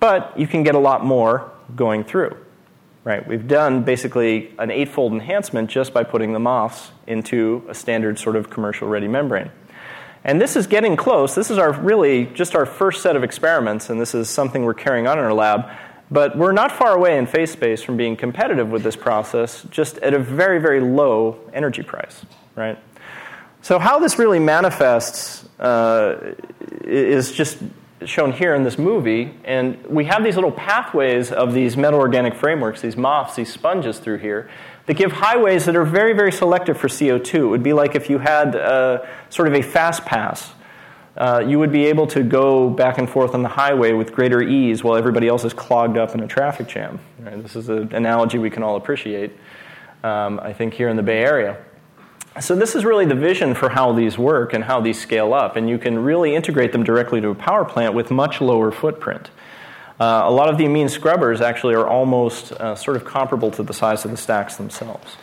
but 0.00 0.38
you 0.38 0.46
can 0.46 0.62
get 0.62 0.74
a 0.74 0.78
lot 0.78 1.04
more 1.04 1.50
going 1.76 2.04
through. 2.04 2.36
Right? 3.04 3.26
We've 3.26 3.46
done 3.46 3.84
basically 3.84 4.54
an 4.58 4.70
eightfold 4.70 5.12
enhancement 5.12 5.70
just 5.70 5.92
by 5.92 6.04
putting 6.04 6.32
the 6.32 6.38
MOFs 6.38 6.90
into 7.06 7.64
a 7.68 7.74
standard 7.74 8.18
sort 8.18 8.36
of 8.36 8.50
commercial 8.50 8.88
ready 8.88 9.08
membrane. 9.08 9.50
And 10.24 10.40
this 10.40 10.56
is 10.56 10.66
getting 10.66 10.96
close. 10.96 11.34
This 11.34 11.50
is 11.50 11.58
our 11.58 11.72
really 11.72 12.26
just 12.26 12.54
our 12.54 12.66
first 12.66 13.02
set 13.02 13.16
of 13.16 13.22
experiments, 13.22 13.88
and 13.88 14.00
this 14.00 14.14
is 14.14 14.28
something 14.28 14.64
we're 14.64 14.74
carrying 14.74 15.06
on 15.06 15.18
in 15.18 15.24
our 15.24 15.32
lab. 15.32 15.70
But 16.10 16.38
we're 16.38 16.52
not 16.52 16.72
far 16.72 16.94
away 16.94 17.18
in 17.18 17.26
phase 17.26 17.50
space 17.50 17.82
from 17.82 17.96
being 17.96 18.16
competitive 18.16 18.70
with 18.70 18.82
this 18.82 18.96
process, 18.96 19.64
just 19.70 19.98
at 19.98 20.14
a 20.14 20.18
very, 20.18 20.58
very 20.58 20.80
low 20.80 21.38
energy 21.52 21.82
price 21.82 22.24
right? 22.58 22.78
So, 23.62 23.78
how 23.78 23.98
this 23.98 24.18
really 24.18 24.38
manifests 24.38 25.48
uh, 25.58 26.34
is 26.82 27.32
just 27.32 27.58
shown 28.04 28.32
here 28.32 28.54
in 28.54 28.62
this 28.62 28.78
movie. 28.78 29.34
And 29.44 29.84
we 29.86 30.04
have 30.04 30.22
these 30.22 30.36
little 30.36 30.52
pathways 30.52 31.32
of 31.32 31.52
these 31.52 31.76
metal 31.76 31.98
organic 31.98 32.34
frameworks, 32.34 32.80
these 32.80 32.94
MOFs, 32.94 33.34
these 33.34 33.52
sponges 33.52 33.98
through 33.98 34.18
here, 34.18 34.48
that 34.86 34.94
give 34.94 35.10
highways 35.10 35.64
that 35.64 35.74
are 35.74 35.84
very, 35.84 36.12
very 36.12 36.30
selective 36.30 36.78
for 36.78 36.86
CO2. 36.86 37.34
It 37.34 37.46
would 37.46 37.62
be 37.62 37.72
like 37.72 37.96
if 37.96 38.08
you 38.08 38.18
had 38.18 38.54
uh, 38.54 39.04
sort 39.30 39.48
of 39.48 39.54
a 39.54 39.62
fast 39.62 40.04
pass. 40.04 40.52
Uh, 41.18 41.44
you 41.44 41.58
would 41.58 41.72
be 41.72 41.84
able 41.86 42.06
to 42.06 42.22
go 42.22 42.70
back 42.70 42.96
and 42.98 43.10
forth 43.10 43.34
on 43.34 43.42
the 43.42 43.48
highway 43.48 43.92
with 43.92 44.12
greater 44.12 44.40
ease 44.40 44.84
while 44.84 44.96
everybody 44.96 45.26
else 45.26 45.44
is 45.44 45.52
clogged 45.52 45.98
up 45.98 46.14
in 46.14 46.20
a 46.20 46.28
traffic 46.28 46.68
jam. 46.68 47.00
Right? 47.18 47.42
This 47.42 47.56
is 47.56 47.68
an 47.68 47.92
analogy 47.92 48.38
we 48.38 48.50
can 48.50 48.62
all 48.62 48.76
appreciate, 48.76 49.32
um, 50.04 50.38
I 50.40 50.52
think, 50.52 50.74
here 50.74 50.88
in 50.88 50.96
the 50.96 51.02
Bay 51.02 51.24
Area. 51.24 51.58
So, 52.40 52.54
this 52.54 52.76
is 52.76 52.84
really 52.84 53.04
the 53.04 53.16
vision 53.16 53.52
for 53.54 53.68
how 53.68 53.92
these 53.92 54.16
work 54.16 54.52
and 54.52 54.62
how 54.62 54.80
these 54.80 55.00
scale 55.00 55.34
up, 55.34 55.56
and 55.56 55.68
you 55.68 55.76
can 55.76 55.98
really 55.98 56.36
integrate 56.36 56.70
them 56.70 56.84
directly 56.84 57.20
to 57.20 57.30
a 57.30 57.34
power 57.34 57.64
plant 57.64 57.94
with 57.94 58.12
much 58.12 58.40
lower 58.40 58.70
footprint. 58.70 59.30
Uh, 59.98 60.22
a 60.24 60.30
lot 60.30 60.48
of 60.48 60.56
the 60.56 60.66
amine 60.66 60.88
scrubbers 60.88 61.40
actually 61.40 61.74
are 61.74 61.88
almost 61.88 62.52
uh, 62.52 62.76
sort 62.76 62.96
of 62.96 63.04
comparable 63.04 63.50
to 63.50 63.64
the 63.64 63.74
size 63.74 64.04
of 64.04 64.12
the 64.12 64.16
stacks 64.16 64.54
themselves. 64.54 65.16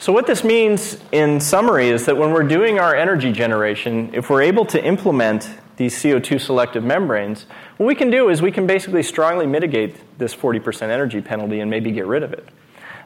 So, 0.00 0.14
what 0.14 0.26
this 0.26 0.42
means 0.42 0.96
in 1.12 1.40
summary 1.40 1.90
is 1.90 2.06
that 2.06 2.16
when 2.16 2.32
we're 2.32 2.48
doing 2.48 2.78
our 2.78 2.96
energy 2.96 3.32
generation, 3.32 4.08
if 4.14 4.30
we're 4.30 4.40
able 4.40 4.64
to 4.64 4.82
implement 4.82 5.50
these 5.76 5.94
CO2 5.94 6.40
selective 6.40 6.82
membranes, 6.82 7.44
what 7.76 7.84
we 7.84 7.94
can 7.94 8.10
do 8.10 8.30
is 8.30 8.40
we 8.40 8.50
can 8.50 8.66
basically 8.66 9.02
strongly 9.02 9.46
mitigate 9.46 9.96
this 10.16 10.34
40% 10.34 10.88
energy 10.88 11.20
penalty 11.20 11.60
and 11.60 11.70
maybe 11.70 11.92
get 11.92 12.06
rid 12.06 12.22
of 12.22 12.32
it. 12.32 12.48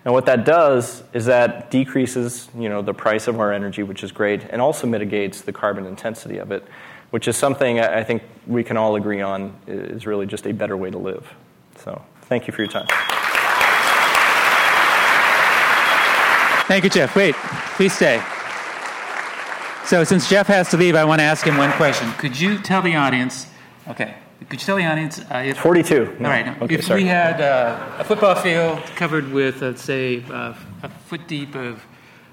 And 0.05 0.15
what 0.15 0.27
that 0.27 0.45
does 0.45 1.03
is 1.13 1.25
that 1.25 1.69
decreases 1.69 2.49
you 2.57 2.69
know, 2.69 2.81
the 2.81 2.95
price 2.95 3.27
of 3.27 3.41
our 3.41 3.53
energy, 3.53 3.83
which 3.83 4.05
is 4.05 4.13
great, 4.13 4.45
and 4.45 4.63
also 4.63 4.87
mitigates 4.87 5.41
the 5.41 5.53
carbon 5.53 5.87
intensity 5.87 6.39
of 6.39 6.53
it, 6.53 6.65
which 7.11 7.27
is 7.27 7.37
something 7.37 7.81
I 7.81 8.05
think 8.05 8.23
we 8.47 8.63
can 8.63 8.77
all 8.77 8.95
agree 8.95 9.21
on 9.21 9.57
is 9.67 10.07
really 10.07 10.27
just 10.27 10.47
a 10.47 10.53
better 10.53 10.77
way 10.77 10.93
to 10.93 10.99
live. 10.99 11.35
So 11.77 12.01
thank 12.23 12.47
you 12.47 12.53
for 12.53 12.63
your 12.63 12.71
time. 12.71 12.87
Thank 16.67 16.85
you, 16.85 16.91
Jeff. 16.91 17.15
Wait, 17.15 17.35
please 17.77 17.93
stay. 17.93 18.23
So, 19.85 20.03
since 20.03 20.31
Jeff 20.31 20.47
has 20.47 20.71
to 20.71 20.79
leave, 20.79 20.95
I 20.95 21.05
want 21.05 21.19
to 21.19 21.25
ask 21.25 21.47
him 21.47 21.59
one 21.59 21.71
question. 21.73 22.11
Could 22.13 22.41
you 22.41 22.59
tell 22.59 22.81
the 22.81 22.97
audience, 22.97 23.47
okay, 23.87 24.15
could 24.49 24.61
you 24.61 24.67
tell 24.67 24.77
the 24.77 24.87
audience? 24.87 25.19
Uh, 25.19 25.43
if, 25.45 25.59
42. 25.59 26.17
No. 26.19 26.29
All 26.29 26.35
right. 26.35 26.63
Okay, 26.63 26.75
if 26.77 26.85
sorry. 26.85 27.03
we 27.03 27.09
had 27.09 27.41
uh, 27.41 27.97
a 27.99 28.05
football 28.05 28.35
field 28.35 28.79
covered 28.97 29.31
with, 29.31 29.61
let's 29.61 29.83
say, 29.83 30.25
uh, 30.31 30.55
a 30.83 30.89
foot 30.89 31.29
deep 31.29 31.55
of, 31.55 31.85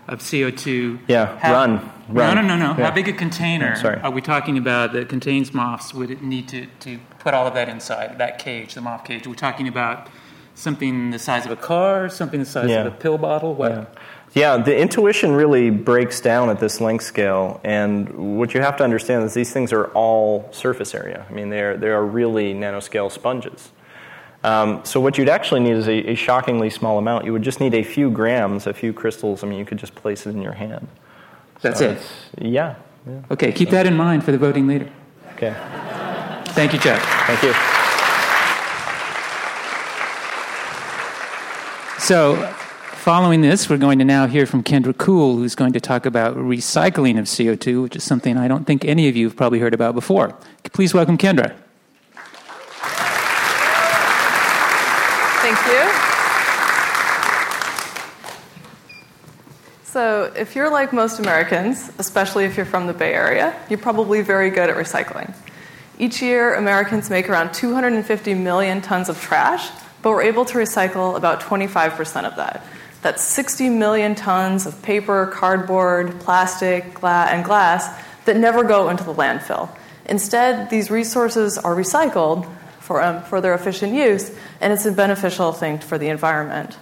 of 0.07 0.19
CO2. 0.19 0.99
Yeah, 1.09 1.37
how, 1.39 1.53
run. 1.53 1.91
run. 2.07 2.35
No, 2.35 2.41
no, 2.41 2.55
no, 2.55 2.55
no. 2.55 2.77
Yeah. 2.77 2.85
How 2.85 2.91
big 2.91 3.09
a 3.09 3.13
container 3.13 3.99
are 4.01 4.11
we 4.11 4.21
talking 4.21 4.57
about 4.57 4.93
that 4.93 5.09
contains 5.09 5.51
MOFs 5.51 5.93
would 5.93 6.09
it 6.09 6.21
need 6.21 6.47
to, 6.49 6.67
to 6.79 6.99
put 7.19 7.33
all 7.33 7.47
of 7.47 7.53
that 7.55 7.67
inside, 7.67 8.17
that 8.19 8.39
cage, 8.39 8.75
the 8.75 8.81
MOF 8.81 9.03
cage? 9.03 9.27
We're 9.27 9.31
we 9.31 9.37
talking 9.37 9.67
about 9.67 10.07
something 10.55 11.11
the 11.11 11.19
size 11.19 11.45
of 11.45 11.51
a 11.51 11.55
car, 11.55 12.09
something 12.09 12.39
the 12.39 12.45
size 12.45 12.69
yeah. 12.69 12.85
of 12.85 12.93
a 12.93 12.95
pill 12.95 13.17
bottle? 13.17 13.55
What? 13.55 13.71
Yeah. 13.71 13.85
Yeah, 14.33 14.57
the 14.57 14.77
intuition 14.77 15.33
really 15.33 15.69
breaks 15.69 16.21
down 16.21 16.49
at 16.49 16.59
this 16.59 16.79
length 16.79 17.03
scale, 17.03 17.59
and 17.65 18.37
what 18.37 18.53
you 18.53 18.61
have 18.61 18.77
to 18.77 18.83
understand 18.83 19.25
is 19.25 19.33
these 19.33 19.51
things 19.51 19.73
are 19.73 19.87
all 19.87 20.47
surface 20.53 20.95
area. 20.95 21.25
I 21.29 21.33
mean, 21.33 21.49
they 21.49 21.61
are, 21.61 21.75
they 21.75 21.89
are 21.89 22.05
really 22.05 22.53
nanoscale 22.53 23.11
sponges. 23.11 23.71
Um, 24.43 24.83
so 24.85 25.01
what 25.01 25.17
you'd 25.17 25.29
actually 25.29 25.59
need 25.59 25.73
is 25.73 25.87
a, 25.87 26.11
a, 26.11 26.15
shockingly 26.15 26.69
small 26.69 26.97
amount. 26.97 27.25
You 27.25 27.33
would 27.33 27.43
just 27.43 27.59
need 27.59 27.75
a 27.75 27.83
few 27.83 28.09
grams, 28.09 28.65
a 28.65 28.73
few 28.73 28.91
crystals. 28.91 29.43
I 29.43 29.47
mean, 29.47 29.59
you 29.59 29.65
could 29.65 29.77
just 29.77 29.93
place 29.93 30.25
it 30.25 30.31
in 30.31 30.41
your 30.41 30.53
hand. 30.53 30.87
That's 31.61 31.79
so 31.79 31.91
it. 31.91 32.01
Yeah, 32.39 32.75
yeah. 33.05 33.21
Okay, 33.29 33.51
keep 33.51 33.69
that 33.69 33.85
in 33.85 33.95
mind 33.95 34.23
for 34.23 34.31
the 34.31 34.39
voting 34.39 34.65
later. 34.65 34.89
Okay. 35.33 35.53
Thank 36.53 36.73
you, 36.73 36.79
Jeff. 36.79 37.03
Thank 37.27 37.43
you. 37.43 37.53
So 41.99 42.55
Following 43.01 43.41
this, 43.41 43.67
we're 43.67 43.77
going 43.77 43.97
to 43.97 44.05
now 44.05 44.27
hear 44.27 44.45
from 44.45 44.61
Kendra 44.61 44.95
Kuhl, 44.95 45.35
who's 45.35 45.55
going 45.55 45.73
to 45.73 45.79
talk 45.79 46.05
about 46.05 46.37
recycling 46.37 47.17
of 47.17 47.25
CO2, 47.25 47.81
which 47.81 47.95
is 47.95 48.03
something 48.03 48.37
I 48.37 48.47
don't 48.47 48.67
think 48.67 48.85
any 48.85 49.09
of 49.09 49.15
you 49.15 49.25
have 49.25 49.35
probably 49.35 49.57
heard 49.57 49.73
about 49.73 49.95
before. 49.95 50.37
Please 50.71 50.93
welcome 50.93 51.17
Kendra. 51.17 51.55
Thank 55.41 55.57
you. 55.65 55.81
So, 59.83 60.31
if 60.35 60.55
you're 60.55 60.69
like 60.69 60.93
most 60.93 61.17
Americans, 61.17 61.91
especially 61.97 62.45
if 62.45 62.55
you're 62.55 62.67
from 62.67 62.85
the 62.85 62.93
Bay 62.93 63.15
Area, 63.15 63.59
you're 63.67 63.79
probably 63.79 64.21
very 64.21 64.51
good 64.51 64.69
at 64.69 64.75
recycling. 64.75 65.33
Each 65.97 66.21
year, 66.21 66.53
Americans 66.53 67.09
make 67.09 67.27
around 67.31 67.51
250 67.51 68.35
million 68.35 68.79
tons 68.79 69.09
of 69.09 69.19
trash, 69.19 69.71
but 70.03 70.11
we're 70.11 70.21
able 70.21 70.45
to 70.45 70.59
recycle 70.59 71.17
about 71.17 71.41
25% 71.41 72.25
of 72.25 72.35
that. 72.35 72.63
That's 73.01 73.23
60 73.23 73.69
million 73.69 74.15
tons 74.15 74.65
of 74.65 74.81
paper, 74.83 75.27
cardboard, 75.27 76.19
plastic, 76.19 76.93
gla- 76.93 77.27
and 77.29 77.43
glass 77.43 77.89
that 78.25 78.37
never 78.37 78.63
go 78.63 78.89
into 78.89 79.03
the 79.03 79.13
landfill. 79.13 79.69
Instead, 80.05 80.69
these 80.69 80.91
resources 80.91 81.57
are 81.57 81.75
recycled 81.75 82.47
for, 82.79 83.01
um, 83.01 83.23
for 83.23 83.41
their 83.41 83.53
efficient 83.53 83.93
use, 83.93 84.31
and 84.59 84.71
it's 84.71 84.85
a 84.85 84.91
beneficial 84.91 85.51
thing 85.51 85.79
for 85.79 85.97
the 85.97 86.09
environment. 86.09 86.77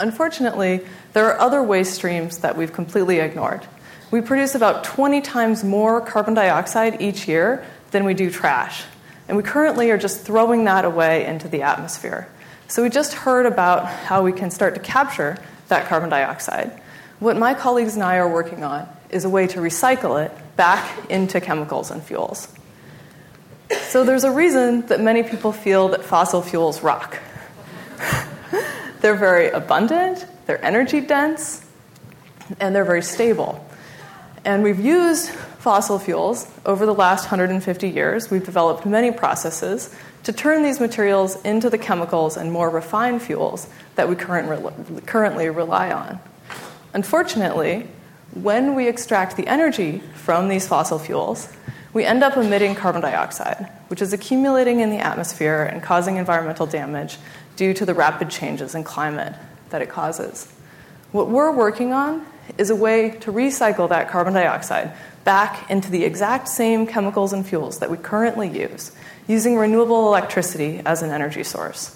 Unfortunately, 0.00 0.80
there 1.12 1.26
are 1.26 1.40
other 1.40 1.62
waste 1.62 1.94
streams 1.94 2.38
that 2.38 2.56
we've 2.56 2.72
completely 2.72 3.18
ignored. 3.18 3.66
We 4.10 4.20
produce 4.20 4.54
about 4.54 4.84
20 4.84 5.20
times 5.20 5.62
more 5.62 6.00
carbon 6.00 6.34
dioxide 6.34 7.00
each 7.02 7.28
year 7.28 7.64
than 7.90 8.04
we 8.04 8.14
do 8.14 8.30
trash. 8.30 8.84
And 9.26 9.36
we 9.36 9.42
currently 9.42 9.90
are 9.90 9.98
just 9.98 10.22
throwing 10.22 10.64
that 10.64 10.84
away 10.84 11.26
into 11.26 11.48
the 11.48 11.62
atmosphere. 11.62 12.28
So 12.68 12.82
we 12.82 12.90
just 12.90 13.14
heard 13.14 13.46
about 13.46 13.86
how 13.86 14.22
we 14.22 14.30
can 14.30 14.50
start 14.50 14.74
to 14.74 14.80
capture 14.80 15.38
that 15.68 15.88
carbon 15.88 16.10
dioxide. 16.10 16.70
What 17.18 17.38
my 17.38 17.54
colleagues 17.54 17.94
and 17.94 18.02
I 18.02 18.18
are 18.18 18.30
working 18.30 18.62
on 18.62 18.86
is 19.08 19.24
a 19.24 19.30
way 19.30 19.46
to 19.46 19.60
recycle 19.60 20.22
it 20.22 20.30
back 20.54 21.10
into 21.10 21.40
chemicals 21.40 21.90
and 21.90 22.02
fuels. 22.02 22.46
So 23.88 24.04
there's 24.04 24.24
a 24.24 24.30
reason 24.30 24.86
that 24.88 25.00
many 25.00 25.22
people 25.22 25.50
feel 25.50 25.88
that 25.88 26.04
fossil 26.04 26.42
fuels 26.42 26.82
rock. 26.82 27.18
they're 29.00 29.16
very 29.16 29.48
abundant, 29.48 30.26
they're 30.44 30.62
energy 30.62 31.00
dense, 31.00 31.64
and 32.60 32.74
they're 32.74 32.84
very 32.84 33.02
stable. 33.02 33.66
And 34.44 34.62
we've 34.62 34.80
used 34.80 35.30
fossil 35.30 35.98
fuels 35.98 36.46
over 36.66 36.84
the 36.84 36.94
last 36.94 37.22
150 37.22 37.88
years. 37.88 38.30
We've 38.30 38.44
developed 38.44 38.84
many 38.84 39.10
processes 39.10 39.94
to 40.24 40.32
turn 40.32 40.62
these 40.62 40.80
materials 40.80 41.40
into 41.42 41.70
the 41.70 41.78
chemicals 41.78 42.36
and 42.36 42.52
more 42.52 42.70
refined 42.70 43.22
fuels 43.22 43.68
that 43.94 44.08
we 44.08 44.16
current, 44.16 45.06
currently 45.06 45.48
rely 45.48 45.90
on. 45.90 46.20
Unfortunately, 46.94 47.86
when 48.34 48.74
we 48.74 48.88
extract 48.88 49.36
the 49.36 49.46
energy 49.46 49.98
from 50.14 50.48
these 50.48 50.66
fossil 50.66 50.98
fuels, 50.98 51.48
we 51.92 52.04
end 52.04 52.22
up 52.22 52.36
emitting 52.36 52.74
carbon 52.74 53.00
dioxide, 53.00 53.70
which 53.88 54.02
is 54.02 54.12
accumulating 54.12 54.80
in 54.80 54.90
the 54.90 54.98
atmosphere 54.98 55.62
and 55.62 55.82
causing 55.82 56.16
environmental 56.16 56.66
damage 56.66 57.16
due 57.56 57.72
to 57.74 57.86
the 57.86 57.94
rapid 57.94 58.30
changes 58.30 58.74
in 58.74 58.84
climate 58.84 59.34
that 59.70 59.82
it 59.82 59.88
causes. 59.88 60.52
What 61.12 61.28
we're 61.28 61.50
working 61.50 61.92
on 61.92 62.26
is 62.58 62.70
a 62.70 62.76
way 62.76 63.10
to 63.20 63.32
recycle 63.32 63.88
that 63.88 64.08
carbon 64.10 64.34
dioxide 64.34 64.92
back 65.24 65.70
into 65.70 65.90
the 65.90 66.04
exact 66.04 66.48
same 66.48 66.86
chemicals 66.86 67.32
and 67.32 67.46
fuels 67.46 67.78
that 67.80 67.90
we 67.90 67.96
currently 67.96 68.48
use, 68.48 68.92
using 69.28 69.56
renewable 69.56 70.08
electricity 70.08 70.80
as 70.84 71.02
an 71.02 71.10
energy 71.10 71.44
source. 71.44 71.94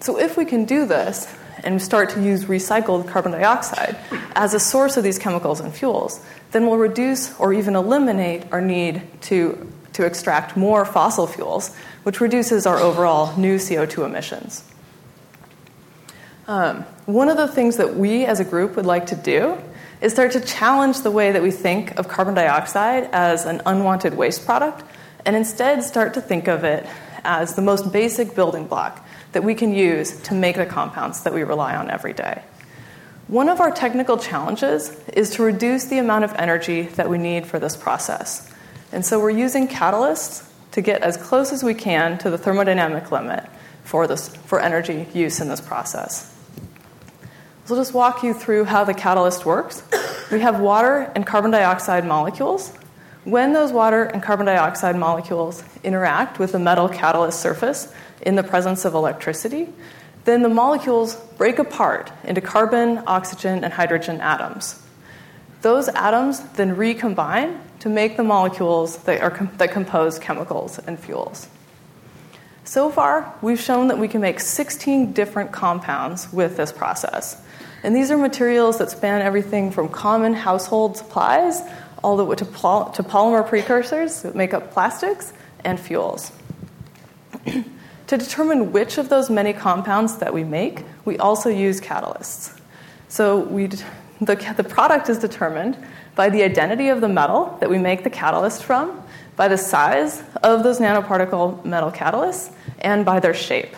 so, 0.00 0.18
if 0.18 0.36
we 0.38 0.46
can 0.46 0.64
do 0.64 0.86
this 0.86 1.28
and 1.64 1.82
start 1.82 2.10
to 2.10 2.22
use 2.22 2.44
recycled 2.44 3.08
carbon 3.08 3.32
dioxide 3.32 3.96
as 4.34 4.54
a 4.54 4.60
source 4.60 4.96
of 4.96 5.04
these 5.04 5.18
chemicals 5.18 5.60
and 5.60 5.74
fuels, 5.74 6.24
then 6.52 6.66
we'll 6.66 6.78
reduce 6.78 7.38
or 7.38 7.52
even 7.52 7.74
eliminate 7.74 8.44
our 8.52 8.60
need 8.60 9.02
to, 9.20 9.70
to 9.92 10.06
extract 10.06 10.56
more 10.56 10.84
fossil 10.84 11.26
fuels, 11.26 11.74
which 12.04 12.20
reduces 12.20 12.66
our 12.66 12.78
overall 12.78 13.36
new 13.36 13.56
CO2 13.56 14.06
emissions. 14.06 14.64
Um, 16.46 16.82
one 17.06 17.28
of 17.28 17.36
the 17.36 17.48
things 17.48 17.78
that 17.78 17.96
we 17.96 18.24
as 18.24 18.38
a 18.38 18.44
group 18.44 18.76
would 18.76 18.86
like 18.86 19.06
to 19.06 19.16
do 19.16 19.58
is 20.00 20.12
start 20.12 20.32
to 20.32 20.40
challenge 20.40 21.00
the 21.00 21.10
way 21.10 21.32
that 21.32 21.42
we 21.42 21.50
think 21.50 21.98
of 21.98 22.06
carbon 22.06 22.34
dioxide 22.34 23.08
as 23.12 23.46
an 23.46 23.62
unwanted 23.66 24.16
waste 24.16 24.44
product 24.44 24.84
and 25.26 25.36
instead 25.36 25.82
start 25.82 26.14
to 26.14 26.20
think 26.20 26.48
of 26.48 26.64
it 26.64 26.86
as 27.24 27.56
the 27.56 27.62
most 27.62 27.92
basic 27.92 28.34
building 28.34 28.66
block 28.66 29.06
that 29.32 29.42
we 29.44 29.54
can 29.54 29.74
use 29.74 30.18
to 30.22 30.34
make 30.34 30.56
the 30.56 30.64
compounds 30.64 31.24
that 31.24 31.34
we 31.34 31.42
rely 31.42 31.76
on 31.76 31.90
every 31.90 32.12
day. 32.12 32.42
One 33.26 33.48
of 33.48 33.60
our 33.60 33.72
technical 33.72 34.16
challenges 34.16 34.96
is 35.12 35.30
to 35.30 35.42
reduce 35.42 35.86
the 35.86 35.98
amount 35.98 36.24
of 36.24 36.32
energy 36.34 36.82
that 36.82 37.10
we 37.10 37.18
need 37.18 37.44
for 37.44 37.58
this 37.58 37.76
process. 37.76 38.50
And 38.92 39.04
so 39.04 39.20
we're 39.20 39.30
using 39.30 39.66
catalysts 39.66 40.48
to 40.70 40.80
get 40.80 41.02
as 41.02 41.16
close 41.16 41.52
as 41.52 41.64
we 41.64 41.74
can 41.74 42.18
to 42.18 42.30
the 42.30 42.38
thermodynamic 42.38 43.10
limit 43.10 43.44
for, 43.82 44.06
this, 44.06 44.28
for 44.28 44.60
energy 44.60 45.08
use 45.12 45.40
in 45.40 45.48
this 45.48 45.60
process. 45.60 46.32
So 47.64 47.74
I'll 47.74 47.80
just 47.80 47.94
walk 47.94 48.22
you 48.22 48.32
through 48.32 48.64
how 48.66 48.84
the 48.84 48.94
catalyst 48.94 49.44
works. 49.44 49.82
We 50.30 50.38
have 50.40 50.60
water 50.60 51.10
and 51.16 51.26
carbon 51.26 51.50
dioxide 51.50 52.06
molecules. 52.06 52.72
When 53.26 53.54
those 53.54 53.72
water 53.72 54.04
and 54.04 54.22
carbon 54.22 54.46
dioxide 54.46 54.94
molecules 54.94 55.64
interact 55.82 56.38
with 56.38 56.52
the 56.52 56.60
metal 56.60 56.88
catalyst 56.88 57.40
surface 57.40 57.92
in 58.22 58.36
the 58.36 58.44
presence 58.44 58.84
of 58.84 58.94
electricity, 58.94 59.68
then 60.26 60.42
the 60.42 60.48
molecules 60.48 61.16
break 61.36 61.58
apart 61.58 62.12
into 62.22 62.40
carbon, 62.40 63.02
oxygen, 63.08 63.64
and 63.64 63.72
hydrogen 63.72 64.20
atoms. 64.20 64.80
Those 65.62 65.88
atoms 65.88 66.38
then 66.50 66.76
recombine 66.76 67.60
to 67.80 67.88
make 67.88 68.16
the 68.16 68.22
molecules 68.22 68.98
that, 68.98 69.20
are, 69.20 69.50
that 69.56 69.72
compose 69.72 70.20
chemicals 70.20 70.78
and 70.78 70.96
fuels. 70.96 71.48
So 72.62 72.90
far, 72.90 73.34
we've 73.42 73.60
shown 73.60 73.88
that 73.88 73.98
we 73.98 74.06
can 74.06 74.20
make 74.20 74.38
16 74.38 75.14
different 75.14 75.50
compounds 75.50 76.32
with 76.32 76.56
this 76.56 76.70
process. 76.70 77.42
And 77.82 77.94
these 77.94 78.12
are 78.12 78.16
materials 78.16 78.78
that 78.78 78.92
span 78.92 79.20
everything 79.20 79.72
from 79.72 79.88
common 79.88 80.32
household 80.32 80.96
supplies 80.96 81.62
all 82.06 82.16
the 82.16 82.24
way 82.24 82.36
to, 82.36 82.44
pol- 82.44 82.88
to 82.90 83.02
polymer 83.02 83.44
precursors 83.44 84.22
that 84.22 84.36
make 84.36 84.54
up 84.54 84.72
plastics 84.72 85.32
and 85.64 85.80
fuels. 85.80 86.30
to 87.44 88.16
determine 88.16 88.70
which 88.70 88.96
of 88.96 89.08
those 89.08 89.28
many 89.28 89.52
compounds 89.52 90.18
that 90.18 90.32
we 90.32 90.44
make, 90.44 90.84
we 91.04 91.18
also 91.18 91.50
use 91.50 91.80
catalysts. 91.80 92.56
So 93.08 93.40
we, 93.40 93.66
the, 94.20 94.54
the 94.56 94.62
product 94.62 95.08
is 95.08 95.18
determined 95.18 95.76
by 96.14 96.30
the 96.30 96.44
identity 96.44 96.90
of 96.90 97.00
the 97.00 97.08
metal 97.08 97.58
that 97.58 97.68
we 97.68 97.76
make 97.76 98.04
the 98.04 98.10
catalyst 98.10 98.62
from, 98.62 99.02
by 99.34 99.48
the 99.48 99.58
size 99.58 100.22
of 100.44 100.62
those 100.62 100.78
nanoparticle 100.78 101.64
metal 101.64 101.90
catalysts, 101.90 102.52
and 102.78 103.04
by 103.04 103.18
their 103.18 103.34
shape. 103.34 103.74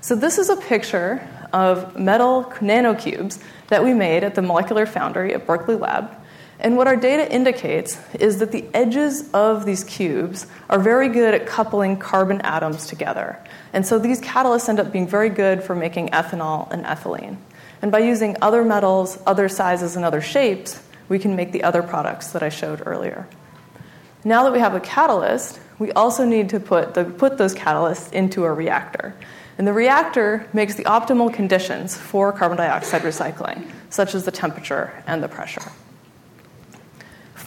So 0.00 0.16
this 0.16 0.36
is 0.36 0.48
a 0.48 0.56
picture 0.56 1.24
of 1.52 1.96
metal 1.96 2.42
nanocubes 2.58 3.40
that 3.68 3.84
we 3.84 3.94
made 3.94 4.24
at 4.24 4.34
the 4.34 4.42
Molecular 4.42 4.84
Foundry 4.84 5.32
at 5.32 5.46
Berkeley 5.46 5.76
Lab. 5.76 6.17
And 6.60 6.76
what 6.76 6.88
our 6.88 6.96
data 6.96 7.32
indicates 7.32 7.98
is 8.14 8.38
that 8.38 8.50
the 8.50 8.64
edges 8.74 9.30
of 9.32 9.64
these 9.64 9.84
cubes 9.84 10.46
are 10.68 10.78
very 10.78 11.08
good 11.08 11.34
at 11.34 11.46
coupling 11.46 11.96
carbon 11.96 12.40
atoms 12.40 12.86
together. 12.86 13.38
And 13.72 13.86
so 13.86 13.98
these 13.98 14.20
catalysts 14.20 14.68
end 14.68 14.80
up 14.80 14.90
being 14.90 15.06
very 15.06 15.28
good 15.28 15.62
for 15.62 15.76
making 15.76 16.08
ethanol 16.08 16.70
and 16.72 16.84
ethylene. 16.84 17.36
And 17.80 17.92
by 17.92 18.00
using 18.00 18.36
other 18.42 18.64
metals, 18.64 19.18
other 19.24 19.48
sizes, 19.48 19.94
and 19.94 20.04
other 20.04 20.20
shapes, 20.20 20.82
we 21.08 21.20
can 21.20 21.36
make 21.36 21.52
the 21.52 21.62
other 21.62 21.82
products 21.82 22.32
that 22.32 22.42
I 22.42 22.48
showed 22.48 22.82
earlier. 22.84 23.28
Now 24.24 24.42
that 24.42 24.52
we 24.52 24.58
have 24.58 24.74
a 24.74 24.80
catalyst, 24.80 25.60
we 25.78 25.92
also 25.92 26.24
need 26.24 26.48
to 26.48 26.58
put, 26.58 26.94
the, 26.94 27.04
put 27.04 27.38
those 27.38 27.54
catalysts 27.54 28.12
into 28.12 28.44
a 28.44 28.52
reactor. 28.52 29.14
And 29.58 29.66
the 29.66 29.72
reactor 29.72 30.48
makes 30.52 30.74
the 30.74 30.84
optimal 30.84 31.32
conditions 31.32 31.96
for 31.96 32.32
carbon 32.32 32.58
dioxide 32.58 33.02
recycling, 33.02 33.70
such 33.90 34.16
as 34.16 34.24
the 34.24 34.32
temperature 34.32 34.92
and 35.06 35.22
the 35.22 35.28
pressure. 35.28 35.62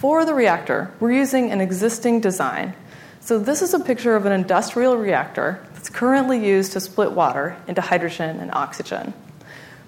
For 0.02 0.26
the 0.26 0.34
reactor, 0.34 0.90
we're 1.00 1.12
using 1.12 1.52
an 1.52 1.62
existing 1.62 2.22
design. 2.22 2.74
So, 3.20 3.38
this 3.38 3.62
is 3.62 3.76
a 3.76 3.80
picture 3.80 4.16
of 4.16 4.26
an 4.26 4.32
industrial 4.32 4.98
reactor 4.98 5.64
that's 5.76 5.90
currently 5.90 6.44
used 6.44 6.72
to 6.72 6.80
split 6.80 7.12
water 7.12 7.56
into 7.68 7.82
hydrogen 7.82 8.40
and 8.40 8.50
oxygen. 8.52 9.14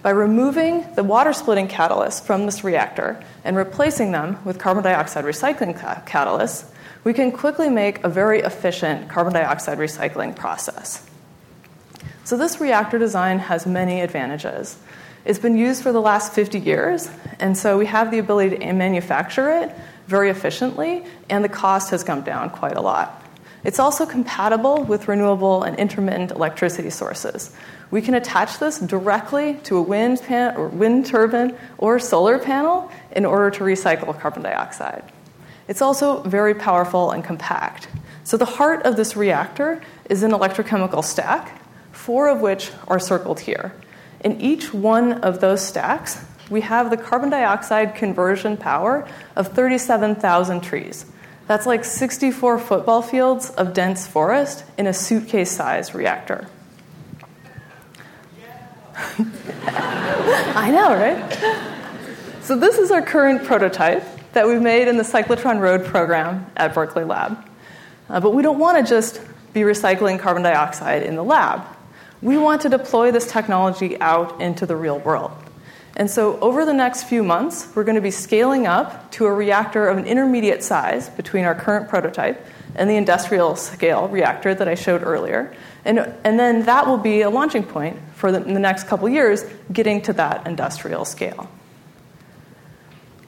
By 0.03 0.11
removing 0.11 0.86
the 0.93 1.03
water 1.03 1.34
splitting 1.34 1.68
catalysts 1.68 2.24
from 2.24 2.45
this 2.45 2.64
reactor 2.64 3.24
and 3.43 3.57
replacing 3.57 4.11
them 4.11 4.38
with 4.45 4.59
carbon 4.59 4.84
dioxide 4.84 5.26
recycling 5.26 5.76
catalysts, 6.05 6.66
we 7.03 7.16
can 7.16 7.32
quickly 7.32 7.72
make 7.72 8.03
a 8.03 8.07
very 8.07 8.41
efficient 8.41 9.09
carbon 9.09 9.34
dioxide 9.34 9.80
recycling 9.80 10.36
process. 10.36 11.03
So, 12.24 12.38
this 12.38 12.61
reactor 12.61 12.99
design 12.99 13.39
has 13.39 13.66
many 13.66 14.01
advantages. 14.01 14.78
It's 15.26 15.39
been 15.39 15.57
used 15.57 15.82
for 15.82 15.91
the 15.91 16.01
last 16.01 16.34
50 16.34 16.59
years, 16.59 17.09
and 17.39 17.57
so 17.57 17.80
we 17.80 17.88
have 17.88 18.11
the 18.11 18.20
ability 18.20 18.57
to 18.57 18.74
manufacture 18.74 19.49
it 19.49 19.76
very 20.07 20.29
efficiently, 20.29 21.05
and 21.29 21.43
the 21.43 21.49
cost 21.49 21.91
has 21.91 22.03
come 22.03 22.21
down 22.21 22.49
quite 22.49 22.75
a 22.75 22.81
lot. 22.81 23.21
It's 23.63 23.79
also 23.79 24.05
compatible 24.05 24.83
with 24.83 25.07
renewable 25.07 25.63
and 25.63 25.77
intermittent 25.79 26.31
electricity 26.31 26.89
sources. 26.89 27.55
We 27.91 28.01
can 28.01 28.13
attach 28.13 28.59
this 28.59 28.79
directly 28.79 29.55
to 29.63 29.77
a 29.77 29.81
wind, 29.81 30.21
pan- 30.21 30.57
or 30.57 30.67
wind 30.67 31.05
turbine 31.05 31.55
or 31.77 31.99
solar 31.99 32.39
panel 32.39 32.91
in 33.15 33.25
order 33.25 33.51
to 33.51 33.63
recycle 33.63 34.19
carbon 34.19 34.43
dioxide. 34.43 35.03
It's 35.67 35.81
also 35.81 36.21
very 36.23 36.55
powerful 36.55 37.11
and 37.11 37.23
compact. 37.23 37.87
So, 38.25 38.35
the 38.35 38.45
heart 38.45 38.83
of 38.83 38.97
this 38.97 39.15
reactor 39.15 39.81
is 40.09 40.23
an 40.23 40.31
electrochemical 40.31 41.03
stack 41.03 41.59
four 41.93 42.27
of 42.27 42.41
which 42.41 42.71
are 42.87 42.99
circled 42.99 43.39
here. 43.39 43.73
In 44.19 44.41
each 44.41 44.73
one 44.73 45.13
of 45.21 45.39
those 45.39 45.65
stacks, 45.65 46.23
we 46.53 46.61
have 46.61 46.91
the 46.91 46.97
carbon 46.97 47.31
dioxide 47.31 47.95
conversion 47.95 48.55
power 48.55 49.07
of 49.35 49.47
37,000 49.49 50.61
trees. 50.61 51.05
That's 51.47 51.65
like 51.65 51.83
64 51.83 52.59
football 52.59 53.01
fields 53.01 53.49
of 53.49 53.73
dense 53.73 54.07
forest 54.07 54.63
in 54.77 54.85
a 54.85 54.93
suitcase 54.93 55.51
sized 55.51 55.95
reactor. 55.95 56.47
I 59.65 60.69
know, 60.71 60.93
right? 60.93 61.33
So, 62.43 62.55
this 62.55 62.77
is 62.77 62.91
our 62.91 63.01
current 63.01 63.43
prototype. 63.43 64.03
that 64.33 64.47
we've 64.47 64.61
made 64.61 64.87
in 64.87 64.97
the 64.97 65.03
Cyclotron 65.03 65.59
Road 65.59 65.85
program 65.85 66.45
at 66.57 66.73
Berkeley 66.73 67.03
Lab. 67.03 67.37
Uh, 68.09 68.19
but 68.19 68.31
we 68.31 68.41
don't 68.41 68.57
want 68.57 68.77
to 68.77 68.89
just 68.89 69.21
be 69.53 69.61
recycling 69.61 70.19
carbon 70.19 70.41
dioxide 70.41 71.03
in 71.03 71.15
the 71.15 71.23
lab. 71.23 71.61
We 72.21 72.37
want 72.37 72.61
to 72.63 72.69
deploy 72.69 73.11
this 73.11 73.31
technology 73.31 73.99
out 73.99 74.41
into 74.41 74.65
the 74.65 74.75
real 74.75 74.97
world. 74.99 75.42
And 75.95 76.09
so, 76.09 76.39
over 76.39 76.65
the 76.65 76.73
next 76.73 77.03
few 77.03 77.23
months, 77.23 77.67
we're 77.75 77.83
going 77.83 77.95
to 77.95 78.01
be 78.01 78.09
scaling 78.11 78.65
up 78.65 79.11
to 79.11 79.25
a 79.25 79.33
reactor 79.33 79.87
of 79.87 79.97
an 79.97 80.05
intermediate 80.05 80.63
size 80.63 81.09
between 81.09 81.45
our 81.45 81.53
current 81.53 81.87
prototype 81.87 82.43
and 82.75 82.89
the 82.89 82.95
industrial 82.95 83.55
scale 83.55 84.07
reactor 84.07 84.55
that 84.55 84.67
I 84.67 84.73
showed 84.73 85.03
earlier. 85.03 85.55
And, 85.85 85.99
and 85.99 86.39
then 86.39 86.65
that 86.65 86.87
will 86.87 86.97
be 86.97 87.21
a 87.21 87.29
launching 87.29 87.63
point 87.63 87.99
for 88.15 88.31
the, 88.31 88.39
the 88.39 88.59
next 88.59 88.85
couple 88.85 89.07
years, 89.07 89.45
getting 89.71 90.01
to 90.03 90.13
that 90.13 90.47
industrial 90.47 91.05
scale. 91.05 91.49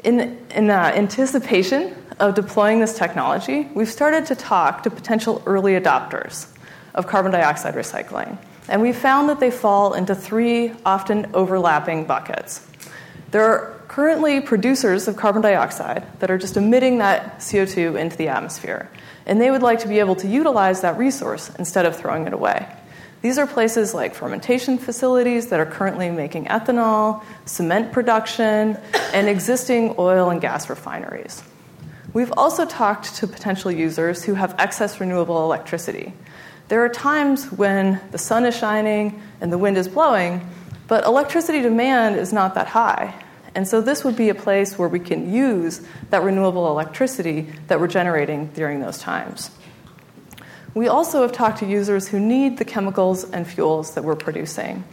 In, 0.04 0.40
in 0.50 0.70
uh, 0.70 0.92
anticipation 0.96 1.96
of 2.20 2.34
deploying 2.34 2.80
this 2.80 2.98
technology, 2.98 3.70
we've 3.76 3.90
started 3.90 4.26
to 4.28 4.36
talk 4.36 4.84
to 4.84 4.90
potential 4.90 5.44
early 5.46 5.74
adopters 5.74 6.48
of 6.96 7.08
carbon 7.08 7.32
dioxide 7.32 7.76
recycling. 7.76 8.38
And 8.68 8.82
we 8.82 8.94
found 8.94 9.30
that 9.30 9.40
they 9.40 9.52
fall 9.52 9.94
into 9.94 10.16
three 10.16 10.72
often 10.86 11.30
overlapping 11.34 12.06
buckets. 12.06 12.66
There 13.32 13.44
are 13.44 13.76
currently 13.88 14.42
producers 14.42 15.08
of 15.08 15.16
carbon 15.16 15.42
dioxide 15.42 16.04
that 16.20 16.32
are 16.32 16.38
just 16.38 16.58
emitting 16.58 16.98
that 17.00 17.40
CO2 17.40 18.00
into 18.00 18.18
the 18.18 18.30
atmosphere, 18.30 18.90
and 19.26 19.40
they 19.40 19.52
would 19.52 19.62
like 19.62 19.80
to 19.80 19.88
be 19.88 20.00
able 20.00 20.16
to 20.18 20.28
utilize 20.28 20.82
that 20.82 20.98
resource 20.98 21.52
instead 21.60 21.86
of 21.86 21.96
throwing 21.96 22.26
it 22.26 22.34
away. 22.34 22.68
These 23.22 23.38
are 23.38 23.48
places 23.48 23.94
like 23.94 24.14
fermentation 24.14 24.78
facilities 24.78 25.48
that 25.48 25.60
are 25.60 25.66
currently 25.66 26.12
making 26.12 26.46
ethanol, 26.46 27.24
cement 27.46 27.92
production, 27.92 28.78
and 29.14 29.28
existing 29.28 29.96
oil 29.98 30.30
and 30.30 30.40
gas 30.40 30.70
refineries. 30.70 31.42
We've 32.14 32.32
also 32.38 32.66
talked 32.66 33.16
to 33.16 33.28
potential 33.28 33.72
users 33.72 34.24
who 34.24 34.36
have 34.36 34.56
excess 34.60 35.00
renewable 35.00 35.44
electricity 35.44 36.14
there 36.68 36.84
are 36.84 36.90
times 36.90 37.52
when 37.52 38.00
the 38.12 38.18
sun 38.18 38.46
is 38.46 38.58
shining 38.58 39.22
and 39.40 39.52
the 39.52 39.58
wind 39.58 39.78
is 39.78 39.88
blowing, 39.88 40.48
but 40.88 41.06
electricity 41.06 41.62
demand 41.62 42.16
is 42.16 42.34
not 42.34 42.56
that 42.56 42.68
high. 42.68 43.14
And 43.54 43.68
so 43.68 43.82
this 43.82 44.04
would 44.04 44.16
be 44.16 44.30
a 44.30 44.36
place 44.36 44.78
where 44.78 44.90
we 44.90 45.00
can 45.00 45.34
use 45.34 45.82
that 46.10 46.24
renewable 46.24 46.68
electricity 46.68 47.48
that 47.68 47.80
we're 47.80 47.88
generating 47.88 48.48
during 48.48 48.82
those 48.82 48.98
times. 48.98 49.52
We 50.74 50.90
also 50.90 51.22
have 51.22 51.32
talked 51.32 51.60
to 51.60 51.66
users 51.66 52.08
who 52.10 52.20
need 52.20 52.58
the 52.58 52.66
chemicals 52.66 53.24
and 53.32 53.48
fuels 53.48 53.94
that 53.94 54.04
we're 54.04 54.18
producing. 54.18 54.84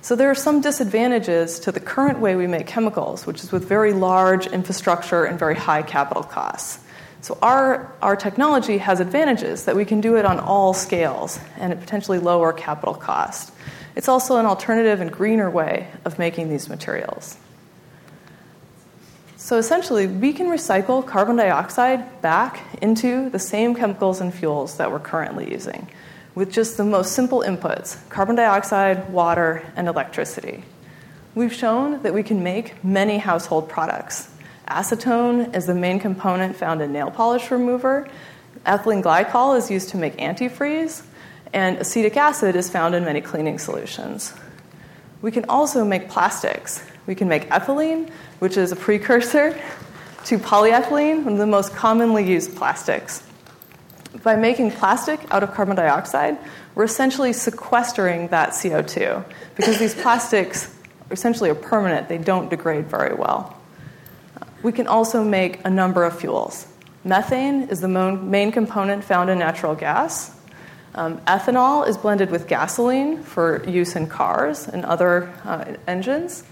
So 0.00 0.16
there 0.16 0.30
are 0.30 0.36
some 0.36 0.60
disadvantages 0.60 1.58
to 1.60 1.72
the 1.72 1.80
current 1.80 2.20
way 2.20 2.36
we 2.36 2.46
make 2.46 2.66
chemicals, 2.66 3.26
which 3.26 3.42
is 3.42 3.52
with 3.52 3.68
very 3.68 3.92
large 3.92 4.46
infrastructure 4.46 5.24
and 5.24 5.38
very 5.38 5.56
high 5.56 5.82
capital 5.82 6.22
costs. 6.22 6.78
So 7.26 7.36
our, 7.42 7.92
our 8.02 8.14
technology 8.14 8.78
has 8.78 9.00
advantages 9.00 9.64
that 9.64 9.74
we 9.74 9.84
can 9.84 10.00
do 10.00 10.14
it 10.14 10.24
on 10.24 10.38
all 10.38 10.72
scales 10.72 11.40
and 11.58 11.72
at 11.72 11.80
potentially 11.80 12.20
lower 12.20 12.52
capital 12.52 12.94
cost. 12.94 13.52
It's 13.96 14.08
also 14.08 14.36
an 14.36 14.46
alternative 14.46 15.00
and 15.00 15.10
greener 15.10 15.50
way 15.50 15.88
of 16.04 16.20
making 16.20 16.50
these 16.50 16.68
materials. 16.68 17.36
So 19.38 19.58
essentially, 19.58 20.06
we 20.06 20.32
can 20.34 20.46
recycle 20.46 21.04
carbon 21.04 21.34
dioxide 21.34 22.22
back 22.22 22.62
into 22.80 23.28
the 23.30 23.40
same 23.40 23.74
chemicals 23.74 24.20
and 24.20 24.32
fuels 24.32 24.76
that 24.76 24.92
we're 24.92 25.00
currently 25.00 25.50
using 25.50 25.88
with 26.36 26.52
just 26.52 26.76
the 26.76 26.84
most 26.84 27.10
simple 27.10 27.40
inputs 27.40 28.08
carbon 28.08 28.36
dioxide, 28.36 29.08
water, 29.08 29.64
and 29.74 29.88
electricity. 29.88 30.62
We've 31.34 31.52
shown 31.52 32.04
that 32.04 32.14
we 32.14 32.22
can 32.22 32.44
make 32.44 32.84
many 32.84 33.18
household 33.18 33.68
products 33.68 34.28
Acetone 34.68 35.54
is 35.54 35.66
the 35.66 35.74
main 35.74 36.00
component 36.00 36.56
found 36.56 36.82
in 36.82 36.92
nail 36.92 37.10
polish 37.10 37.50
remover. 37.50 38.08
Ethylene 38.64 39.02
glycol 39.02 39.56
is 39.56 39.70
used 39.70 39.90
to 39.90 39.96
make 39.96 40.16
antifreeze, 40.16 41.04
and 41.52 41.78
acetic 41.78 42.16
acid 42.16 42.56
is 42.56 42.68
found 42.68 42.94
in 42.94 43.04
many 43.04 43.20
cleaning 43.20 43.58
solutions. 43.58 44.34
We 45.22 45.30
can 45.30 45.44
also 45.48 45.84
make 45.84 46.08
plastics. 46.08 46.84
We 47.06 47.14
can 47.14 47.28
make 47.28 47.48
ethylene, 47.50 48.10
which 48.40 48.56
is 48.56 48.72
a 48.72 48.76
precursor 48.76 49.58
to 50.24 50.38
polyethylene, 50.38 51.22
one 51.22 51.34
of 51.34 51.38
the 51.38 51.46
most 51.46 51.72
commonly 51.72 52.28
used 52.28 52.56
plastics. 52.56 53.22
By 54.24 54.34
making 54.34 54.72
plastic 54.72 55.20
out 55.32 55.44
of 55.44 55.54
carbon 55.54 55.76
dioxide, 55.76 56.38
we're 56.74 56.84
essentially 56.84 57.32
sequestering 57.32 58.28
that 58.28 58.50
CO2 58.50 59.24
because 59.54 59.78
these 59.78 59.94
plastics 59.94 60.74
essentially 61.12 61.50
are 61.50 61.54
permanent, 61.54 62.08
they 62.08 62.18
don't 62.18 62.50
degrade 62.50 62.86
very 62.86 63.14
well. 63.14 63.55
We 64.62 64.72
can 64.72 64.86
also 64.86 65.22
make 65.22 65.64
a 65.64 65.70
number 65.70 66.04
of 66.04 66.18
fuels. 66.18 66.66
Methane 67.04 67.68
is 67.68 67.80
the 67.80 67.88
main 67.88 68.50
component 68.52 69.04
found 69.04 69.30
in 69.30 69.38
natural 69.38 69.74
gas. 69.74 70.34
Um, 70.94 71.18
ethanol 71.20 71.86
is 71.86 71.96
blended 71.96 72.30
with 72.30 72.48
gasoline 72.48 73.22
for 73.22 73.62
use 73.68 73.96
in 73.96 74.06
cars 74.06 74.66
and 74.66 74.84
other 74.84 75.32
uh, 75.44 75.74
engines. 75.86 76.42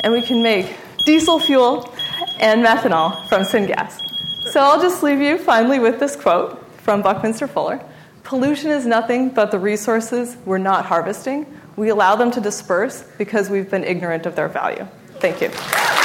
And 0.00 0.12
we 0.12 0.22
can 0.22 0.42
make 0.42 0.74
diesel 1.04 1.38
fuel 1.38 1.94
and 2.40 2.64
methanol 2.64 3.28
from 3.28 3.42
syngas. 3.42 4.00
So 4.50 4.60
I'll 4.60 4.80
just 4.80 5.02
leave 5.02 5.20
you 5.20 5.38
finally 5.38 5.78
with 5.78 6.00
this 6.00 6.16
quote 6.16 6.66
from 6.78 7.02
Buckminster 7.02 7.46
Fuller 7.46 7.80
Pollution 8.24 8.70
is 8.70 8.86
nothing 8.86 9.28
but 9.28 9.50
the 9.50 9.58
resources 9.58 10.36
we're 10.46 10.58
not 10.58 10.86
harvesting. 10.86 11.46
We 11.76 11.88
allow 11.88 12.16
them 12.16 12.30
to 12.32 12.40
disperse 12.40 13.04
because 13.18 13.50
we've 13.50 13.70
been 13.70 13.84
ignorant 13.84 14.26
of 14.26 14.36
their 14.36 14.48
value. 14.48 14.86
Thank 15.18 15.40
you. 15.40 16.01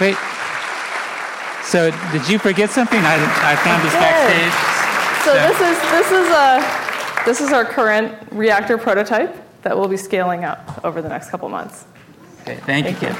Wait. 0.00 0.16
So 1.64 1.90
did 2.12 2.28
you 2.28 2.38
forget 2.38 2.70
something? 2.70 2.98
I, 2.98 3.16
I 3.42 3.56
found 3.56 3.84
this 3.84 3.92
backstage. 3.92 4.54
So, 5.24 5.34
so 5.34 5.48
this 5.48 5.60
is 5.60 5.78
this 5.90 6.10
is 6.12 6.30
a 6.30 7.24
this 7.26 7.40
is 7.40 7.52
our 7.52 7.64
current 7.64 8.14
reactor 8.32 8.78
prototype 8.78 9.36
that 9.62 9.76
we'll 9.76 9.88
be 9.88 9.96
scaling 9.96 10.44
up 10.44 10.80
over 10.84 11.02
the 11.02 11.08
next 11.08 11.30
couple 11.30 11.48
months. 11.48 11.84
Okay, 12.42 12.56
thank, 12.64 12.86
thank 12.86 13.02
you. 13.02 13.08
you. 13.08 13.14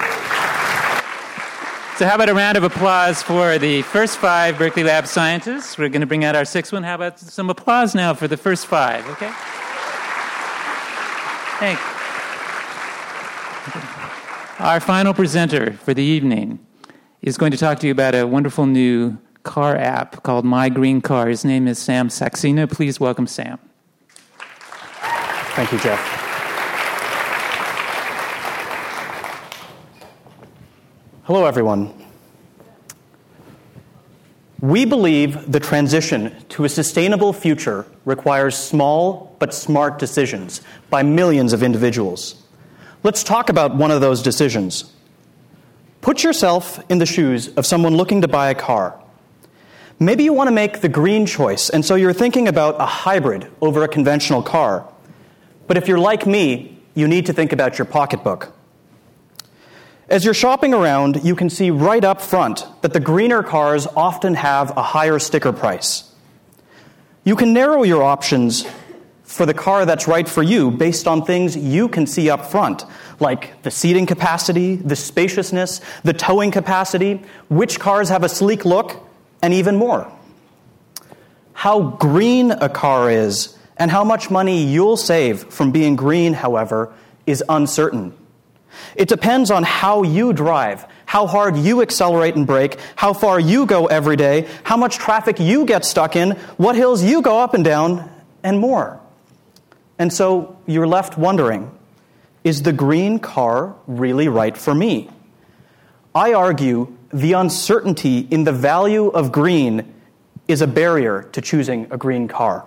So 1.99 2.07
how 2.07 2.15
about 2.15 2.29
a 2.29 2.35
round 2.35 2.57
of 2.57 2.63
applause 2.63 3.23
for 3.25 3.59
the 3.59 3.83
first 3.83 4.19
five 4.19 4.57
Berkeley 4.57 4.85
Lab 4.85 5.09
scientists? 5.09 5.77
We're 5.77 5.89
going 5.89 6.01
to 6.01 6.07
bring 6.07 6.25
out 6.25 6.37
our 6.37 6.45
sixth 6.45 6.73
one. 6.73 6.85
How 6.85 6.95
about 6.95 7.19
some 7.19 7.51
applause 7.51 7.95
now 7.95 8.15
for 8.15 8.29
the 8.29 8.37
first 8.37 8.67
five? 8.67 9.05
Okay. 9.09 9.33
Thank. 11.59 11.79
Our 14.61 14.81
final 14.81 15.13
presenter 15.13 15.73
for 15.73 15.93
the 15.93 16.03
evening 16.03 16.61
is 17.23 17.37
going 17.37 17.51
to 17.53 17.59
talk 17.59 17.79
to 17.81 17.87
you 17.87 17.93
about 17.93 18.15
a 18.15 18.27
wonderful 18.27 18.67
new 18.67 19.19
car 19.43 19.77
app 19.77 20.23
called 20.23 20.45
My 20.45 20.69
Green 20.69 21.01
Car. 21.01 21.29
His 21.29 21.45
name 21.45 21.67
is 21.67 21.79
Sam 21.79 22.09
Saxena. 22.09 22.71
Please 22.71 23.01
welcome 23.01 23.27
Sam. 23.27 23.59
Thank 25.57 25.73
you, 25.73 25.79
Jeff. 25.79 25.99
Hello, 31.25 31.45
everyone. 31.45 31.93
We 34.61 34.85
believe 34.85 35.51
the 35.51 35.61
transition 35.61 36.35
to 36.51 36.65
a 36.65 36.69
sustainable 36.69 37.33
future 37.33 37.87
requires 38.05 38.57
small 38.57 39.37
but 39.39 39.55
smart 39.55 39.99
decisions 39.99 40.63
by 40.91 41.03
millions 41.03 41.53
of 41.53 41.63
individuals. 41.63 42.43
Let's 43.03 43.23
talk 43.23 43.49
about 43.49 43.77
one 43.77 43.91
of 43.91 44.01
those 44.01 44.23
decisions 44.23 44.93
Put 46.01 46.23
yourself 46.23 46.81
in 46.91 46.99
the 46.99 47.07
shoes 47.07 47.49
of 47.55 47.67
someone 47.67 47.97
looking 47.97 48.23
to 48.23 48.29
buy 48.29 48.51
a 48.51 48.55
car. 48.55 49.01
Maybe 49.99 50.23
you 50.23 50.33
want 50.33 50.47
to 50.47 50.53
make 50.53 50.81
the 50.81 50.89
green 50.89 51.27
choice, 51.27 51.71
and 51.71 51.85
so 51.85 51.97
you're 51.97 52.13
thinking 52.13 52.47
about 52.47 52.81
a 52.81 52.87
hybrid 52.87 53.51
over 53.61 53.83
a 53.83 53.89
conventional 53.89 54.43
car. 54.43 54.89
But 55.67 55.77
if 55.77 55.89
you're 55.89 55.99
like 55.99 56.27
me, 56.27 56.79
you 56.95 57.09
need 57.09 57.27
to 57.27 57.33
think 57.33 57.53
about 57.53 57.79
your 57.79 57.85
pocketbook. 57.85 58.55
As 60.09 60.25
you're 60.25 60.35
shopping 60.35 60.73
around, 60.73 61.25
you 61.25 61.35
can 61.35 61.51
see 61.51 61.71
right 61.71 62.03
up 62.03 62.23
front 62.23 62.65
that 62.83 62.93
the 62.93 63.01
greener 63.01 63.43
cars 63.43 63.87
often 63.89 64.35
have 64.35 64.75
a 64.77 64.83
higher 64.83 65.19
sticker 65.19 65.53
price. 65.53 66.11
You 67.25 67.37
can 67.37 67.53
narrow 67.53 67.83
your 67.83 68.03
options 68.03 68.65
for 69.29 69.45
the 69.45 69.53
car 69.53 69.85
that's 69.85 70.09
right 70.09 70.27
for 70.27 70.43
you 70.43 70.71
based 70.71 71.07
on 71.07 71.23
things 71.23 71.55
you 71.55 71.87
can 71.87 72.07
see 72.07 72.31
up 72.31 72.47
front, 72.47 72.85
like 73.21 73.63
the 73.63 73.71
seating 73.71 74.07
capacity, 74.07 74.77
the 74.77 74.97
spaciousness, 74.97 75.83
the 76.03 76.15
towing 76.15 76.51
capacity, 76.51 77.21
which 77.51 77.79
cars 77.79 78.09
have 78.09 78.25
a 78.25 78.29
sleek 78.29 78.65
look, 78.65 78.97
and 79.43 79.53
even 79.53 79.77
more. 79.77 80.11
How 81.53 81.91
green 81.91 82.53
a 82.53 82.71
car 82.71 83.11
is 83.11 83.55
and 83.77 83.91
how 83.91 84.03
much 84.03 84.31
money 84.31 84.65
you'll 84.65 84.97
save 84.97 85.45
from 85.45 85.73
being 85.73 85.95
green, 85.95 86.33
however, 86.33 86.91
is 87.27 87.45
uncertain. 87.51 88.15
It 88.97 89.09
depends 89.09 89.51
on 89.51 89.63
how 89.63 90.05
you 90.05 90.33
drive, 90.33 90.87
how 91.05 91.27
hard 91.27 91.59
you 91.59 91.83
accelerate 91.83 92.35
and 92.35 92.47
brake, 92.47 92.79
how 92.97 93.13
far 93.13 93.39
you 93.39 93.67
go 93.67 93.87
every 93.89 94.17
day, 94.17 94.49
how 94.65 94.79
much 94.79 94.97
traffic 94.97 95.39
you 95.39 95.67
get 95.67 95.85
stuck 95.85 96.17
in, 96.17 96.31
what 96.57 96.77
hills 96.77 97.03
you 97.03 97.21
go 97.21 97.39
up 97.41 97.53
and 97.53 97.63
down, 97.63 98.11
and 98.43 98.59
more. 98.59 99.01
And 99.99 100.13
so 100.13 100.59
you're 100.67 100.87
left 100.87 101.19
wondering 101.19 101.75
is 102.45 102.63
the 102.63 102.73
green 102.73 103.19
car 103.19 103.75
really 103.87 104.29
right 104.29 104.57
for 104.57 104.75
me? 104.75 105.11
I 106.15 106.33
argue 106.33 106.97
the 107.13 107.33
uncertainty 107.33 108.21
in 108.31 108.45
the 108.45 108.53
value 108.53 109.09
of 109.09 109.33
green 109.33 109.95
is 110.47 110.63
a 110.63 110.67
barrier 110.67 111.25
to 111.33 111.41
choosing 111.41 111.89
a 111.91 111.99
green 111.99 112.29
car. 112.29 112.67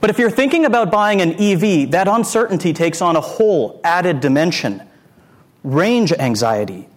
But 0.00 0.10
if 0.10 0.18
you're 0.18 0.30
thinking 0.30 0.64
about 0.64 0.90
buying 0.90 1.20
an 1.20 1.34
EV, 1.34 1.92
that 1.92 2.08
uncertainty 2.08 2.72
takes 2.72 3.00
on 3.00 3.14
a 3.16 3.20
whole 3.20 3.80
added 3.84 4.20
dimension 4.20 4.82
range 5.62 6.12
anxiety. 6.12 6.88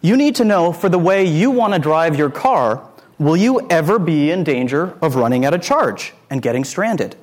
You 0.00 0.16
need 0.16 0.36
to 0.36 0.44
know 0.44 0.72
for 0.72 0.88
the 0.88 0.98
way 0.98 1.26
you 1.26 1.50
want 1.50 1.74
to 1.74 1.78
drive 1.78 2.16
your 2.16 2.30
car, 2.30 2.88
will 3.18 3.36
you 3.36 3.66
ever 3.68 3.98
be 3.98 4.30
in 4.30 4.44
danger 4.44 4.96
of 5.02 5.16
running 5.16 5.44
out 5.44 5.52
of 5.52 5.60
charge 5.60 6.14
and 6.30 6.40
getting 6.40 6.64
stranded? 6.64 7.16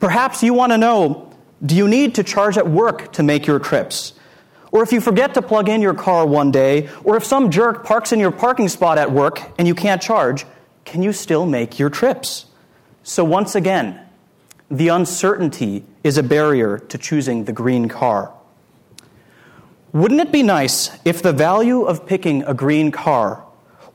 Perhaps 0.00 0.42
you 0.42 0.54
want 0.54 0.72
to 0.72 0.78
know 0.78 1.32
do 1.64 1.74
you 1.74 1.88
need 1.88 2.14
to 2.16 2.22
charge 2.22 2.58
at 2.58 2.68
work 2.68 3.12
to 3.14 3.22
make 3.22 3.46
your 3.46 3.58
trips? 3.58 4.12
Or 4.72 4.82
if 4.82 4.92
you 4.92 5.00
forget 5.00 5.34
to 5.34 5.42
plug 5.42 5.68
in 5.68 5.80
your 5.80 5.94
car 5.94 6.26
one 6.26 6.50
day, 6.50 6.90
or 7.02 7.16
if 7.16 7.24
some 7.24 7.50
jerk 7.50 7.84
parks 7.84 8.12
in 8.12 8.20
your 8.20 8.30
parking 8.30 8.68
spot 8.68 8.98
at 8.98 9.10
work 9.10 9.40
and 9.58 9.66
you 9.66 9.74
can't 9.74 10.02
charge, 10.02 10.44
can 10.84 11.02
you 11.02 11.12
still 11.12 11.46
make 11.46 11.78
your 11.78 11.88
trips? 11.88 12.46
So, 13.02 13.24
once 13.24 13.54
again, 13.54 14.00
the 14.70 14.88
uncertainty 14.88 15.84
is 16.04 16.18
a 16.18 16.22
barrier 16.22 16.78
to 16.78 16.98
choosing 16.98 17.44
the 17.44 17.52
green 17.52 17.88
car. 17.88 18.32
Wouldn't 19.92 20.20
it 20.20 20.32
be 20.32 20.42
nice 20.42 20.90
if 21.04 21.22
the 21.22 21.32
value 21.32 21.82
of 21.82 22.04
picking 22.04 22.42
a 22.42 22.52
green 22.52 22.90
car 22.90 23.45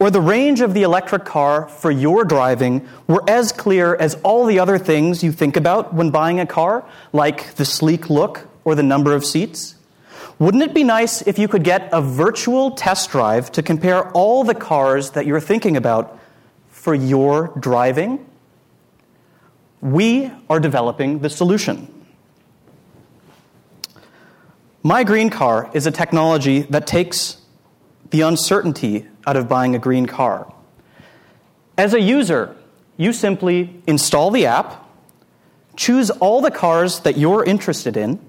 or 0.02 0.10
the 0.10 0.20
range 0.20 0.62
of 0.62 0.74
the 0.74 0.82
electric 0.82 1.26
car 1.26 1.68
for 1.68 1.92
your 1.92 2.26
driving 2.26 2.90
were 3.06 3.24
as 3.30 3.52
clear 3.52 3.94
as 3.98 4.16
all 4.24 4.48
the 4.48 4.58
other 4.58 4.80
things 4.80 5.24
you 5.24 5.32
think 5.32 5.56
about 5.56 5.94
when 5.94 6.10
buying 6.10 6.40
a 6.40 6.46
car, 6.48 6.84
like 7.14 7.54
the 7.54 7.64
sleek 7.64 8.10
look 8.10 8.48
or 8.64 8.74
the 8.74 8.82
number 8.82 9.14
of 9.14 9.24
seats? 9.24 9.76
Wouldn't 10.40 10.64
it 10.64 10.74
be 10.74 10.84
nice 10.84 11.22
if 11.22 11.38
you 11.38 11.48
could 11.48 11.64
get 11.64 11.88
a 11.94 12.02
virtual 12.02 12.72
test 12.72 13.12
drive 13.12 13.52
to 13.52 13.62
compare 13.62 14.10
all 14.14 14.44
the 14.44 14.56
cars 14.56 15.12
that 15.12 15.28
you're 15.28 15.40
thinking 15.40 15.78
about 15.78 16.20
for 16.72 16.96
your 16.96 17.54
driving? 17.60 18.26
We 19.82 20.32
are 20.50 20.60
developing 20.60 21.20
the 21.20 21.30
solution. 21.30 22.06
My 24.82 25.04
Green 25.04 25.30
Car 25.30 25.70
is 25.76 25.86
a 25.86 25.92
technology 25.92 26.62
that 26.62 26.88
takes 26.88 27.38
the 28.10 28.22
uncertainty 28.22 29.06
out 29.26 29.38
of 29.38 29.48
buying 29.48 29.76
a 29.76 29.80
green 29.80 30.06
car. 30.06 30.52
As 31.78 31.94
a 31.94 32.02
user, 32.02 32.56
you 32.98 33.14
simply 33.14 33.82
install 33.88 34.32
the 34.32 34.46
app, 34.46 34.88
choose 35.76 36.10
all 36.10 36.42
the 36.42 36.52
cars 36.52 37.00
that 37.02 37.18
you're 37.18 37.44
interested 37.44 37.98
in, 37.98 38.20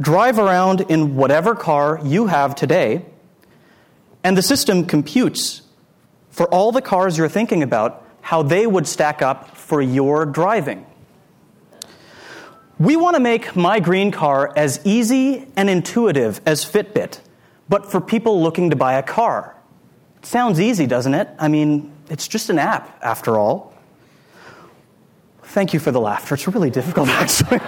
drive 0.00 0.38
around 0.38 0.82
in 0.82 1.16
whatever 1.16 1.54
car 1.54 2.00
you 2.02 2.26
have 2.26 2.54
today, 2.54 3.04
and 4.24 4.36
the 4.36 4.42
system 4.42 4.84
computes 4.84 5.62
for 6.30 6.46
all 6.52 6.72
the 6.72 6.82
cars 6.82 7.16
you're 7.16 7.28
thinking 7.28 7.62
about 7.62 8.04
how 8.20 8.42
they 8.42 8.66
would 8.66 8.86
stack 8.86 9.22
up 9.22 9.56
for 9.56 9.80
your 9.80 10.26
driving. 10.26 10.84
We 12.78 12.96
want 12.96 13.16
to 13.16 13.20
make 13.20 13.56
my 13.56 13.80
green 13.80 14.10
car 14.10 14.52
as 14.54 14.80
easy 14.84 15.46
and 15.56 15.70
intuitive 15.70 16.42
as 16.44 16.62
Fitbit, 16.64 17.20
but 17.70 17.90
for 17.90 18.02
people 18.02 18.42
looking 18.42 18.68
to 18.70 18.76
buy 18.76 18.94
a 18.94 19.02
car. 19.02 19.55
Sounds 20.22 20.60
easy, 20.60 20.86
doesn't 20.86 21.14
it? 21.14 21.28
I 21.38 21.48
mean, 21.48 21.92
it's 22.10 22.28
just 22.28 22.50
an 22.50 22.58
app, 22.58 22.98
after 23.02 23.38
all. 23.38 23.74
Thank 25.42 25.72
you 25.72 25.80
for 25.80 25.90
the 25.90 26.00
laughter. 26.00 26.34
It's 26.34 26.46
really 26.48 26.70
difficult, 26.70 27.08
actually. 27.10 27.58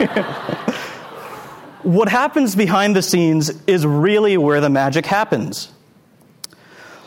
what 1.83 2.09
happens 2.09 2.57
behind 2.57 2.97
the 2.97 3.03
scenes 3.03 3.51
is 3.67 3.87
really 3.87 4.37
where 4.37 4.61
the 4.61 4.71
magic 4.71 5.07
happens. 5.07 5.73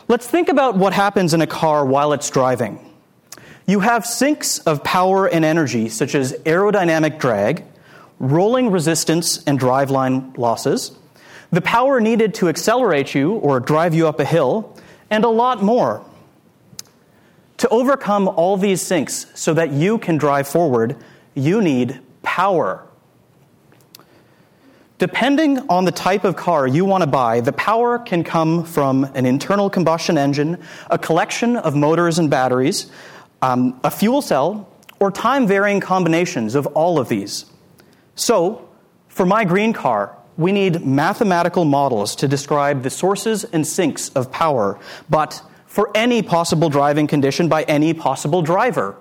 Let's 0.08 0.26
think 0.26 0.48
about 0.48 0.76
what 0.76 0.92
happens 0.92 1.34
in 1.34 1.40
a 1.40 1.46
car 1.46 1.84
while 1.84 2.12
it's 2.12 2.28
driving. 2.30 2.78
You 3.66 3.80
have 3.80 4.04
sinks 4.04 4.58
of 4.60 4.82
power 4.82 5.26
and 5.26 5.44
energy, 5.44 5.88
such 5.88 6.14
as 6.14 6.32
aerodynamic 6.44 7.18
drag, 7.18 7.64
rolling 8.18 8.70
resistance 8.70 9.42
and 9.44 9.58
driveline 9.58 10.36
losses, 10.36 10.92
the 11.52 11.60
power 11.60 12.00
needed 12.00 12.34
to 12.34 12.48
accelerate 12.48 13.14
you 13.14 13.32
or 13.34 13.60
drive 13.60 13.94
you 13.94 14.08
up 14.08 14.20
a 14.20 14.24
hill, 14.24 14.74
and 15.12 15.26
a 15.26 15.28
lot 15.28 15.62
more. 15.62 16.02
To 17.58 17.68
overcome 17.68 18.28
all 18.28 18.56
these 18.56 18.80
sinks 18.80 19.26
so 19.34 19.52
that 19.54 19.70
you 19.70 19.98
can 19.98 20.16
drive 20.16 20.48
forward, 20.48 20.96
you 21.34 21.60
need 21.60 22.00
power. 22.22 22.82
Depending 24.96 25.58
on 25.68 25.84
the 25.84 25.92
type 25.92 26.24
of 26.24 26.34
car 26.36 26.66
you 26.66 26.86
want 26.86 27.02
to 27.02 27.06
buy, 27.06 27.40
the 27.40 27.52
power 27.52 27.98
can 27.98 28.24
come 28.24 28.64
from 28.64 29.04
an 29.14 29.26
internal 29.26 29.68
combustion 29.68 30.16
engine, 30.16 30.58
a 30.88 30.96
collection 30.96 31.56
of 31.56 31.76
motors 31.76 32.18
and 32.18 32.30
batteries, 32.30 32.90
um, 33.42 33.78
a 33.84 33.90
fuel 33.90 34.22
cell, 34.22 34.66
or 34.98 35.10
time 35.10 35.46
varying 35.46 35.80
combinations 35.80 36.54
of 36.54 36.66
all 36.68 36.98
of 36.98 37.10
these. 37.10 37.44
So, 38.14 38.66
for 39.08 39.26
my 39.26 39.44
green 39.44 39.74
car, 39.74 40.16
we 40.36 40.52
need 40.52 40.84
mathematical 40.84 41.64
models 41.64 42.16
to 42.16 42.28
describe 42.28 42.82
the 42.82 42.90
sources 42.90 43.44
and 43.44 43.66
sinks 43.66 44.08
of 44.10 44.30
power, 44.30 44.78
but 45.10 45.42
for 45.66 45.90
any 45.94 46.22
possible 46.22 46.68
driving 46.68 47.06
condition 47.06 47.48
by 47.48 47.62
any 47.64 47.94
possible 47.94 48.42
driver. 48.42 48.96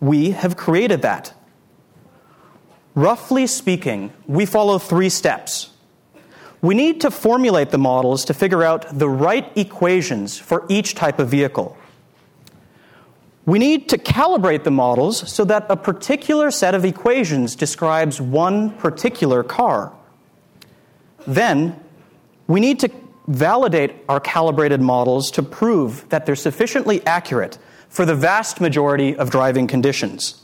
We 0.00 0.30
have 0.32 0.56
created 0.56 1.02
that. 1.02 1.34
Roughly 2.94 3.46
speaking, 3.46 4.12
we 4.26 4.46
follow 4.46 4.78
three 4.78 5.08
steps. 5.08 5.70
We 6.62 6.74
need 6.74 7.00
to 7.02 7.10
formulate 7.10 7.70
the 7.70 7.78
models 7.78 8.24
to 8.26 8.34
figure 8.34 8.62
out 8.62 8.98
the 8.98 9.08
right 9.08 9.50
equations 9.56 10.38
for 10.38 10.64
each 10.68 10.94
type 10.94 11.18
of 11.18 11.28
vehicle. 11.28 11.76
We 13.46 13.58
need 13.58 13.90
to 13.90 13.98
calibrate 13.98 14.64
the 14.64 14.70
models 14.70 15.30
so 15.30 15.44
that 15.44 15.66
a 15.68 15.76
particular 15.76 16.50
set 16.50 16.74
of 16.74 16.84
equations 16.84 17.56
describes 17.56 18.20
one 18.20 18.70
particular 18.70 19.42
car. 19.42 19.92
Then, 21.26 21.80
we 22.46 22.60
need 22.60 22.80
to 22.80 22.90
validate 23.26 23.94
our 24.08 24.20
calibrated 24.20 24.80
models 24.80 25.30
to 25.32 25.42
prove 25.42 26.08
that 26.10 26.26
they're 26.26 26.36
sufficiently 26.36 27.04
accurate 27.06 27.58
for 27.88 28.04
the 28.04 28.14
vast 28.14 28.60
majority 28.60 29.16
of 29.16 29.30
driving 29.30 29.66
conditions. 29.66 30.42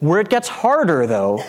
Where 0.00 0.20
it 0.20 0.28
gets 0.28 0.48
harder, 0.48 1.06
though, 1.06 1.44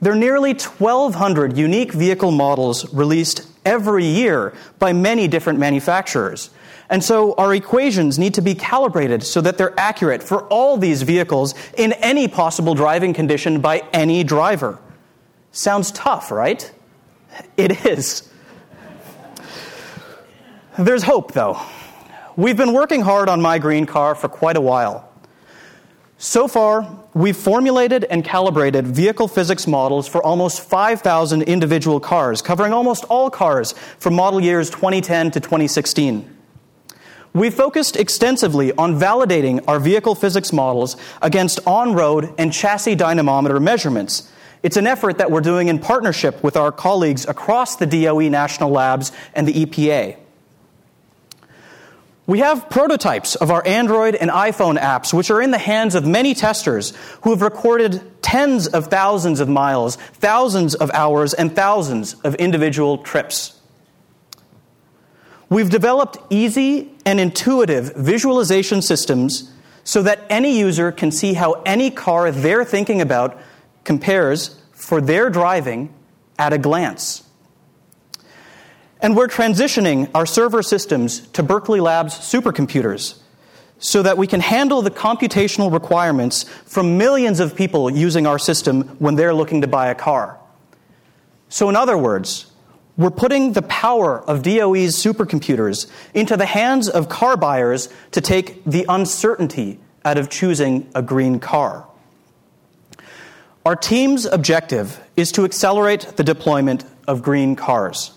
there 0.00 0.12
are 0.12 0.16
nearly 0.16 0.52
1,200 0.52 1.56
unique 1.56 1.92
vehicle 1.92 2.30
models 2.30 2.92
released 2.92 3.48
every 3.64 4.04
year 4.04 4.52
by 4.78 4.92
many 4.92 5.26
different 5.26 5.58
manufacturers. 5.58 6.50
And 6.90 7.02
so 7.02 7.32
our 7.34 7.54
equations 7.54 8.18
need 8.18 8.34
to 8.34 8.42
be 8.42 8.54
calibrated 8.54 9.22
so 9.22 9.40
that 9.40 9.56
they're 9.56 9.72
accurate 9.80 10.22
for 10.22 10.42
all 10.48 10.76
these 10.76 11.00
vehicles 11.00 11.54
in 11.78 11.94
any 11.94 12.28
possible 12.28 12.74
driving 12.74 13.14
condition 13.14 13.62
by 13.62 13.82
any 13.92 14.22
driver. 14.22 14.78
Sounds 15.50 15.90
tough, 15.92 16.30
right? 16.30 16.70
It 17.56 17.86
is. 17.86 18.28
There's 20.78 21.02
hope, 21.04 21.32
though. 21.32 21.60
We've 22.36 22.56
been 22.56 22.72
working 22.72 23.00
hard 23.00 23.28
on 23.28 23.40
my 23.40 23.58
green 23.58 23.86
car 23.86 24.14
for 24.14 24.28
quite 24.28 24.56
a 24.56 24.60
while. 24.60 25.08
So 26.18 26.48
far, 26.48 26.88
we've 27.12 27.36
formulated 27.36 28.04
and 28.04 28.24
calibrated 28.24 28.86
vehicle 28.86 29.28
physics 29.28 29.66
models 29.66 30.08
for 30.08 30.22
almost 30.22 30.60
5,000 30.62 31.42
individual 31.42 32.00
cars, 32.00 32.42
covering 32.42 32.72
almost 32.72 33.04
all 33.04 33.30
cars 33.30 33.72
from 33.98 34.14
model 34.14 34.40
years 34.40 34.70
2010 34.70 35.32
to 35.32 35.40
2016. 35.40 36.30
We 37.34 37.50
focused 37.50 37.96
extensively 37.96 38.72
on 38.72 38.98
validating 38.98 39.62
our 39.66 39.80
vehicle 39.80 40.14
physics 40.14 40.52
models 40.52 40.96
against 41.20 41.60
on 41.66 41.92
road 41.92 42.32
and 42.38 42.52
chassis 42.52 42.94
dynamometer 42.94 43.58
measurements. 43.58 44.30
It's 44.64 44.78
an 44.78 44.86
effort 44.86 45.18
that 45.18 45.30
we're 45.30 45.42
doing 45.42 45.68
in 45.68 45.78
partnership 45.78 46.42
with 46.42 46.56
our 46.56 46.72
colleagues 46.72 47.28
across 47.28 47.76
the 47.76 47.84
DOE 47.84 48.30
national 48.30 48.70
labs 48.70 49.12
and 49.34 49.46
the 49.46 49.66
EPA. 49.66 50.16
We 52.26 52.38
have 52.38 52.70
prototypes 52.70 53.34
of 53.34 53.50
our 53.50 53.62
Android 53.66 54.14
and 54.14 54.30
iPhone 54.30 54.78
apps, 54.78 55.12
which 55.12 55.30
are 55.30 55.42
in 55.42 55.50
the 55.50 55.58
hands 55.58 55.94
of 55.94 56.06
many 56.06 56.32
testers 56.32 56.94
who 57.20 57.30
have 57.32 57.42
recorded 57.42 58.00
tens 58.22 58.66
of 58.66 58.86
thousands 58.86 59.40
of 59.40 59.50
miles, 59.50 59.96
thousands 59.96 60.74
of 60.74 60.90
hours, 60.92 61.34
and 61.34 61.54
thousands 61.54 62.14
of 62.24 62.34
individual 62.36 62.96
trips. 62.96 63.60
We've 65.50 65.68
developed 65.68 66.16
easy 66.30 66.90
and 67.04 67.20
intuitive 67.20 67.94
visualization 67.96 68.80
systems 68.80 69.52
so 69.84 70.02
that 70.04 70.20
any 70.30 70.58
user 70.58 70.90
can 70.90 71.10
see 71.10 71.34
how 71.34 71.60
any 71.66 71.90
car 71.90 72.30
they're 72.30 72.64
thinking 72.64 73.02
about 73.02 73.38
compares 73.84 74.60
for 74.72 75.00
their 75.00 75.30
driving 75.30 75.92
at 76.38 76.52
a 76.52 76.58
glance. 76.58 77.22
And 79.00 79.16
we're 79.16 79.28
transitioning 79.28 80.10
our 80.14 80.26
server 80.26 80.62
systems 80.62 81.26
to 81.28 81.42
Berkeley 81.42 81.80
Labs 81.80 82.14
supercomputers 82.14 83.18
so 83.78 84.02
that 84.02 84.16
we 84.16 84.26
can 84.26 84.40
handle 84.40 84.80
the 84.80 84.90
computational 84.90 85.70
requirements 85.70 86.44
from 86.64 86.96
millions 86.96 87.38
of 87.40 87.54
people 87.54 87.90
using 87.90 88.26
our 88.26 88.38
system 88.38 88.82
when 88.98 89.14
they're 89.14 89.34
looking 89.34 89.60
to 89.60 89.66
buy 89.66 89.88
a 89.88 89.94
car. 89.94 90.38
So, 91.50 91.68
in 91.68 91.76
other 91.76 91.98
words, 91.98 92.50
we're 92.96 93.10
putting 93.10 93.52
the 93.52 93.62
power 93.62 94.20
of 94.22 94.42
DOE's 94.42 94.96
supercomputers 94.96 95.90
into 96.14 96.36
the 96.36 96.46
hands 96.46 96.88
of 96.88 97.08
car 97.08 97.36
buyers 97.36 97.88
to 98.12 98.20
take 98.20 98.64
the 98.64 98.86
uncertainty 98.88 99.80
out 100.04 100.16
of 100.16 100.30
choosing 100.30 100.88
a 100.94 101.02
green 101.02 101.40
car. 101.40 101.86
Our 103.64 103.76
team's 103.76 104.26
objective 104.26 105.00
is 105.16 105.32
to 105.32 105.46
accelerate 105.46 106.16
the 106.16 106.22
deployment 106.22 106.84
of 107.08 107.22
green 107.22 107.56
cars. 107.56 108.12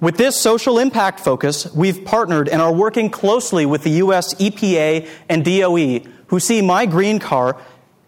With 0.00 0.16
this 0.16 0.36
social 0.36 0.80
impact 0.80 1.20
focus, 1.20 1.72
we've 1.72 2.04
partnered 2.04 2.48
and 2.48 2.60
are 2.60 2.72
working 2.72 3.10
closely 3.10 3.64
with 3.64 3.84
the 3.84 3.90
US 3.90 4.34
EPA 4.34 5.08
and 5.28 5.44
DOE, 5.44 6.00
who 6.26 6.40
see 6.40 6.62
My 6.62 6.84
Green 6.84 7.20
Car 7.20 7.56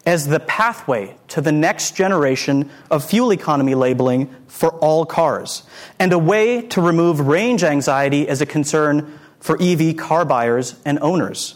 as 0.05 0.27
the 0.27 0.41
pathway 0.41 1.17
to 1.29 1.41
the 1.41 1.53
next 1.53 1.95
generation 1.95 2.71
of 2.91 3.05
fuel 3.05 3.33
economy 3.33 3.77
labeling 3.77 4.35
for 4.49 4.71
all 4.79 5.07
cars, 5.07 5.63
and 6.01 6.13
a 6.13 6.19
way 6.19 6.63
to 6.63 6.81
remove 6.81 7.21
range 7.21 7.63
anxiety 7.63 8.29
as 8.29 8.41
a 8.41 8.47
concern 8.47 9.17
for 9.39 9.57
EV 9.63 9.97
car 9.97 10.25
buyers 10.25 10.75
and 10.85 10.99
owners. 10.99 11.55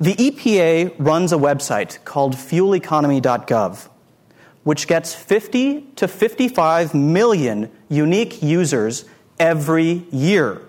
The 0.00 0.14
EPA 0.14 0.96
runs 0.98 1.32
a 1.32 1.36
website 1.36 2.04
called 2.04 2.34
fueleconomy.gov, 2.34 3.88
which 4.64 4.88
gets 4.88 5.14
50 5.14 5.82
to 5.96 6.08
55 6.08 6.94
million 6.94 7.70
unique 7.88 8.42
users 8.42 9.04
every 9.38 10.04
year. 10.10 10.62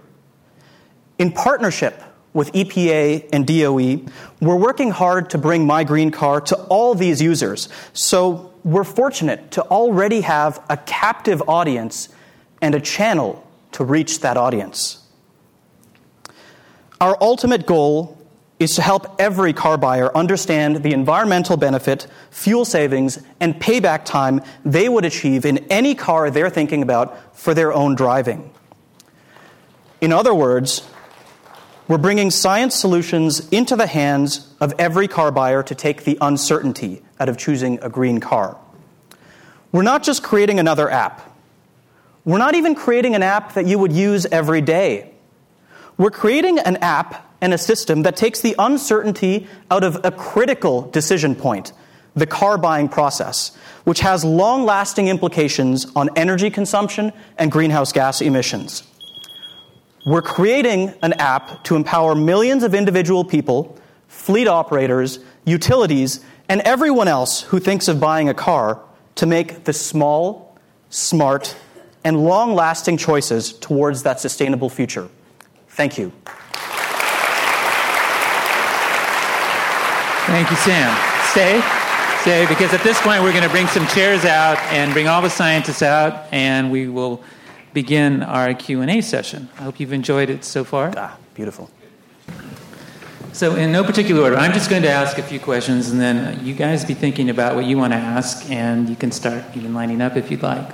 In 1.17 1.31
partnership 1.31 2.03
with 2.33 2.51
EPA 2.51 3.29
and 3.31 3.47
DOE, 3.47 4.11
we're 4.41 4.57
working 4.57 4.91
hard 4.91 5.29
to 5.31 5.37
bring 5.37 5.65
My 5.65 5.83
Green 5.83 6.11
Car 6.11 6.41
to 6.41 6.55
all 6.65 6.93
these 6.93 7.21
users. 7.21 7.69
So 7.93 8.53
we're 8.63 8.83
fortunate 8.83 9.51
to 9.51 9.63
already 9.63 10.21
have 10.21 10.63
a 10.69 10.77
captive 10.77 11.41
audience 11.47 12.09
and 12.61 12.75
a 12.75 12.81
channel 12.81 13.47
to 13.71 13.83
reach 13.83 14.19
that 14.19 14.37
audience. 14.37 15.01
Our 16.99 17.17
ultimate 17.21 17.65
goal 17.65 18.14
is 18.59 18.75
to 18.75 18.81
help 18.81 19.19
every 19.19 19.51
car 19.51 19.77
buyer 19.77 20.15
understand 20.15 20.77
the 20.77 20.93
environmental 20.93 21.57
benefit, 21.57 22.07
fuel 22.31 22.63
savings, 22.63 23.21
and 23.39 23.55
payback 23.55 24.05
time 24.05 24.41
they 24.63 24.87
would 24.87 25.03
achieve 25.03 25.45
in 25.45 25.57
any 25.69 25.93
car 25.93 26.31
they're 26.31 26.49
thinking 26.49 26.81
about 26.81 27.37
for 27.37 27.53
their 27.53 27.73
own 27.73 27.95
driving. 27.95 28.49
In 29.99 30.13
other 30.13 30.33
words, 30.33 30.87
we're 31.87 31.97
bringing 31.97 32.31
science 32.31 32.75
solutions 32.75 33.47
into 33.49 33.75
the 33.75 33.87
hands 33.87 34.53
of 34.59 34.73
every 34.79 35.07
car 35.07 35.31
buyer 35.31 35.61
to 35.63 35.75
take 35.75 36.03
the 36.03 36.17
uncertainty 36.21 37.03
out 37.19 37.29
of 37.29 37.37
choosing 37.37 37.79
a 37.81 37.89
green 37.89 38.19
car. 38.19 38.57
We're 39.71 39.83
not 39.83 40.03
just 40.03 40.23
creating 40.23 40.59
another 40.59 40.89
app. 40.89 41.37
We're 42.23 42.37
not 42.37 42.55
even 42.55 42.73
creating 42.73 43.13
an 43.13 43.21
app 43.21 43.53
that 43.53 43.67
you 43.67 43.77
would 43.77 43.91
use 43.91 44.25
every 44.25 44.61
day. 44.61 45.11
We're 45.97 46.11
creating 46.11 46.59
an 46.59 46.77
app 46.77 47.24
and 47.41 47.53
a 47.53 47.57
system 47.57 48.03
that 48.03 48.15
takes 48.15 48.41
the 48.41 48.55
uncertainty 48.57 49.47
out 49.69 49.83
of 49.83 50.03
a 50.03 50.11
critical 50.11 50.89
decision 50.91 51.35
point, 51.35 51.73
the 52.15 52.25
car 52.25 52.57
buying 52.57 52.87
process, 52.87 53.55
which 53.83 53.99
has 53.99 54.23
long 54.23 54.65
lasting 54.65 55.07
implications 55.07 55.85
on 55.95 56.09
energy 56.15 56.49
consumption 56.49 57.11
and 57.37 57.51
greenhouse 57.51 57.91
gas 57.91 58.21
emissions. 58.21 58.83
We're 60.05 60.21
creating 60.21 60.93
an 61.01 61.13
app 61.13 61.63
to 61.65 61.75
empower 61.75 62.15
millions 62.15 62.63
of 62.63 62.75
individual 62.75 63.25
people, 63.25 63.77
fleet 64.07 64.47
operators, 64.47 65.19
utilities, 65.45 66.23
and 66.47 66.61
everyone 66.61 67.07
else 67.07 67.41
who 67.41 67.59
thinks 67.59 67.87
of 67.87 67.99
buying 67.99 68.29
a 68.29 68.33
car 68.33 68.81
to 69.15 69.25
make 69.25 69.63
the 69.63 69.73
small, 69.73 70.57
smart, 70.89 71.55
and 72.03 72.23
long 72.23 72.53
lasting 72.53 72.97
choices 72.97 73.53
towards 73.53 74.03
that 74.03 74.19
sustainable 74.19 74.69
future. 74.69 75.09
Thank 75.69 75.97
you. 75.97 76.13
Thank 80.25 80.49
you, 80.49 80.57
Sam. 80.57 80.91
Stay, 81.29 81.61
stay, 82.21 82.47
because 82.47 82.73
at 82.73 82.81
this 82.81 82.99
point 83.01 83.21
we're 83.21 83.31
going 83.31 83.43
to 83.43 83.49
bring 83.49 83.67
some 83.67 83.85
chairs 83.85 84.25
out 84.25 84.57
and 84.73 84.91
bring 84.91 85.07
all 85.07 85.21
the 85.21 85.29
scientists 85.29 85.83
out, 85.83 86.25
and 86.33 86.71
we 86.71 86.87
will 86.87 87.23
begin 87.73 88.23
our 88.23 88.51
Q&A 88.55 89.01
session. 89.01 89.49
I 89.59 89.63
hope 89.63 89.79
you've 89.79 89.93
enjoyed 89.93 90.31
it 90.31 90.43
so 90.43 90.63
far. 90.63 90.91
Ah, 90.97 91.15
beautiful. 91.35 91.69
So, 93.33 93.55
in 93.55 93.71
no 93.71 93.83
particular 93.83 94.23
order, 94.23 94.35
I'm 94.35 94.51
just 94.51 94.67
going 94.67 94.81
to 94.81 94.89
ask 94.89 95.19
a 95.19 95.23
few 95.23 95.39
questions, 95.39 95.91
and 95.91 96.01
then 96.01 96.43
you 96.43 96.55
guys 96.55 96.83
be 96.83 96.95
thinking 96.95 97.29
about 97.29 97.55
what 97.55 97.65
you 97.65 97.77
want 97.77 97.93
to 97.93 97.97
ask, 97.97 98.49
and 98.49 98.89
you 98.89 98.95
can 98.95 99.11
start 99.11 99.43
even 99.55 99.75
lining 99.75 100.01
up 100.01 100.17
if 100.17 100.31
you'd 100.31 100.41
like. 100.41 100.71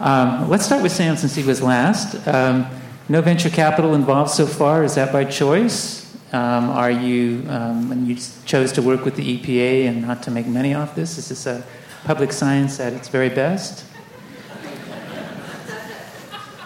Um, 0.00 0.50
let's 0.50 0.66
start 0.66 0.82
with 0.82 0.92
Sam 0.92 1.16
since 1.16 1.34
he 1.34 1.42
was 1.42 1.62
last. 1.62 2.28
Um, 2.28 2.66
no 3.08 3.22
venture 3.22 3.48
capital 3.48 3.94
involved 3.94 4.32
so 4.32 4.46
far. 4.46 4.84
Is 4.84 4.96
that 4.96 5.12
by 5.14 5.24
choice? 5.24 5.99
Um, 6.32 6.70
are 6.70 6.92
you, 6.92 7.44
um, 7.48 7.88
when 7.88 8.06
you 8.06 8.16
chose 8.44 8.70
to 8.72 8.82
work 8.82 9.04
with 9.04 9.16
the 9.16 9.38
EPA 9.38 9.88
and 9.88 10.02
not 10.02 10.22
to 10.24 10.30
make 10.30 10.46
money 10.46 10.74
off 10.74 10.94
this, 10.94 11.18
is 11.18 11.28
this 11.28 11.46
a 11.46 11.64
public 12.04 12.32
science 12.32 12.78
at 12.78 12.92
its 12.92 13.08
very 13.08 13.30
best? 13.30 13.84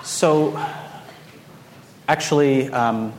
So, 0.02 0.62
actually, 2.06 2.70
um, 2.70 3.14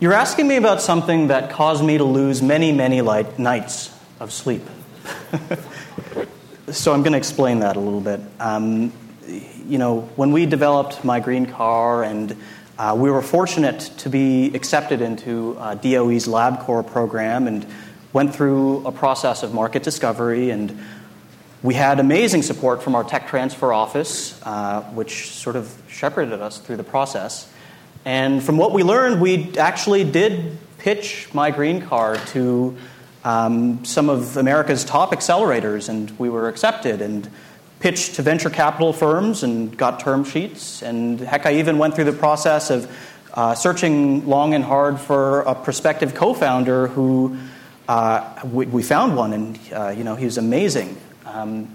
you're 0.00 0.14
asking 0.14 0.48
me 0.48 0.56
about 0.56 0.80
something 0.80 1.26
that 1.26 1.50
caused 1.50 1.84
me 1.84 1.98
to 1.98 2.04
lose 2.04 2.40
many, 2.40 2.72
many 2.72 3.02
light 3.02 3.38
nights 3.38 3.94
of 4.20 4.32
sleep. 4.32 4.62
so, 6.70 6.94
I'm 6.94 7.02
going 7.02 7.12
to 7.12 7.18
explain 7.18 7.60
that 7.60 7.76
a 7.76 7.80
little 7.80 8.00
bit. 8.00 8.20
Um, 8.40 8.90
you 9.68 9.76
know, 9.76 10.00
when 10.16 10.32
we 10.32 10.46
developed 10.46 11.04
my 11.04 11.20
green 11.20 11.44
car 11.44 12.04
and 12.04 12.34
uh, 12.78 12.96
we 12.98 13.10
were 13.10 13.22
fortunate 13.22 13.80
to 13.98 14.08
be 14.08 14.54
accepted 14.54 15.00
into 15.00 15.56
uh, 15.58 15.74
DOE's 15.74 16.26
Lab-Corps 16.26 16.82
program 16.82 17.46
and 17.46 17.66
went 18.12 18.34
through 18.34 18.86
a 18.86 18.92
process 18.92 19.42
of 19.42 19.52
market 19.52 19.82
discovery. 19.82 20.50
And 20.50 20.78
we 21.62 21.74
had 21.74 22.00
amazing 22.00 22.42
support 22.42 22.82
from 22.82 22.94
our 22.94 23.04
tech 23.04 23.28
transfer 23.28 23.72
office, 23.72 24.40
uh, 24.42 24.82
which 24.94 25.30
sort 25.30 25.56
of 25.56 25.72
shepherded 25.88 26.40
us 26.40 26.58
through 26.58 26.76
the 26.76 26.84
process. 26.84 27.50
And 28.04 28.42
from 28.42 28.56
what 28.56 28.72
we 28.72 28.82
learned, 28.82 29.20
we 29.20 29.56
actually 29.58 30.04
did 30.04 30.58
pitch 30.78 31.28
my 31.32 31.50
green 31.50 31.82
car 31.82 32.16
to 32.16 32.76
um, 33.24 33.84
some 33.84 34.08
of 34.08 34.36
America's 34.36 34.84
top 34.84 35.12
accelerators, 35.12 35.88
and 35.88 36.18
we 36.18 36.28
were 36.28 36.48
accepted. 36.48 37.00
And 37.00 37.30
pitched 37.82 38.14
to 38.14 38.22
venture 38.22 38.48
capital 38.48 38.92
firms 38.92 39.42
and 39.42 39.76
got 39.76 39.98
term 39.98 40.22
sheets. 40.22 40.82
And 40.82 41.18
heck, 41.18 41.46
I 41.46 41.54
even 41.54 41.78
went 41.78 41.96
through 41.96 42.04
the 42.04 42.12
process 42.12 42.70
of 42.70 42.88
uh, 43.34 43.56
searching 43.56 44.24
long 44.28 44.54
and 44.54 44.62
hard 44.62 45.00
for 45.00 45.40
a 45.40 45.56
prospective 45.56 46.14
co-founder 46.14 46.86
who 46.86 47.36
uh, 47.88 48.40
we, 48.44 48.66
we, 48.66 48.84
found 48.84 49.16
one, 49.16 49.32
and 49.32 49.58
uh, 49.72 49.88
you 49.88 50.04
know 50.04 50.14
he 50.14 50.24
was 50.24 50.38
amazing. 50.38 50.96
Um, 51.26 51.74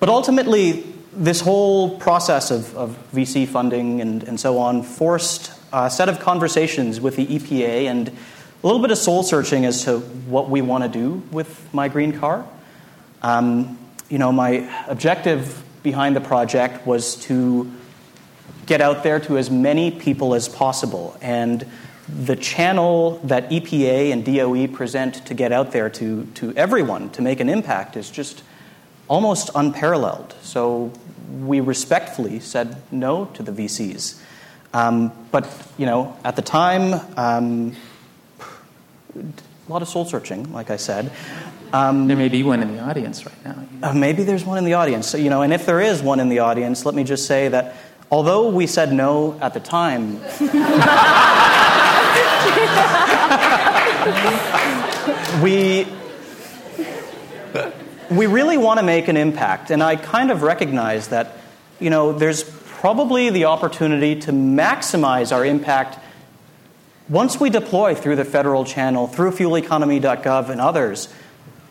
but 0.00 0.10
ultimately, 0.10 0.84
this 1.14 1.40
whole 1.40 1.98
process 1.98 2.50
of, 2.50 2.76
of 2.76 2.98
VC 3.12 3.48
funding 3.48 4.02
and, 4.02 4.22
and, 4.22 4.38
so 4.38 4.58
on 4.58 4.82
forced 4.82 5.50
a 5.72 5.90
set 5.90 6.10
of 6.10 6.20
conversations 6.20 7.00
with 7.00 7.16
the 7.16 7.26
EPA 7.26 7.86
and 7.86 8.08
a 8.08 8.66
little 8.66 8.82
bit 8.82 8.90
of 8.90 8.98
soul 8.98 9.22
searching 9.22 9.64
as 9.64 9.84
to 9.84 10.00
what 10.28 10.50
we 10.50 10.60
want 10.60 10.84
to 10.84 10.90
do 10.90 11.22
with 11.30 11.72
my 11.72 11.88
green 11.88 12.18
car. 12.18 12.46
Um, 13.22 13.78
you 14.08 14.18
know, 14.18 14.32
my 14.32 14.68
objective 14.88 15.62
behind 15.82 16.16
the 16.16 16.20
project 16.20 16.86
was 16.86 17.16
to 17.16 17.70
get 18.66 18.80
out 18.80 19.02
there 19.02 19.20
to 19.20 19.38
as 19.38 19.50
many 19.50 19.90
people 19.90 20.34
as 20.34 20.48
possible. 20.48 21.16
And 21.20 21.66
the 22.08 22.36
channel 22.36 23.20
that 23.24 23.50
EPA 23.50 24.12
and 24.12 24.24
DOE 24.24 24.68
present 24.68 25.26
to 25.26 25.34
get 25.34 25.52
out 25.52 25.72
there 25.72 25.90
to, 25.90 26.24
to 26.34 26.52
everyone 26.56 27.10
to 27.10 27.22
make 27.22 27.40
an 27.40 27.48
impact 27.48 27.96
is 27.96 28.10
just 28.10 28.42
almost 29.08 29.50
unparalleled. 29.54 30.34
So 30.42 30.92
we 31.40 31.60
respectfully 31.60 32.40
said 32.40 32.80
no 32.90 33.26
to 33.26 33.42
the 33.42 33.52
VCs. 33.52 34.20
Um, 34.72 35.12
but, 35.30 35.48
you 35.78 35.86
know, 35.86 36.16
at 36.24 36.36
the 36.36 36.42
time, 36.42 37.00
um, 37.16 37.74
a 39.16 39.72
lot 39.72 39.82
of 39.82 39.88
soul 39.88 40.04
searching, 40.04 40.52
like 40.52 40.70
I 40.70 40.76
said. 40.76 41.10
Um, 41.72 42.06
there 42.06 42.16
may 42.16 42.28
be 42.28 42.42
one 42.42 42.62
in 42.62 42.74
the 42.74 42.80
audience 42.80 43.26
right 43.26 43.44
now. 43.44 43.66
Uh, 43.82 43.92
maybe 43.92 44.22
there's 44.22 44.44
one 44.44 44.58
in 44.58 44.64
the 44.64 44.74
audience. 44.74 45.08
So, 45.08 45.18
you 45.18 45.30
know, 45.30 45.42
and 45.42 45.52
if 45.52 45.66
there 45.66 45.80
is 45.80 46.02
one 46.02 46.20
in 46.20 46.28
the 46.28 46.40
audience, 46.40 46.84
let 46.84 46.94
me 46.94 47.04
just 47.04 47.26
say 47.26 47.48
that 47.48 47.76
although 48.10 48.50
we 48.50 48.66
said 48.66 48.92
no 48.92 49.38
at 49.40 49.54
the 49.54 49.60
time, 49.60 50.20
we 55.42 55.86
we 58.10 58.26
really 58.26 58.56
want 58.56 58.78
to 58.78 58.86
make 58.86 59.08
an 59.08 59.16
impact, 59.16 59.70
and 59.70 59.82
I 59.82 59.96
kind 59.96 60.30
of 60.30 60.42
recognize 60.42 61.08
that. 61.08 61.32
You 61.78 61.90
know, 61.90 62.14
there's 62.14 62.42
probably 62.42 63.28
the 63.28 63.44
opportunity 63.44 64.18
to 64.20 64.32
maximize 64.32 65.30
our 65.30 65.44
impact 65.44 65.98
once 67.08 67.38
we 67.38 67.50
deploy 67.50 67.94
through 67.94 68.16
the 68.16 68.24
federal 68.24 68.64
channel, 68.64 69.06
through 69.06 69.32
fueleconomy.gov 69.32 70.48
and 70.48 70.58
others 70.58 71.12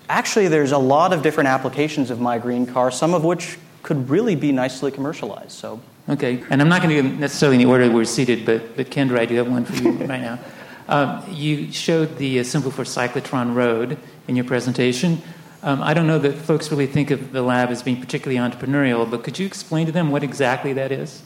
actually, 0.09 0.47
there's 0.47 0.71
a 0.71 0.77
lot 0.77 1.13
of 1.13 1.21
different 1.21 1.49
applications 1.49 2.09
of 2.09 2.19
My 2.19 2.37
Green 2.37 2.65
Car, 2.65 2.91
some 2.91 3.13
of 3.13 3.23
which 3.23 3.57
could 3.83 4.09
really 4.09 4.35
be 4.35 4.51
nicely 4.51 4.91
commercialized. 4.91 5.51
So, 5.51 5.79
okay, 6.09 6.43
and 6.49 6.61
I'm 6.61 6.69
not 6.69 6.81
going 6.81 6.95
to 6.95 7.01
go 7.01 7.15
necessarily 7.17 7.57
in 7.57 7.63
the 7.63 7.69
order 7.69 7.89
we're 7.89 8.05
seated, 8.05 8.45
but 8.45 8.75
but 8.75 8.89
Kendra, 8.89 9.19
I 9.19 9.25
do 9.25 9.35
have 9.35 9.49
one 9.49 9.65
for 9.65 9.75
you 9.75 9.91
right 10.05 10.21
now. 10.21 10.39
Um, 10.87 11.23
you 11.29 11.71
showed 11.71 12.17
the 12.17 12.39
uh, 12.39 12.43
symbol 12.43 12.71
for 12.71 12.83
Cyclotron 12.83 13.55
Road 13.55 13.97
in 14.27 14.35
your 14.35 14.45
presentation. 14.45 15.21
Um, 15.63 15.81
I 15.81 15.95
don't 15.95 16.05
know 16.05 16.19
that 16.19 16.33
folks 16.33 16.69
really 16.69 16.85
think 16.85 17.09
of 17.09 17.31
the 17.31 17.41
lab 17.41 17.69
as 17.69 17.81
being 17.81 17.99
particularly 17.99 18.37
entrepreneurial, 18.37 19.09
but 19.09 19.23
could 19.23 19.39
you 19.39 19.47
explain 19.47 19.87
to 19.87 19.91
them 19.91 20.11
what 20.11 20.23
exactly 20.23 20.73
that 20.73 20.91
is? 20.91 21.23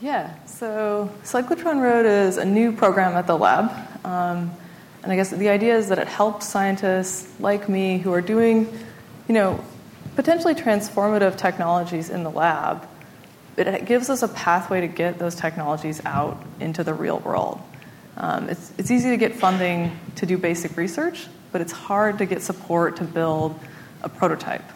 Yeah, 0.00 0.32
so 0.46 1.10
Cyclotron 1.24 1.82
Road 1.82 2.06
is 2.06 2.38
a 2.38 2.44
new 2.44 2.72
program 2.72 3.14
at 3.16 3.26
the 3.26 3.36
lab. 3.36 3.70
Um, 4.06 4.50
and 5.08 5.14
I 5.14 5.16
guess 5.16 5.30
the 5.30 5.48
idea 5.48 5.74
is 5.74 5.88
that 5.88 5.98
it 5.98 6.06
helps 6.06 6.46
scientists 6.46 7.26
like 7.40 7.66
me 7.66 7.96
who 7.96 8.12
are 8.12 8.20
doing, 8.20 8.70
you 9.26 9.32
know, 9.32 9.58
potentially 10.16 10.54
transformative 10.54 11.38
technologies 11.38 12.10
in 12.10 12.24
the 12.24 12.30
lab. 12.30 12.86
It 13.56 13.86
gives 13.86 14.10
us 14.10 14.22
a 14.22 14.28
pathway 14.28 14.82
to 14.82 14.86
get 14.86 15.18
those 15.18 15.34
technologies 15.34 16.04
out 16.04 16.44
into 16.60 16.84
the 16.84 16.92
real 16.92 17.20
world. 17.20 17.58
Um, 18.18 18.50
it's, 18.50 18.70
it's 18.76 18.90
easy 18.90 19.08
to 19.08 19.16
get 19.16 19.34
funding 19.34 19.98
to 20.16 20.26
do 20.26 20.36
basic 20.36 20.76
research, 20.76 21.26
but 21.52 21.62
it's 21.62 21.72
hard 21.72 22.18
to 22.18 22.26
get 22.26 22.42
support 22.42 22.96
to 22.96 23.04
build 23.04 23.58
a 24.02 24.10
prototype. 24.10 24.70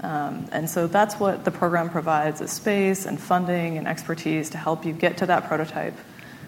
Um, 0.00 0.48
and 0.50 0.70
so 0.70 0.86
that's 0.86 1.16
what 1.20 1.44
the 1.44 1.50
program 1.50 1.90
provides 1.90 2.40
is 2.40 2.50
space 2.50 3.04
and 3.04 3.20
funding 3.20 3.76
and 3.76 3.86
expertise 3.86 4.48
to 4.48 4.56
help 4.56 4.86
you 4.86 4.94
get 4.94 5.18
to 5.18 5.26
that 5.26 5.46
prototype, 5.46 5.98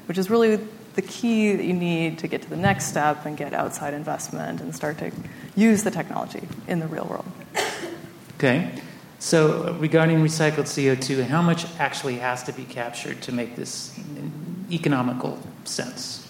which 0.06 0.16
is 0.16 0.30
really 0.30 0.58
the 0.96 1.02
key 1.02 1.54
that 1.54 1.64
you 1.64 1.74
need 1.74 2.18
to 2.18 2.26
get 2.26 2.42
to 2.42 2.50
the 2.50 2.56
next 2.56 2.86
step 2.86 3.24
and 3.26 3.36
get 3.36 3.52
outside 3.52 3.94
investment 3.94 4.60
and 4.60 4.74
start 4.74 4.98
to 4.98 5.12
use 5.54 5.84
the 5.84 5.90
technology 5.90 6.48
in 6.66 6.80
the 6.80 6.88
real 6.88 7.04
world. 7.04 7.26
Okay. 8.36 8.72
So, 9.18 9.74
regarding 9.80 10.18
recycled 10.18 10.66
CO2, 10.66 11.26
how 11.26 11.40
much 11.40 11.66
actually 11.78 12.16
has 12.16 12.42
to 12.44 12.52
be 12.52 12.64
captured 12.64 13.22
to 13.22 13.32
make 13.32 13.56
this 13.56 13.98
economical 14.70 15.38
sense? 15.64 16.28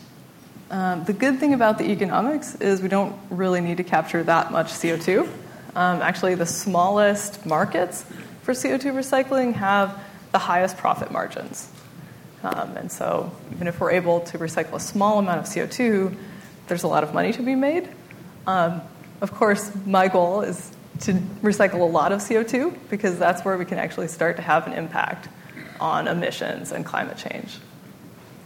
Um, 0.70 1.04
the 1.04 1.12
good 1.12 1.38
thing 1.38 1.52
about 1.52 1.78
the 1.78 1.90
economics 1.90 2.54
is 2.56 2.82
we 2.82 2.88
don't 2.88 3.16
really 3.30 3.60
need 3.60 3.76
to 3.78 3.84
capture 3.84 4.22
that 4.24 4.52
much 4.52 4.68
CO2. 4.68 5.28
Um, 5.74 6.00
actually, 6.00 6.36
the 6.36 6.46
smallest 6.46 7.44
markets 7.44 8.04
for 8.42 8.52
CO2 8.52 8.92
recycling 8.92 9.52
have 9.54 9.98
the 10.32 10.38
highest 10.38 10.76
profit 10.76 11.10
margins. 11.10 11.68
Um, 12.46 12.76
and 12.76 12.92
so, 12.92 13.32
even 13.52 13.66
if 13.66 13.80
we're 13.80 13.90
able 13.90 14.20
to 14.20 14.38
recycle 14.38 14.74
a 14.74 14.80
small 14.80 15.18
amount 15.18 15.40
of 15.40 15.46
CO2, 15.46 16.14
there's 16.68 16.84
a 16.84 16.88
lot 16.88 17.02
of 17.02 17.12
money 17.12 17.32
to 17.32 17.42
be 17.42 17.56
made. 17.56 17.88
Um, 18.46 18.82
of 19.20 19.32
course, 19.32 19.72
my 19.84 20.06
goal 20.06 20.42
is 20.42 20.70
to 21.00 21.14
recycle 21.42 21.80
a 21.80 21.84
lot 21.84 22.12
of 22.12 22.20
CO2 22.20 22.76
because 22.88 23.18
that's 23.18 23.44
where 23.44 23.58
we 23.58 23.64
can 23.64 23.78
actually 23.78 24.06
start 24.08 24.36
to 24.36 24.42
have 24.42 24.68
an 24.68 24.74
impact 24.74 25.28
on 25.80 26.06
emissions 26.06 26.70
and 26.70 26.86
climate 26.86 27.18
change. 27.18 27.58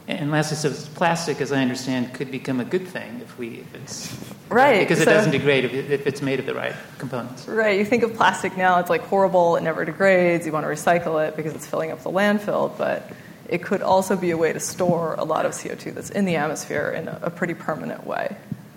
And 0.08 0.30
lastly, 0.30 0.56
so 0.56 0.72
plastic, 0.94 1.40
as 1.42 1.52
I 1.52 1.60
understand, 1.60 2.14
could 2.14 2.30
become 2.30 2.58
a 2.58 2.64
good 2.64 2.88
thing 2.88 3.20
if 3.22 3.38
we 3.38 3.58
if 3.58 3.74
it's 3.74 4.32
right 4.48 4.80
because 4.80 5.00
it 5.00 5.04
so, 5.04 5.12
doesn't 5.12 5.30
degrade 5.30 5.66
if, 5.66 5.72
if 5.72 6.06
it's 6.06 6.22
made 6.22 6.40
of 6.40 6.46
the 6.46 6.54
right 6.54 6.74
components. 6.98 7.46
Right. 7.46 7.78
You 7.78 7.84
think 7.84 8.02
of 8.02 8.14
plastic 8.14 8.56
now; 8.56 8.80
it's 8.80 8.90
like 8.90 9.02
horrible. 9.02 9.56
It 9.56 9.62
never 9.62 9.84
degrades. 9.84 10.46
You 10.46 10.52
want 10.52 10.64
to 10.64 10.70
recycle 10.70 11.28
it 11.28 11.36
because 11.36 11.54
it's 11.54 11.66
filling 11.66 11.92
up 11.92 12.02
the 12.02 12.10
landfill, 12.10 12.76
but 12.76 13.08
it 13.50 13.64
could 13.64 13.82
also 13.82 14.16
be 14.16 14.30
a 14.30 14.36
way 14.36 14.52
to 14.52 14.60
store 14.60 15.14
a 15.18 15.24
lot 15.24 15.44
of 15.44 15.52
CO2 15.52 15.92
that's 15.92 16.10
in 16.10 16.24
the 16.24 16.36
atmosphere 16.36 16.90
in 16.90 17.08
a, 17.08 17.18
a 17.24 17.30
pretty 17.30 17.54
permanent 17.54 18.06
way. 18.06 18.36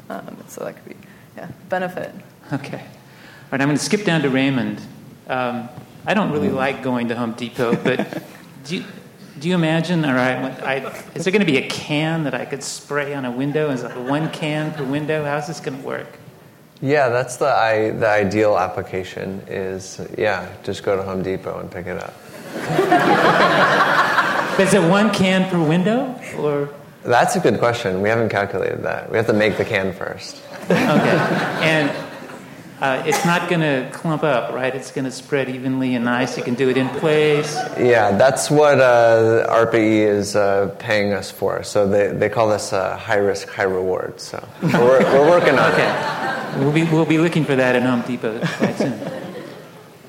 Um, 0.10 0.36
so 0.48 0.66
that 0.66 0.74
could 0.74 0.86
be 0.86 1.08
yeah 1.38 1.50
benefit. 1.70 2.12
Okay. 2.52 2.80
All 2.80 3.50
right. 3.52 3.62
I'm 3.62 3.68
going 3.68 3.78
to 3.78 3.84
skip 3.84 4.04
down 4.04 4.22
to 4.24 4.30
Raymond. 4.30 4.82
Um, 5.28 5.70
I 6.06 6.16
don't 6.16 6.32
really 6.32 6.50
like 6.50 6.84
going 6.84 7.08
to 7.10 7.16
Home 7.16 7.34
Depot, 7.34 7.76
but 7.76 8.24
do 8.66 8.78
you, 8.78 8.84
do 9.40 9.48
you 9.48 9.56
imagine, 9.56 10.04
all 10.04 10.14
right, 10.14 10.62
I, 10.62 10.76
is 11.16 11.24
there 11.24 11.32
going 11.32 11.46
to 11.46 11.52
be 11.52 11.58
a 11.58 11.68
can 11.70 12.24
that 12.26 12.34
I 12.34 12.44
could 12.44 12.62
spray 12.62 13.14
on 13.14 13.24
a 13.24 13.32
window? 13.32 13.70
Is 13.70 13.84
it 13.84 13.96
one 13.96 14.30
can 14.32 14.74
per 14.74 14.84
window? 14.84 15.24
How's 15.24 15.48
this 15.48 15.62
going 15.62 15.80
to 15.80 15.88
work? 15.88 16.08
Yeah, 16.82 17.08
that's 17.08 17.38
the, 17.38 17.48
I, 17.48 17.92
the 17.92 18.10
ideal 18.10 18.58
application 18.58 19.42
is, 19.48 20.02
yeah, 20.18 20.52
just 20.64 20.84
go 20.84 20.98
to 20.98 21.04
Home 21.04 21.24
Depot 21.24 21.60
and 21.60 21.72
pick 21.72 21.88
it 21.88 22.04
up. 22.04 22.14
is 24.60 24.74
it 24.74 24.90
one 24.90 25.14
can 25.14 25.50
per 25.50 25.62
window? 25.64 26.20
or? 26.38 26.70
That's 27.04 27.36
a 27.36 27.40
good 27.40 27.60
question. 27.60 28.02
We 28.02 28.10
haven't 28.10 28.30
calculated 28.30 28.84
that. 28.84 29.12
We 29.12 29.18
have 29.18 29.28
to 29.28 29.34
make 29.34 29.58
the 29.58 29.66
can 29.66 29.94
first. 29.94 30.42
okay. 30.64 31.18
And 31.62 31.92
uh, 32.80 33.02
it's 33.06 33.26
not 33.26 33.50
going 33.50 33.62
to 33.62 33.90
clump 33.94 34.24
up, 34.24 34.54
right? 34.54 34.74
It's 34.76 34.92
going 34.92 35.06
to 35.06 35.12
spread 35.12 35.50
evenly 35.50 35.96
and 35.96 36.06
nice. 36.06 36.38
You 36.38 36.44
can 36.44 36.56
do 36.56 36.70
it 36.70 36.78
in 36.78 36.90
place. 36.90 37.56
Yeah, 37.78 38.12
that's 38.18 38.52
what 38.52 38.80
uh, 38.80 39.48
ARPA-E 39.50 40.02
is 40.02 40.36
uh, 40.36 40.76
paying 40.80 41.14
us 41.14 41.32
for. 41.32 41.64
So 41.64 41.88
they, 41.88 42.08
they 42.08 42.30
call 42.30 42.50
this 42.50 42.74
uh, 42.74 42.98
high 42.98 43.18
risk, 43.18 43.48
high 43.48 43.64
reward. 43.64 44.20
So 44.20 44.46
we're, 44.62 45.00
we're 45.00 45.30
working 45.30 45.58
on 45.58 45.72
okay. 45.72 45.90
it. 45.90 46.60
We'll 46.60 46.74
be, 46.74 46.84
we'll 46.84 47.06
be 47.06 47.20
looking 47.20 47.46
for 47.46 47.56
that 47.56 47.76
at 47.76 47.84
Home 47.84 48.02
Depot 48.02 48.40
quite 48.58 48.78
soon. 48.78 49.00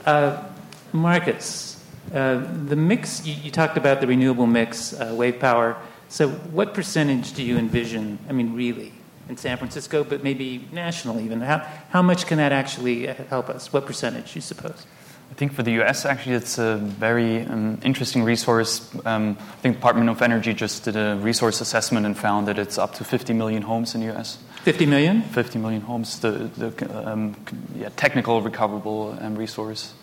Uh, 0.05 0.45
Marcus, 0.93 1.74
uh, 2.15 2.47
the 2.67 2.77
mix, 2.77 3.27
you, 3.27 3.35
you, 3.35 3.51
talked 3.51 3.77
about 3.77 4.01
the 4.01 4.07
renewable 4.07 4.47
mix, 4.47 4.99
wave 5.01 5.41
power. 5.41 5.77
So 6.09 6.29
what 6.29 6.73
percentage 6.75 7.33
do 7.33 7.43
you 7.43 7.59
envision, 7.59 8.19
I 8.29 8.33
mean, 8.33 8.55
really? 8.55 8.93
in 9.29 9.37
San 9.37 9.57
Francisco, 9.57 10.05
but 10.05 10.23
maybe 10.23 10.67
national 10.73 11.21
even. 11.21 11.41
How, 11.41 11.59
how 11.91 12.03
much 12.03 12.27
can 12.27 12.39
that 12.39 12.53
actually 12.53 13.07
help 13.07 13.49
us? 13.49 13.73
What 13.73 13.87
percentage, 13.87 14.35
you 14.35 14.41
suppose? 14.41 14.87
I 15.31 15.35
think 15.35 15.53
for 15.53 15.63
the 15.63 15.81
US, 15.83 16.05
actually, 16.05 16.37
it's 16.37 16.59
a 16.59 16.77
very 16.77 17.43
um, 17.47 17.81
interesting 17.83 18.23
resource. 18.23 18.89
Um, 19.05 19.37
I 19.41 19.57
think 19.63 19.77
Department 19.77 20.11
of 20.11 20.21
Energy 20.21 20.53
just 20.53 20.85
did 20.85 20.97
a 20.97 21.17
resource 21.17 21.61
assessment 21.61 22.07
and 22.07 22.17
found 22.17 22.47
that 22.49 22.59
it's 22.59 22.79
up 22.79 22.95
to 22.95 23.05
50 23.05 23.33
million 23.33 23.63
homes 23.63 23.95
in 23.95 24.03
the 24.03 24.15
US. 24.15 24.39
50 24.63 24.87
million? 24.87 25.23
50 25.23 25.59
million 25.59 25.81
homes, 25.81 26.21
the, 26.21 26.31
the 26.31 27.11
um, 27.11 27.35
yeah, 27.75 27.89
technical 27.97 28.43
recoverable 28.43 29.17
um, 29.21 29.37
resource. 29.37 29.95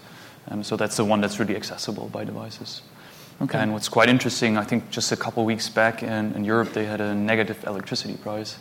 Um, 0.49 0.63
so 0.63 0.75
that's 0.75 0.97
the 0.97 1.05
one 1.05 1.21
that's 1.21 1.39
really 1.39 1.55
accessible 1.55 2.09
by 2.09 2.23
devices. 2.23 2.81
Okay. 3.41 3.57
And 3.57 3.73
what's 3.73 3.89
quite 3.89 4.09
interesting, 4.09 4.57
I 4.57 4.63
think 4.63 4.91
just 4.91 5.11
a 5.11 5.15
couple 5.15 5.43
weeks 5.45 5.67
back 5.67 6.03
in, 6.03 6.33
in 6.33 6.45
Europe, 6.45 6.73
they 6.73 6.85
had 6.85 7.01
a 7.01 7.15
negative 7.15 7.63
electricity 7.65 8.15
price 8.15 8.57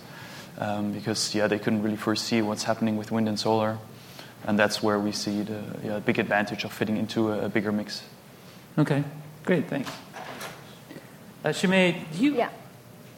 um, 0.59 0.93
because 0.93 1.35
yeah, 1.35 1.47
they 1.47 1.59
couldn't 1.59 1.83
really 1.83 1.97
foresee 1.97 2.41
what's 2.43 2.64
happening 2.64 2.97
with 2.97 3.11
wind 3.11 3.28
and 3.28 3.39
solar, 3.39 3.78
and 4.47 4.59
that's 4.59 4.83
where 4.83 4.99
we 4.99 5.12
see 5.12 5.43
the 5.43 5.62
yeah, 5.85 5.99
big 5.99 6.18
advantage 6.18 6.64
of 6.64 6.72
fitting 6.72 6.97
into 6.97 7.31
a, 7.33 7.47
a 7.47 7.49
bigger 7.49 7.72
mix. 7.72 8.03
Okay, 8.78 9.05
great, 9.45 9.68
thanks. 9.68 9.91
Uh, 11.45 11.53
Shimei, 11.53 12.07
do 12.12 12.22
you 12.22 12.37
yeah. 12.37 12.51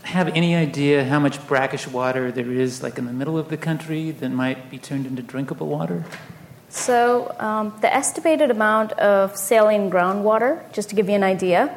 have 0.03 0.29
any 0.29 0.57
idea 0.57 1.05
how 1.05 1.19
much 1.19 1.45
brackish 1.47 1.87
water 1.87 2.33
there 2.33 2.51
is, 2.51 2.83
like 2.83 2.99
in 2.99 3.07
the 3.07 3.13
middle 3.13 3.39
of 3.39 3.51
the 3.51 3.57
country, 3.57 4.11
that 4.11 4.31
might 4.31 4.71
be 4.71 4.79
turned 4.79 5.07
into 5.07 5.23
drinkable 5.23 5.69
water? 5.69 6.05
So, 6.73 7.37
um, 7.39 7.75
the 7.83 7.95
estimated 7.95 8.51
amount 8.51 8.93
of 8.93 9.37
saline 9.37 9.91
groundwater, 9.91 10.61
just 10.73 10.89
to 10.89 10.95
give 10.95 11.07
you 11.07 11.15
an 11.15 11.23
idea, 11.23 11.77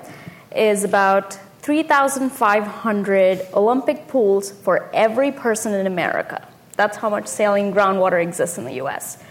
is 0.55 0.85
about 0.85 1.37
3,500 1.59 3.45
Olympic 3.53 4.07
pools 4.07 4.51
for 4.51 4.89
every 4.93 5.33
person 5.33 5.73
in 5.73 5.85
America. 5.85 6.47
That's 6.77 6.95
how 6.95 7.09
much 7.09 7.27
saline 7.27 7.73
groundwater 7.73 8.23
exists 8.23 8.57
in 8.57 8.63
the 8.63 8.75
US. 8.85 9.21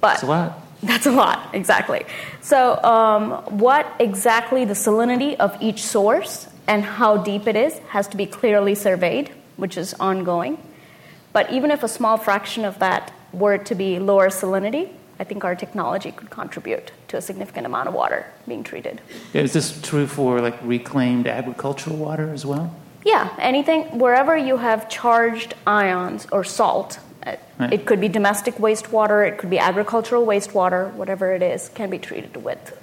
But 0.00 0.10
that's 0.10 0.22
a 0.22 0.26
lot. 0.26 0.58
That's 0.84 1.06
a 1.06 1.12
lot, 1.12 1.54
exactly. 1.54 2.04
So, 2.40 2.82
um, 2.82 3.30
what 3.58 3.86
exactly 4.00 4.64
the 4.64 4.74
salinity 4.74 5.36
of 5.36 5.56
each 5.60 5.82
source 5.82 6.48
and 6.66 6.82
how 6.82 7.18
deep 7.18 7.46
it 7.46 7.54
is 7.54 7.78
has 7.90 8.08
to 8.08 8.16
be 8.16 8.26
clearly 8.26 8.74
surveyed, 8.74 9.30
which 9.56 9.76
is 9.76 9.94
ongoing. 9.94 10.58
But 11.32 11.52
even 11.52 11.70
if 11.70 11.84
a 11.84 11.88
small 11.88 12.16
fraction 12.16 12.64
of 12.64 12.80
that 12.80 13.12
were 13.32 13.54
it 13.54 13.66
to 13.66 13.74
be 13.74 13.98
lower 13.98 14.28
salinity, 14.28 14.90
I 15.18 15.24
think 15.24 15.44
our 15.44 15.54
technology 15.54 16.10
could 16.10 16.30
contribute 16.30 16.90
to 17.08 17.16
a 17.16 17.20
significant 17.20 17.66
amount 17.66 17.88
of 17.88 17.94
water 17.94 18.26
being 18.48 18.64
treated. 18.64 19.00
Is 19.32 19.52
this 19.52 19.80
true 19.80 20.06
for 20.06 20.40
like 20.40 20.58
reclaimed 20.62 21.26
agricultural 21.26 21.96
water 21.96 22.32
as 22.32 22.44
well? 22.44 22.74
Yeah, 23.04 23.34
anything 23.38 23.98
wherever 23.98 24.36
you 24.36 24.56
have 24.56 24.88
charged 24.88 25.54
ions 25.66 26.26
or 26.32 26.44
salt. 26.44 26.98
Uh, 27.24 27.36
right. 27.58 27.72
It 27.72 27.86
could 27.86 28.00
be 28.00 28.08
domestic 28.08 28.56
wastewater, 28.56 29.26
it 29.26 29.38
could 29.38 29.50
be 29.50 29.58
agricultural 29.58 30.26
wastewater, 30.26 30.92
whatever 30.94 31.32
it 31.32 31.42
is, 31.42 31.68
can 31.68 31.88
be 31.88 31.98
treated 31.98 32.36
with 32.42 32.76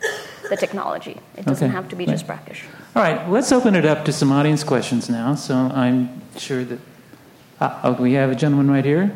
the 0.49 0.55
technology. 0.55 1.17
It 1.35 1.45
doesn't 1.45 1.67
okay. 1.67 1.75
have 1.75 1.89
to 1.89 1.95
be 1.95 2.05
right. 2.05 2.13
just 2.13 2.25
brackish. 2.25 2.63
All 2.95 3.03
right, 3.03 3.29
let's 3.29 3.51
open 3.51 3.75
it 3.75 3.85
up 3.85 4.05
to 4.05 4.13
some 4.13 4.31
audience 4.31 4.63
questions 4.63 5.09
now. 5.09 5.35
So 5.35 5.55
I'm 5.55 6.21
sure 6.37 6.63
that. 6.63 6.79
Uh, 7.59 7.79
oh, 7.83 7.93
we 8.01 8.13
have 8.13 8.29
a 8.29 8.35
gentleman 8.35 8.71
right 8.71 8.85
here. 8.85 9.13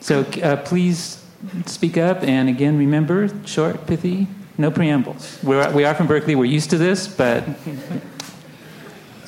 So 0.00 0.20
uh, 0.42 0.56
please 0.56 1.24
speak 1.66 1.96
up. 1.96 2.22
And 2.22 2.48
again, 2.48 2.78
remember, 2.78 3.28
short, 3.46 3.86
pithy, 3.86 4.26
no 4.58 4.70
preambles. 4.70 5.38
We're, 5.42 5.70
we 5.72 5.84
are 5.84 5.94
from 5.94 6.06
Berkeley. 6.06 6.34
We're 6.34 6.44
used 6.44 6.70
to 6.70 6.78
this, 6.78 7.08
but. 7.08 7.44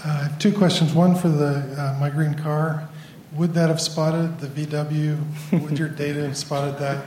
Uh, 0.05 0.29
two 0.39 0.53
questions. 0.53 0.95
One 0.95 1.15
for 1.17 1.29
the 1.29 1.57
uh, 1.77 1.99
my 2.01 2.09
green 2.09 2.35
car. 2.35 2.89
Would 3.33 3.53
that 3.55 3.69
have 3.69 3.81
spotted 3.81 4.39
the 4.39 4.47
VW? 4.47 5.19
Would 5.53 5.79
your 5.79 5.89
data 5.89 6.23
have 6.23 6.37
spotted 6.37 6.79
that? 6.79 7.05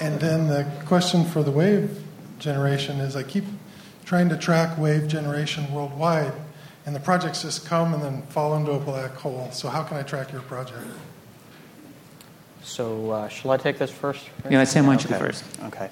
And 0.00 0.18
then 0.20 0.46
the 0.46 0.70
question 0.86 1.24
for 1.24 1.42
the 1.42 1.50
wave 1.50 2.02
generation 2.38 3.00
is 3.00 3.16
I 3.16 3.22
keep 3.22 3.44
trying 4.04 4.28
to 4.28 4.36
track 4.36 4.78
wave 4.78 5.08
generation 5.08 5.70
worldwide, 5.72 6.32
and 6.86 6.94
the 6.94 7.00
projects 7.00 7.42
just 7.42 7.66
come 7.66 7.92
and 7.92 8.02
then 8.02 8.22
fall 8.28 8.56
into 8.56 8.72
a 8.72 8.78
black 8.78 9.12
hole. 9.12 9.50
So, 9.52 9.68
how 9.68 9.82
can 9.82 9.96
I 9.96 10.02
track 10.02 10.32
your 10.32 10.42
project? 10.42 10.86
So, 12.64 13.10
uh, 13.10 13.28
shall 13.28 13.50
I 13.50 13.58
take 13.58 13.78
this 13.78 13.90
first? 13.90 14.26
Yeah, 14.48 14.64
Sam, 14.64 14.86
why 14.86 14.96
don't 14.96 15.04
you 15.04 15.14
okay. 15.14 15.18
go 15.18 15.26
first? 15.26 15.44
Okay. 15.64 15.90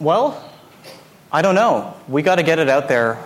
Well, 0.00 0.50
I 1.30 1.40
don't 1.40 1.54
know. 1.54 1.94
We 2.08 2.22
got 2.22 2.36
to 2.36 2.42
get 2.42 2.58
it 2.58 2.68
out 2.68 2.88
there 2.88 3.16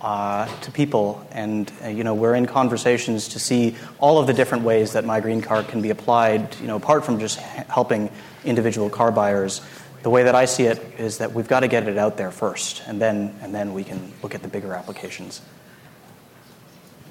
uh, 0.00 0.46
to 0.60 0.70
people, 0.72 1.26
and 1.30 1.70
uh, 1.84 1.88
you 1.88 2.04
know, 2.04 2.14
we're 2.14 2.34
in 2.34 2.46
conversations 2.46 3.28
to 3.28 3.38
see 3.38 3.76
all 3.98 4.18
of 4.18 4.26
the 4.26 4.32
different 4.32 4.64
ways 4.64 4.94
that 4.94 5.04
MyGreenCar 5.04 5.68
can 5.68 5.82
be 5.82 5.90
applied. 5.90 6.56
You 6.58 6.66
know, 6.66 6.76
apart 6.76 7.04
from 7.04 7.20
just 7.20 7.38
helping 7.38 8.10
individual 8.44 8.88
car 8.88 9.12
buyers, 9.12 9.60
the 10.02 10.10
way 10.10 10.22
that 10.22 10.34
I 10.34 10.46
see 10.46 10.64
it 10.64 10.78
is 10.98 11.18
that 11.18 11.32
we've 11.32 11.48
got 11.48 11.60
to 11.60 11.68
get 11.68 11.86
it 11.86 11.98
out 11.98 12.16
there 12.16 12.30
first, 12.30 12.82
and 12.86 13.00
then 13.00 13.34
and 13.42 13.54
then 13.54 13.74
we 13.74 13.84
can 13.84 14.10
look 14.22 14.34
at 14.34 14.40
the 14.40 14.48
bigger 14.48 14.72
applications. 14.72 15.42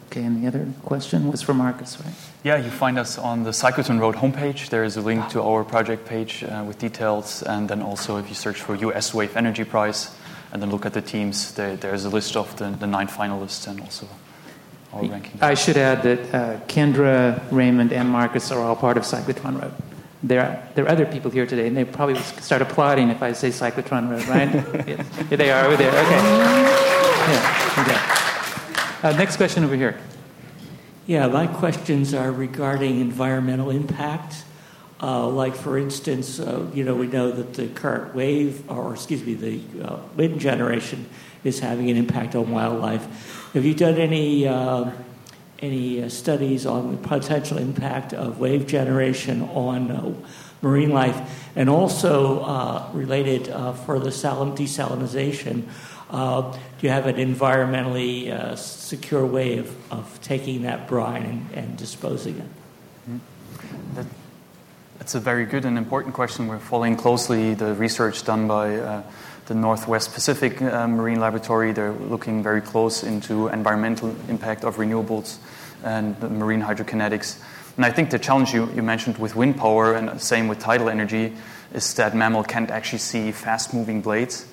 Okay, 0.07 0.24
and 0.24 0.43
the 0.43 0.47
other 0.47 0.68
question 0.84 1.30
was 1.30 1.43
for 1.43 1.53
Marcus, 1.53 1.99
right? 2.03 2.16
Yeah, 2.41 2.55
you 2.55 2.69
find 2.69 2.97
us 2.97 3.17
on 3.17 3.43
the 3.43 3.49
Cyclotron 3.49 3.99
Road 3.99 4.15
homepage. 4.15 4.69
There 4.69 4.85
is 4.85 4.95
a 4.95 5.01
link 5.01 5.27
to 5.29 5.41
our 5.41 5.65
project 5.65 6.05
page 6.05 6.41
uh, 6.41 6.63
with 6.65 6.79
details, 6.79 7.43
and 7.43 7.67
then 7.67 7.81
also 7.81 8.15
if 8.15 8.29
you 8.29 8.35
search 8.35 8.61
for 8.61 8.75
US 8.75 9.13
Wave 9.13 9.35
Energy 9.35 9.65
Prize, 9.65 10.15
and 10.53 10.61
then 10.61 10.71
look 10.71 10.85
at 10.85 10.93
the 10.93 11.01
teams, 11.01 11.53
there, 11.55 11.75
there's 11.75 12.05
a 12.05 12.09
list 12.09 12.37
of 12.37 12.55
the, 12.55 12.69
the 12.69 12.87
nine 12.87 13.09
finalists 13.09 13.67
and 13.67 13.81
also 13.81 14.07
our 14.93 15.03
ranking. 15.03 15.37
I 15.41 15.53
should 15.53 15.75
add 15.75 16.01
that 16.03 16.33
uh, 16.33 16.59
Kendra, 16.67 17.43
Raymond, 17.51 17.91
and 17.91 18.07
Marcus 18.09 18.51
are 18.51 18.61
all 18.61 18.77
part 18.77 18.95
of 18.95 19.03
Cyclotron 19.03 19.61
Road. 19.61 19.73
There 20.23 20.39
are, 20.39 20.63
there 20.75 20.85
are 20.85 20.89
other 20.89 21.05
people 21.05 21.31
here 21.31 21.45
today, 21.45 21.67
and 21.67 21.75
they 21.75 21.83
probably 21.83 22.15
start 22.15 22.61
applauding 22.61 23.09
if 23.09 23.21
I 23.21 23.33
say 23.33 23.49
Cyclotron 23.49 24.09
Road, 24.09 24.25
right? 24.27 24.49
yeah, 24.87 25.03
Here 25.27 25.37
they 25.37 25.51
are 25.51 25.65
over 25.65 25.75
there. 25.75 25.91
Okay. 25.91 26.21
Yeah, 27.33 27.75
okay. 27.79 29.09
Uh, 29.09 29.17
next 29.17 29.35
question 29.35 29.65
over 29.65 29.75
here. 29.75 29.99
Yeah, 31.10 31.26
my 31.26 31.47
questions 31.47 32.14
are 32.14 32.32
regarding 32.32 32.99
environmental 32.99 33.72
impact. 33.72 34.43
Uh, 35.01 35.28
like, 35.28 35.55
for 35.55 35.76
instance, 35.76 36.39
uh, 36.39 36.68
you 36.72 36.84
know, 36.84 36.93
we 36.93 37.07
know 37.07 37.32
that 37.32 37.55
the 37.55 37.68
current 37.70 38.14
wave, 38.14 38.70
or 38.70 38.93
excuse 38.93 39.24
me, 39.24 39.34
the 39.34 39.60
uh, 39.84 39.97
wind 40.16 40.39
generation 40.39 41.10
is 41.43 41.62
having 41.62 41.89
an 41.89 41.97
impact 41.97 42.36
on 42.36 42.51
wildlife. 42.51 43.51
Have 43.53 43.66
you 43.66 43.74
done 43.74 43.95
any 43.95 44.47
uh, 44.47 44.91
any 45.57 46.03
uh, 46.03 46.10
studies 46.10 46.68
on 46.68 46.91
the 46.91 46.97
potential 46.97 47.57
impact 47.57 48.14
of 48.14 48.39
wave 48.39 48.68
generation 48.68 49.41
on 49.41 49.89
uh, 49.89 50.14
marine 50.62 50.91
life, 50.91 51.49
and 51.55 51.72
also 51.72 52.41
uh, 52.41 52.88
related 52.93 53.47
for 53.84 53.97
the 53.97 54.12
salim- 54.12 54.55
desalinization? 54.55 55.64
Uh, 56.10 56.51
do 56.51 56.57
you 56.82 56.89
have 56.89 57.05
an 57.05 57.18
environmentally 57.18 58.32
uh, 58.32 58.55
secure 58.55 59.26
way 59.26 59.60
of, 59.60 59.91
of 59.91 60.20
taking 60.22 60.64
that 60.64 60.88
brine 60.88 61.24
and, 61.24 61.51
and 61.53 61.78
disposing 61.78 62.39
it? 62.39 63.22
That, 63.93 64.05
that's 64.97 65.14
a 65.14 65.20
very 65.20 65.45
good 65.45 65.66
and 65.66 65.78
important 65.78 66.16
question. 66.16 66.47
We're 66.47 66.57
following 66.57 66.95
closely 66.95 67.53
the 67.53 67.76
research 67.76 68.26
done 68.26 68.47
by 68.47 68.76
uh, 68.78 69.03
the 69.45 69.53
Northwest 69.53 70.14
Pacific 70.14 70.62
uh, 70.62 70.88
Marine 70.88 71.20
Laboratory. 71.20 71.74
They're 71.74 71.93
looking 71.93 72.41
very 72.41 72.62
close 72.62 73.03
into 73.03 73.47
environmental 73.49 74.16
impact 74.30 74.64
of 74.64 74.78
renewables 74.78 75.38
and 75.84 76.20
marine 76.22 76.62
hydrokinetics. 76.62 77.39
And 77.76 77.86
I 77.86 77.91
think 77.91 78.10
the 78.10 78.20
challenge 78.20 78.53
you, 78.53 78.70
you 78.74 78.82
mentioned 78.82 79.18
with 79.20 79.36
wind 79.36 79.57
power 79.57 79.93
and 79.93 80.20
same 80.22 80.47
with 80.47 80.60
tidal 80.60 80.89
energy 80.89 81.34
is 81.74 81.93
that 81.93 82.16
mammal 82.16 82.43
can't 82.43 82.72
actually 82.72 82.99
see 82.99 83.32
fast-moving 83.32 84.01
blades. 84.01 84.45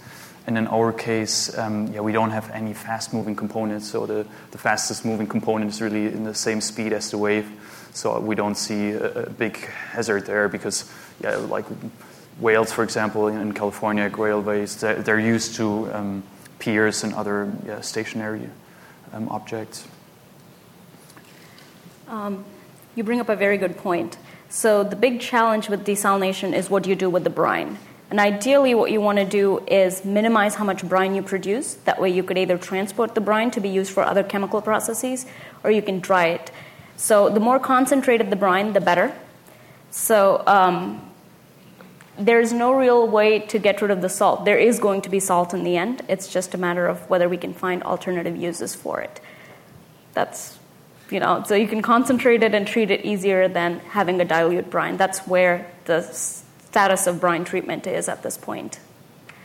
And 0.46 0.56
in 0.56 0.68
our 0.68 0.92
case, 0.92 1.56
um, 1.58 1.88
yeah, 1.88 2.00
we 2.00 2.12
don't 2.12 2.30
have 2.30 2.50
any 2.52 2.72
fast-moving 2.72 3.34
components. 3.34 3.90
So 3.90 4.06
the, 4.06 4.26
the 4.52 4.58
fastest-moving 4.58 5.26
component 5.26 5.72
is 5.72 5.82
really 5.82 6.06
in 6.06 6.22
the 6.22 6.34
same 6.34 6.60
speed 6.60 6.92
as 6.92 7.10
the 7.10 7.18
wave. 7.18 7.50
So 7.92 8.20
we 8.20 8.36
don't 8.36 8.54
see 8.54 8.90
a, 8.90 9.24
a 9.24 9.30
big 9.30 9.56
hazard 9.56 10.26
there 10.26 10.48
because, 10.48 10.88
yeah, 11.20 11.34
like 11.36 11.64
whales, 12.38 12.72
for 12.72 12.84
example, 12.84 13.26
in 13.26 13.52
California, 13.54 14.08
bays, 14.08 14.76
they're, 14.76 15.02
they're 15.02 15.18
used 15.18 15.56
to 15.56 15.92
um, 15.92 16.22
piers 16.58 17.02
and 17.02 17.12
other 17.14 17.50
yeah, 17.66 17.80
stationary 17.80 18.48
um, 19.12 19.28
objects. 19.28 19.88
Um, 22.06 22.44
you 22.94 23.02
bring 23.02 23.18
up 23.20 23.28
a 23.28 23.36
very 23.36 23.58
good 23.58 23.76
point. 23.76 24.16
So 24.48 24.84
the 24.84 24.96
big 24.96 25.20
challenge 25.20 25.68
with 25.68 25.84
desalination 25.84 26.54
is 26.54 26.70
what 26.70 26.84
do 26.84 26.90
you 26.90 26.96
do 26.96 27.10
with 27.10 27.24
the 27.24 27.30
brine? 27.30 27.78
And 28.08 28.20
ideally, 28.20 28.74
what 28.74 28.92
you 28.92 29.00
want 29.00 29.18
to 29.18 29.24
do 29.24 29.58
is 29.66 30.04
minimize 30.04 30.54
how 30.54 30.64
much 30.64 30.88
brine 30.88 31.16
you 31.16 31.22
produce. 31.22 31.74
That 31.74 32.00
way, 32.00 32.10
you 32.10 32.22
could 32.22 32.38
either 32.38 32.56
transport 32.56 33.16
the 33.16 33.20
brine 33.20 33.50
to 33.52 33.60
be 33.60 33.68
used 33.68 33.92
for 33.92 34.04
other 34.04 34.22
chemical 34.22 34.62
processes, 34.62 35.26
or 35.64 35.72
you 35.72 35.82
can 35.82 35.98
dry 35.98 36.26
it. 36.26 36.52
So 36.96 37.28
the 37.28 37.40
more 37.40 37.58
concentrated 37.58 38.30
the 38.30 38.36
brine, 38.36 38.74
the 38.74 38.80
better. 38.80 39.12
So 39.90 40.42
um, 40.46 41.10
there's 42.16 42.52
no 42.52 42.74
real 42.74 43.08
way 43.08 43.40
to 43.40 43.58
get 43.58 43.82
rid 43.82 43.90
of 43.90 44.02
the 44.02 44.08
salt. 44.08 44.44
There 44.44 44.58
is 44.58 44.78
going 44.78 45.02
to 45.02 45.10
be 45.10 45.18
salt 45.18 45.52
in 45.52 45.64
the 45.64 45.76
end. 45.76 46.02
It's 46.08 46.28
just 46.32 46.54
a 46.54 46.58
matter 46.58 46.86
of 46.86 47.10
whether 47.10 47.28
we 47.28 47.36
can 47.36 47.54
find 47.54 47.82
alternative 47.82 48.36
uses 48.36 48.74
for 48.74 49.00
it. 49.00 49.20
That's, 50.14 50.58
you 51.10 51.18
know, 51.18 51.42
so 51.44 51.56
you 51.56 51.66
can 51.66 51.82
concentrate 51.82 52.44
it 52.44 52.54
and 52.54 52.66
treat 52.68 52.90
it 52.90 53.04
easier 53.04 53.48
than 53.48 53.80
having 53.80 54.20
a 54.20 54.24
dilute 54.24 54.70
brine. 54.70 54.96
That's 54.96 55.26
where 55.26 55.70
the 55.86 56.02
status 56.76 57.06
of 57.06 57.18
brine 57.18 57.42
treatment 57.42 57.86
is 57.86 58.06
at 58.06 58.22
this 58.22 58.36
point. 58.36 58.80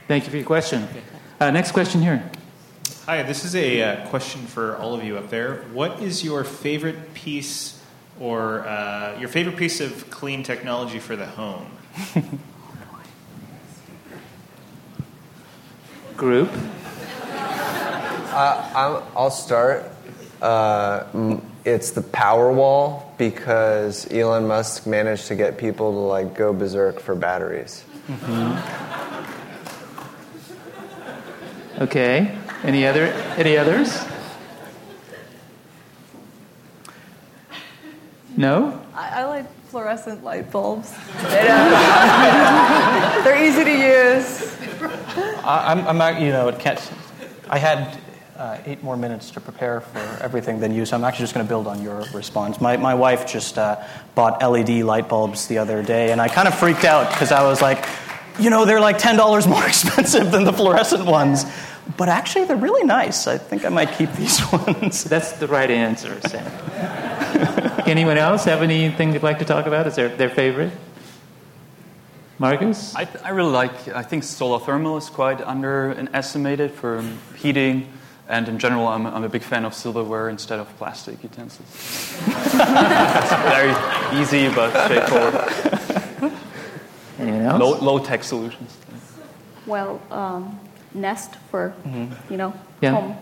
Thank 0.09 0.25
you 0.25 0.31
for 0.31 0.35
your 0.35 0.45
question. 0.45 0.85
Uh, 1.39 1.49
next 1.49 1.71
question 1.71 2.01
here. 2.01 2.29
Hi, 3.05 3.23
this 3.23 3.45
is 3.45 3.55
a 3.55 3.81
uh, 3.81 4.05
question 4.09 4.41
for 4.41 4.75
all 4.75 4.93
of 4.93 5.01
you 5.01 5.15
up 5.17 5.29
there. 5.29 5.63
What 5.71 6.01
is 6.01 6.25
your 6.25 6.43
favorite 6.43 7.13
piece 7.13 7.81
or 8.19 8.67
uh, 8.67 9.17
your 9.17 9.29
favorite 9.29 9.55
piece 9.55 9.79
of 9.79 10.09
clean 10.09 10.43
technology 10.43 10.99
for 10.99 11.15
the 11.15 11.25
home? 11.25 11.71
Group. 16.17 16.49
Uh, 18.33 19.05
I'll 19.15 19.31
start. 19.31 19.89
Uh, 20.41 21.39
it's 21.63 21.91
the 21.91 22.01
Powerwall 22.01 23.10
because 23.21 24.11
Elon 24.11 24.47
Musk 24.47 24.87
managed 24.87 25.27
to 25.27 25.35
get 25.35 25.59
people 25.59 25.91
to 25.91 25.99
like 25.99 26.33
go 26.33 26.51
berserk 26.51 26.99
for 26.99 27.13
batteries. 27.13 27.85
Mm-hmm. 28.07 29.03
Okay. 31.83 32.35
Any 32.63 32.87
other? 32.87 33.05
Any 33.37 33.57
others? 33.57 34.03
No. 38.35 38.81
I, 38.95 39.21
I 39.21 39.25
like 39.25 39.45
fluorescent 39.65 40.23
light 40.23 40.49
bulbs. 40.51 40.91
They're 41.21 41.45
easy 43.45 43.63
to 43.63 43.71
use. 43.71 44.51
I, 45.43 45.73
I'm, 45.73 46.01
I'm, 46.01 46.23
you 46.23 46.29
know, 46.29 46.47
it 46.47 46.57
can't. 46.57 46.91
I 47.51 47.59
had 47.59 47.99
uh, 48.41 48.57
eight 48.65 48.81
more 48.81 48.97
minutes 48.97 49.29
to 49.29 49.39
prepare 49.39 49.81
for 49.81 49.99
everything 50.19 50.59
than 50.59 50.73
you, 50.73 50.83
so 50.83 50.95
I'm 50.95 51.03
actually 51.03 51.23
just 51.25 51.35
going 51.35 51.45
to 51.45 51.47
build 51.49 51.67
on 51.67 51.83
your 51.83 52.03
response. 52.11 52.59
My, 52.59 52.75
my 52.75 52.95
wife 52.95 53.31
just 53.31 53.59
uh, 53.59 53.83
bought 54.15 54.41
LED 54.41 54.83
light 54.83 55.07
bulbs 55.07 55.45
the 55.45 55.59
other 55.59 55.83
day, 55.83 56.11
and 56.11 56.19
I 56.19 56.27
kind 56.27 56.47
of 56.47 56.57
freaked 56.57 56.83
out 56.83 57.11
because 57.11 57.31
I 57.31 57.43
was 57.43 57.61
like, 57.61 57.85
you 58.39 58.49
know, 58.49 58.65
they're 58.65 58.79
like 58.79 58.97
$10 58.97 59.47
more 59.47 59.63
expensive 59.67 60.31
than 60.31 60.43
the 60.43 60.53
fluorescent 60.53 61.05
ones. 61.05 61.45
But 61.97 62.09
actually, 62.09 62.45
they're 62.45 62.57
really 62.57 62.83
nice. 62.83 63.27
I 63.27 63.37
think 63.37 63.63
I 63.63 63.69
might 63.69 63.91
keep 63.91 64.11
these 64.13 64.39
ones. 64.51 65.03
That's 65.03 65.33
the 65.33 65.47
right 65.47 65.69
answer, 65.69 66.19
Sam. 66.21 66.51
Anyone 67.85 68.17
else 68.17 68.45
have 68.45 68.63
anything 68.63 69.11
they'd 69.11 69.21
like 69.21 69.37
to 69.39 69.45
talk 69.45 69.67
about? 69.67 69.85
Is 69.85 69.95
there 69.95 70.09
their 70.09 70.29
favorite? 70.31 70.73
Marcus? 72.39 72.95
I, 72.95 73.07
I 73.23 73.29
really 73.29 73.51
like, 73.51 73.87
I 73.89 74.01
think 74.01 74.23
solar 74.23 74.59
thermal 74.59 74.97
is 74.97 75.11
quite 75.11 75.41
underestimated 75.41 76.71
for 76.71 77.03
heating. 77.35 77.87
And 78.31 78.47
in 78.47 78.59
general, 78.59 78.87
I'm, 78.87 79.05
I'm 79.05 79.25
a 79.25 79.29
big 79.29 79.43
fan 79.43 79.65
of 79.65 79.73
silverware 79.73 80.29
instead 80.29 80.57
of 80.57 80.67
plastic 80.77 81.21
utensils. 81.21 81.67
it's 81.69 82.53
very 83.51 83.75
easy 84.21 84.47
but 84.55 84.71
straightforward. 84.85 86.31
Anyone 87.19 87.41
else? 87.41 87.59
Low, 87.59 87.77
low 87.79 87.99
tech 87.99 88.23
solutions. 88.23 88.77
Well, 89.65 90.01
um, 90.09 90.57
Nest 90.93 91.35
for, 91.51 91.73
you 92.29 92.37
know, 92.37 92.53
Yeah. 92.79 92.91
home 92.91 93.17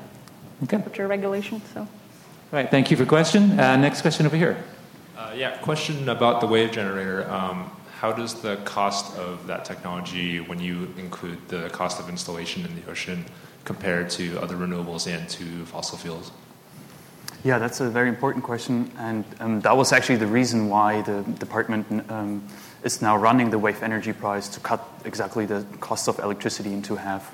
Okay. 0.61 0.67
temperature 0.67 1.07
regulation. 1.07 1.59
So. 1.73 1.87
Right. 2.51 2.69
Thank 2.69 2.91
you 2.91 2.97
for 2.97 3.05
question. 3.05 3.59
Uh, 3.59 3.77
next 3.77 4.01
question 4.03 4.27
over 4.27 4.37
here. 4.37 4.57
Uh, 5.17 5.31
yeah, 5.35 5.57
question 5.57 6.07
about 6.07 6.39
the 6.39 6.45
wave 6.47 6.71
generator. 6.71 7.27
Um, 7.31 7.71
how 7.99 8.11
does 8.11 8.35
the 8.43 8.57
cost 8.57 9.17
of 9.17 9.47
that 9.47 9.65
technology, 9.65 10.39
when 10.39 10.59
you 10.59 10.93
include 10.99 11.39
the 11.47 11.67
cost 11.71 11.99
of 11.99 12.09
installation 12.09 12.63
in 12.63 12.75
the 12.79 12.91
ocean, 12.91 13.25
compare 13.65 14.07
to 14.09 14.39
other 14.41 14.55
renewables 14.55 15.07
and 15.07 15.27
to 15.29 15.65
fossil 15.65 15.97
fuels? 15.97 16.31
Yeah, 17.43 17.57
that's 17.57 17.79
a 17.79 17.89
very 17.89 18.09
important 18.09 18.43
question, 18.43 18.91
and 18.97 19.23
um, 19.39 19.61
that 19.61 19.77
was 19.77 19.93
actually 19.93 20.17
the 20.17 20.27
reason 20.27 20.67
why 20.67 21.01
the 21.03 21.21
department 21.39 22.11
um, 22.11 22.45
is 22.83 23.01
now 23.01 23.15
running 23.15 23.49
the 23.49 23.57
wave 23.57 23.81
energy 23.81 24.11
prize 24.11 24.49
to 24.49 24.59
cut 24.59 24.85
exactly 25.05 25.45
the 25.45 25.65
cost 25.79 26.09
of 26.09 26.19
electricity 26.19 26.73
into 26.73 26.95
half. 26.97 27.33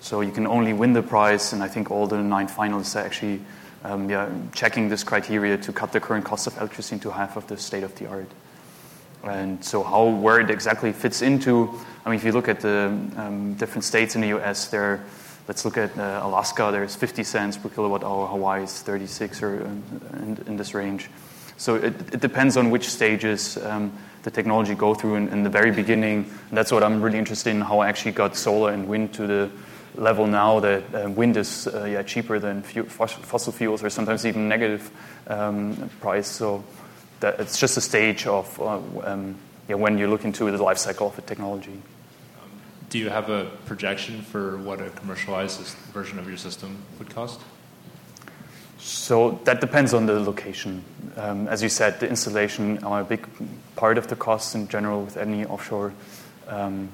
So 0.00 0.22
you 0.22 0.32
can 0.32 0.46
only 0.46 0.72
win 0.72 0.94
the 0.94 1.02
prize, 1.02 1.52
and 1.52 1.62
I 1.62 1.68
think 1.68 1.90
all 1.90 2.06
the 2.06 2.22
nine 2.22 2.48
finalists 2.48 2.96
are 2.96 3.04
actually 3.04 3.40
um, 3.84 4.08
yeah, 4.08 4.30
checking 4.54 4.88
this 4.88 5.04
criteria 5.04 5.58
to 5.58 5.72
cut 5.72 5.92
the 5.92 6.00
current 6.00 6.24
cost 6.24 6.46
of 6.46 6.56
electricity 6.56 6.94
into 6.94 7.10
half 7.10 7.36
of 7.36 7.46
the 7.46 7.56
state 7.56 7.82
of 7.82 7.94
the 7.96 8.06
art. 8.06 8.28
And 9.24 9.64
so, 9.64 9.82
how 9.82 10.08
where 10.08 10.40
it 10.40 10.50
exactly 10.50 10.92
fits 10.92 11.22
into, 11.22 11.78
I 12.04 12.10
mean, 12.10 12.18
if 12.18 12.24
you 12.24 12.32
look 12.32 12.48
at 12.48 12.60
the 12.60 12.86
um, 13.16 13.54
different 13.54 13.84
states 13.84 14.14
in 14.14 14.20
the 14.20 14.28
U.S., 14.28 14.68
there, 14.68 15.04
let's 15.48 15.64
look 15.64 15.76
at 15.76 15.96
uh, 15.98 16.20
Alaska. 16.22 16.70
There's 16.72 16.94
50 16.94 17.24
cents 17.24 17.56
per 17.56 17.68
kilowatt 17.68 18.04
hour. 18.04 18.26
Hawaii 18.26 18.64
is 18.64 18.82
36 18.82 19.42
or 19.42 19.60
in, 19.60 20.38
in 20.46 20.56
this 20.56 20.74
range. 20.74 21.08
So 21.56 21.76
it, 21.76 21.94
it, 22.12 22.20
depends 22.20 22.56
on 22.56 22.70
which 22.70 22.88
stages 22.88 23.56
um, 23.58 23.92
the 24.22 24.30
technology 24.30 24.74
go 24.74 24.94
through. 24.94 25.16
In, 25.16 25.28
in 25.28 25.42
the 25.42 25.50
very 25.50 25.70
beginning, 25.70 26.30
that's 26.50 26.72
what 26.72 26.82
I'm 26.82 27.00
really 27.00 27.18
interested 27.18 27.50
in. 27.50 27.60
How 27.60 27.80
I 27.80 27.88
actually 27.88 28.12
got 28.12 28.36
solar 28.36 28.72
and 28.72 28.88
wind 28.88 29.14
to 29.14 29.26
the 29.26 29.50
level 29.94 30.26
now 30.26 30.58
that 30.60 30.82
uh, 30.94 31.10
wind 31.10 31.36
is 31.36 31.66
uh, 31.68 31.84
yeah, 31.84 32.02
cheaper 32.02 32.38
than 32.38 32.62
fossil 32.62 33.52
fuels, 33.52 33.84
or 33.84 33.90
sometimes 33.90 34.26
even 34.26 34.48
negative 34.48 34.90
um, 35.28 35.90
price. 36.00 36.26
So 36.26 36.64
that 37.20 37.38
it's 37.38 37.58
just 37.58 37.76
a 37.76 37.80
stage 37.80 38.26
of 38.26 38.60
uh, 38.60 38.80
um, 39.04 39.36
yeah, 39.68 39.76
when 39.76 39.98
you 39.98 40.08
look 40.08 40.24
into 40.24 40.50
the 40.50 40.62
life 40.62 40.78
cycle 40.78 41.08
of 41.08 41.18
a 41.18 41.22
technology. 41.22 41.80
Do 42.92 42.98
you 42.98 43.08
have 43.08 43.30
a 43.30 43.46
projection 43.64 44.20
for 44.20 44.58
what 44.58 44.82
a 44.82 44.90
commercialized 44.90 45.58
version 45.94 46.18
of 46.18 46.28
your 46.28 46.36
system 46.36 46.76
would 46.98 47.08
cost? 47.08 47.40
So 48.80 49.40
that 49.44 49.62
depends 49.62 49.94
on 49.94 50.04
the 50.04 50.20
location. 50.20 50.84
Um, 51.16 51.48
as 51.48 51.62
you 51.62 51.70
said, 51.70 52.00
the 52.00 52.06
installation 52.06 52.84
are 52.84 53.00
a 53.00 53.04
big 53.04 53.26
part 53.76 53.96
of 53.96 54.08
the 54.08 54.16
costs 54.16 54.54
in 54.54 54.68
general 54.68 55.04
with 55.04 55.16
any 55.16 55.46
offshore 55.46 55.94
um, 56.48 56.90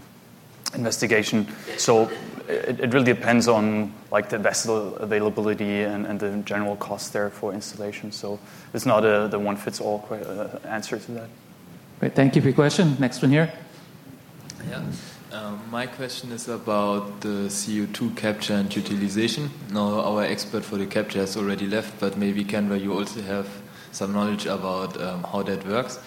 investigation. 0.73 1.49
So 1.79 2.09
it, 2.47 2.79
it, 2.79 2.95
really 2.95 3.13
depends 3.13 3.49
on 3.49 3.93
like 4.13 4.29
the 4.29 4.39
vessel 4.39 4.95
availability 4.99 5.83
and, 5.83 6.07
and, 6.07 6.21
the 6.21 6.37
general 6.45 6.77
cost 6.77 7.13
there 7.13 7.29
for 7.29 7.53
installation. 7.53 8.13
So 8.13 8.39
it's 8.73 8.87
not 8.87 9.05
a 9.05 9.27
the 9.27 9.41
one 9.41 9.57
fits 9.57 9.81
all 9.81 10.07
uh, 10.13 10.59
answer 10.65 10.97
to 10.97 11.13
that. 11.13 11.29
Great, 11.99 12.15
thank 12.15 12.37
you 12.37 12.43
for 12.43 12.49
your 12.49 12.55
question. 12.55 12.95
Next 13.01 13.21
one 13.21 13.33
here. 13.33 13.53
Yeah. 14.71 14.85
Um, 15.31 15.61
my 15.71 15.87
question 15.87 16.33
is 16.33 16.49
about 16.49 17.21
the 17.21 17.51
CO2 17.51 18.17
capture 18.17 18.55
and 18.55 18.75
utilization. 18.75 19.51
Now, 19.71 20.01
our 20.01 20.25
expert 20.25 20.65
for 20.65 20.79
the 20.79 20.87
capture 20.87 21.19
has 21.19 21.37
already 21.37 21.67
left, 21.67 22.01
but 22.01 22.17
maybe 22.17 22.45
Kendra, 22.45 22.81
you 22.81 22.95
also 22.95 23.21
have 23.21 23.47
some 23.93 24.15
knowledge 24.15 24.47
about 24.47 24.99
um, 24.99 25.25
how 25.25 25.43
that 25.43 25.67
works. 25.67 25.99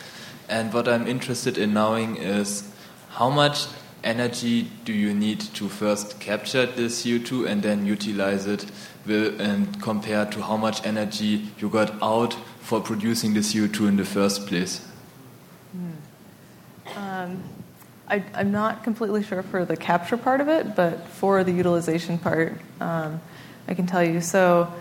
And 0.49 0.73
what 0.73 0.88
I'm 0.88 1.06
interested 1.06 1.60
in 1.60 1.72
knowing 1.73 2.15
is 2.15 2.68
how 3.10 3.30
much 3.30 3.68
energy 4.03 4.72
do 4.85 4.93
you 4.93 5.14
need 5.14 5.39
to 5.39 5.69
first 5.69 6.19
capture 6.19 6.65
the 6.65 6.89
CO2 6.89 7.48
and 7.48 7.61
then 7.61 7.85
utilize 7.85 8.48
it, 8.48 8.65
and 9.07 9.80
compared 9.84 10.31
to 10.31 10.41
how 10.41 10.57
much 10.57 10.84
energy 10.84 11.48
you 11.60 11.69
got 11.69 11.93
out 12.02 12.34
for 12.61 12.81
producing 12.81 13.35
the 13.35 13.41
CO2 13.41 13.88
in 13.88 13.98
the 13.98 14.06
first 14.06 14.48
place? 14.48 14.84
Hmm. 15.73 16.98
Um, 16.98 17.43
I, 18.11 18.23
am 18.33 18.51
not 18.51 18.83
completely 18.83 19.23
sure 19.23 19.41
for 19.41 19.63
the 19.63 19.77
capture 19.77 20.17
part 20.17 20.41
of 20.41 20.49
it, 20.49 20.75
but 20.75 21.07
for 21.07 21.43
the 21.45 21.51
utilization 21.51 22.17
part, 22.17 22.59
um, 22.81 23.21
I 23.67 23.73
can 23.73 23.88
tell 23.88 24.03
you. 24.03 24.19
So, 24.19 24.71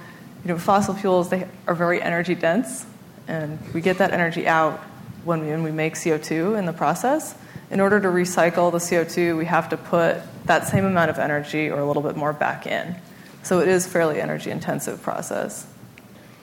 you 0.44 0.48
know, 0.48 0.59
fossil 0.59 0.94
fuels 0.94 1.31
they 1.31 1.47
are 1.69 1.74
very 1.74 2.02
energy 2.02 2.35
dense, 2.35 2.85
and 3.28 3.59
we 3.73 3.81
get 3.81 3.98
that 3.98 4.12
energy 4.12 4.48
out 4.48 4.81
when 5.24 5.43
we, 5.43 5.47
when 5.47 5.62
we 5.62 5.70
make 5.70 5.94
CO2 5.94 6.59
in 6.59 6.66
the 6.66 6.73
process 6.73 7.36
in 7.70 7.78
order 7.78 8.01
to 8.01 8.09
recycle 8.09 8.73
the 8.73 8.78
CO2, 8.78 9.39
we 9.39 9.44
have 9.44 9.69
to 9.69 9.77
put 9.77 10.19
that 10.47 10.66
same 10.66 10.85
amount 10.85 11.11
of 11.11 11.19
energy 11.19 11.70
or 11.70 11.78
a 11.78 11.86
little 11.86 12.02
bit 12.02 12.16
more 12.16 12.32
back 12.32 12.66
in. 12.66 12.97
So 13.44 13.61
it 13.61 13.69
is 13.69 13.86
fairly 13.86 14.20
energy 14.20 14.51
intensive 14.51 15.02
process. 15.02 15.66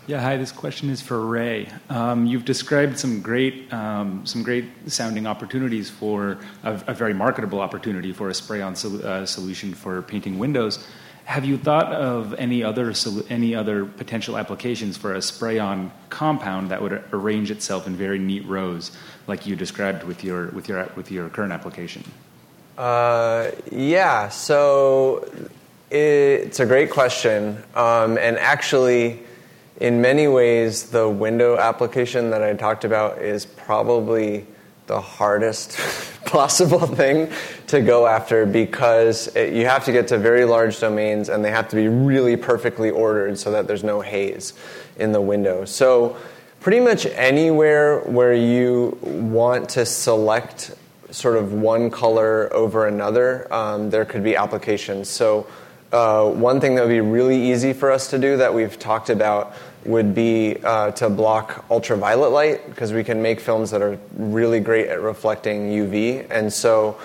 Yeah, 0.07 0.21
hi. 0.21 0.37
This 0.37 0.53
question 0.53 0.89
is 0.89 1.01
for 1.01 1.19
Ray. 1.19 1.67
Um, 1.89 2.25
you've 2.25 2.45
described 2.45 2.97
some 2.97 3.21
great, 3.21 3.73
um, 3.73 4.25
some 4.25 4.41
great 4.41 4.63
sounding 4.87 5.27
opportunities 5.27 5.89
for 5.89 6.37
a, 6.63 6.81
a, 6.87 6.93
very 6.93 7.13
marketable 7.13 7.59
opportunity 7.59 8.13
for 8.13 8.29
a 8.29 8.33
spray-on 8.33 8.77
sol- 8.77 9.05
uh, 9.05 9.25
solution 9.25 9.73
for 9.73 10.01
painting 10.01 10.39
windows. 10.39 10.87
Have 11.25 11.43
you 11.43 11.57
thought 11.57 11.91
of 11.91 12.33
any 12.35 12.63
other 12.63 12.93
any 13.29 13.53
other 13.53 13.83
potential 13.83 14.37
applications 14.37 14.95
for 14.95 15.13
a 15.13 15.21
spray-on 15.21 15.91
compound 16.09 16.71
that 16.71 16.81
would 16.81 17.03
arrange 17.11 17.51
itself 17.51 17.85
in 17.85 17.97
very 17.97 18.17
neat 18.17 18.45
rows, 18.45 18.91
like 19.27 19.45
you 19.45 19.57
described 19.57 20.05
with 20.05 20.23
your 20.23 20.47
with 20.51 20.69
your 20.69 20.89
with 20.95 21.11
your 21.11 21.27
current 21.27 21.51
application? 21.51 22.01
Uh, 22.77 23.51
yeah. 23.73 24.29
So 24.29 25.29
it's 25.91 26.61
a 26.61 26.65
great 26.65 26.91
question, 26.91 27.61
um, 27.75 28.17
and 28.17 28.37
actually, 28.37 29.26
in 29.79 30.01
many 30.01 30.27
ways, 30.27 30.89
the 30.89 31.07
window 31.07 31.57
application 31.57 32.31
that 32.31 32.41
I 32.41 32.53
talked 32.53 32.83
about 32.83 33.19
is 33.19 33.45
probably 33.45 34.45
the 34.87 34.99
hardest 34.99 35.77
possible 36.25 36.87
thing 36.87 37.31
to 37.67 37.81
go 37.81 38.07
after 38.07 38.45
because 38.45 39.27
it, 39.35 39.53
you 39.53 39.65
have 39.65 39.85
to 39.85 39.91
get 39.91 40.07
to 40.07 40.17
very 40.17 40.45
large 40.45 40.79
domains 40.79 41.29
and 41.29 41.43
they 41.45 41.51
have 41.51 41.67
to 41.69 41.75
be 41.75 41.87
really 41.87 42.35
perfectly 42.35 42.89
ordered 42.89 43.37
so 43.37 43.51
that 43.51 43.67
there's 43.67 43.83
no 43.83 44.01
haze 44.01 44.53
in 44.97 45.11
the 45.11 45.21
window. 45.21 45.65
So, 45.65 46.17
pretty 46.59 46.79
much 46.79 47.05
anywhere 47.05 47.99
where 47.99 48.33
you 48.33 48.97
want 49.01 49.69
to 49.69 49.85
select 49.85 50.73
sort 51.11 51.37
of 51.37 51.53
one 51.53 51.89
color 51.89 52.51
over 52.51 52.87
another, 52.87 53.51
um, 53.53 53.89
there 53.89 54.05
could 54.05 54.23
be 54.23 54.35
applications. 54.35 55.07
So, 55.07 55.47
uh, 55.91 56.29
one 56.29 56.59
thing 56.59 56.75
that 56.75 56.81
would 56.81 56.89
be 56.89 56.99
really 56.99 57.51
easy 57.51 57.71
for 57.71 57.91
us 57.91 58.09
to 58.09 58.19
do 58.19 58.37
that 58.37 58.53
we've 58.53 58.77
talked 58.77 59.09
about 59.09 59.53
would 59.87 60.13
be 60.13 60.57
uh, 60.63 60.91
to 60.91 61.09
block 61.09 61.65
ultraviolet 61.71 62.31
light 62.31 62.69
because 62.69 62.91
we 62.93 63.03
can 63.03 63.21
make 63.21 63.39
films 63.39 63.71
that 63.71 63.81
are 63.81 63.97
really 64.15 64.59
great 64.59 64.87
at 64.87 65.01
reflecting 65.01 65.69
UV. 65.69 66.27
And 66.29 66.51
so, 66.51 66.97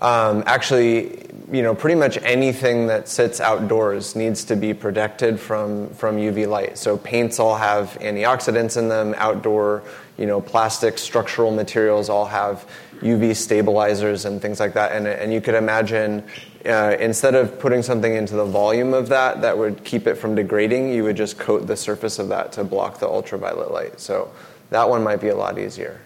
um, 0.00 0.44
actually, 0.46 1.26
you 1.50 1.62
know, 1.62 1.74
pretty 1.74 1.96
much 1.96 2.18
anything 2.22 2.86
that 2.86 3.08
sits 3.08 3.40
outdoors 3.40 4.14
needs 4.14 4.44
to 4.44 4.56
be 4.56 4.72
protected 4.72 5.40
from, 5.40 5.88
from 5.90 6.16
UV 6.16 6.46
light. 6.46 6.78
So 6.78 6.96
paints 6.96 7.40
all 7.40 7.56
have 7.56 7.98
antioxidants 8.00 8.76
in 8.76 8.88
them. 8.88 9.14
Outdoor, 9.16 9.82
you 10.16 10.26
know, 10.26 10.40
plastic 10.40 10.98
structural 10.98 11.50
materials 11.50 12.08
all 12.08 12.26
have 12.26 12.64
UV 13.00 13.36
stabilizers 13.36 14.24
and 14.24 14.40
things 14.40 14.60
like 14.60 14.74
that. 14.74 14.92
And, 14.92 15.06
and 15.06 15.32
you 15.32 15.40
could 15.40 15.54
imagine 15.54 16.24
uh, 16.66 16.96
instead 16.98 17.34
of 17.34 17.58
putting 17.58 17.82
something 17.82 18.14
into 18.14 18.34
the 18.34 18.44
volume 18.44 18.94
of 18.94 19.08
that 19.08 19.40
that 19.42 19.56
would 19.56 19.84
keep 19.84 20.06
it 20.06 20.16
from 20.16 20.34
degrading, 20.34 20.92
you 20.92 21.04
would 21.04 21.16
just 21.16 21.38
coat 21.38 21.66
the 21.66 21.76
surface 21.76 22.18
of 22.18 22.28
that 22.28 22.52
to 22.52 22.64
block 22.64 22.98
the 22.98 23.06
ultraviolet 23.06 23.70
light. 23.70 24.00
So 24.00 24.30
that 24.70 24.88
one 24.88 25.02
might 25.02 25.20
be 25.20 25.28
a 25.28 25.36
lot 25.36 25.58
easier. 25.58 26.00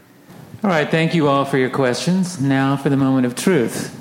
All 0.62 0.70
right, 0.70 0.89
thank 0.89 1.14
you 1.14 1.28
all 1.28 1.44
for 1.44 1.59
your 1.59 1.70
questions. 1.70 2.40
Now 2.40 2.77
for 2.77 2.89
the 2.89 2.97
moment 2.97 3.27
of 3.27 3.35
truth. 3.35 3.98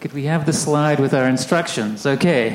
Could 0.00 0.12
we 0.14 0.24
have 0.24 0.46
the 0.46 0.52
slide 0.52 0.98
with 0.98 1.14
our 1.14 1.28
instructions? 1.28 2.06
Okay. 2.06 2.54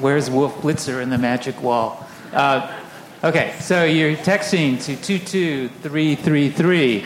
Where's 0.00 0.30
Wolf 0.30 0.56
Blitzer 0.62 1.02
in 1.02 1.10
the 1.10 1.18
magic 1.18 1.62
wall? 1.62 2.06
Uh, 2.32 2.74
okay, 3.22 3.54
so 3.60 3.84
you're 3.84 4.16
texting 4.16 4.82
to 4.84 4.96
22333. 4.96 7.04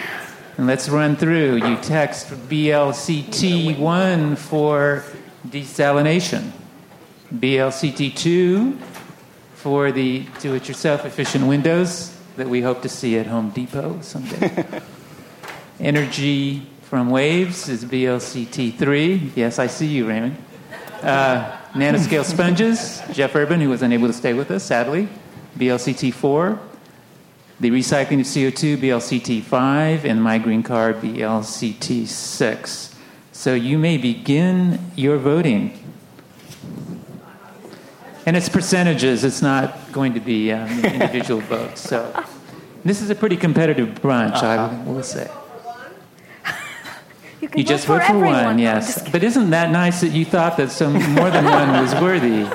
And 0.58 0.66
let's 0.66 0.90
run 0.90 1.16
through. 1.16 1.66
You 1.66 1.76
text 1.76 2.28
BLCT1 2.28 4.36
for 4.36 5.02
desalination, 5.48 6.50
BLCT2 7.34 8.76
for 9.54 9.92
the 9.92 10.26
do 10.40 10.54
it 10.54 10.68
yourself 10.68 11.06
efficient 11.06 11.46
windows 11.46 12.14
that 12.36 12.48
we 12.48 12.60
hope 12.60 12.82
to 12.82 12.88
see 12.88 13.16
at 13.16 13.26
Home 13.26 13.48
Depot 13.50 14.00
someday. 14.02 14.82
Energy 15.80 16.66
from 16.82 17.08
waves 17.08 17.70
is 17.70 17.86
BLCT3. 17.86 19.30
Yes, 19.34 19.58
I 19.58 19.68
see 19.68 19.86
you, 19.86 20.06
Raymond. 20.06 20.36
Uh, 21.00 21.50
nanoscale 21.72 22.24
sponges, 22.34 23.00
Jeff 23.12 23.34
Urban, 23.34 23.60
who 23.60 23.70
was 23.70 23.80
unable 23.80 24.06
to 24.06 24.12
stay 24.12 24.34
with 24.34 24.50
us, 24.50 24.64
sadly, 24.64 25.08
BLCT4 25.56 26.71
the 27.62 27.70
recycling 27.70 28.18
of 28.18 28.26
CO2, 28.26 28.76
BLCT5, 28.76 30.02
and 30.02 30.20
MyGreenCar, 30.20 31.00
BLCT6. 31.00 32.94
So 33.30 33.54
you 33.54 33.78
may 33.78 33.98
begin 33.98 34.80
your 34.96 35.16
voting. 35.16 35.78
And 38.26 38.36
it's 38.36 38.48
percentages, 38.48 39.22
it's 39.22 39.42
not 39.42 39.92
going 39.92 40.14
to 40.14 40.20
be 40.20 40.50
um, 40.50 40.68
individual 40.84 41.40
votes. 41.48 41.82
So 41.82 42.12
this 42.84 43.00
is 43.00 43.10
a 43.10 43.14
pretty 43.14 43.36
competitive 43.36 43.90
brunch, 43.90 44.42
uh-huh. 44.42 44.74
I 44.74 44.82
will 44.82 45.04
say. 45.04 45.30
You, 47.40 47.48
you 47.56 47.64
just 47.64 47.86
vote 47.86 48.02
for, 48.02 48.12
for 48.12 48.18
one, 48.18 48.60
yes. 48.60 49.08
But 49.10 49.24
isn't 49.24 49.50
that 49.50 49.72
nice 49.72 50.00
that 50.02 50.10
you 50.10 50.24
thought 50.24 50.56
that 50.58 50.70
some 50.70 50.92
more 50.92 51.28
than 51.28 51.44
one 51.58 51.70
was 51.80 51.92
worthy? 51.94 52.46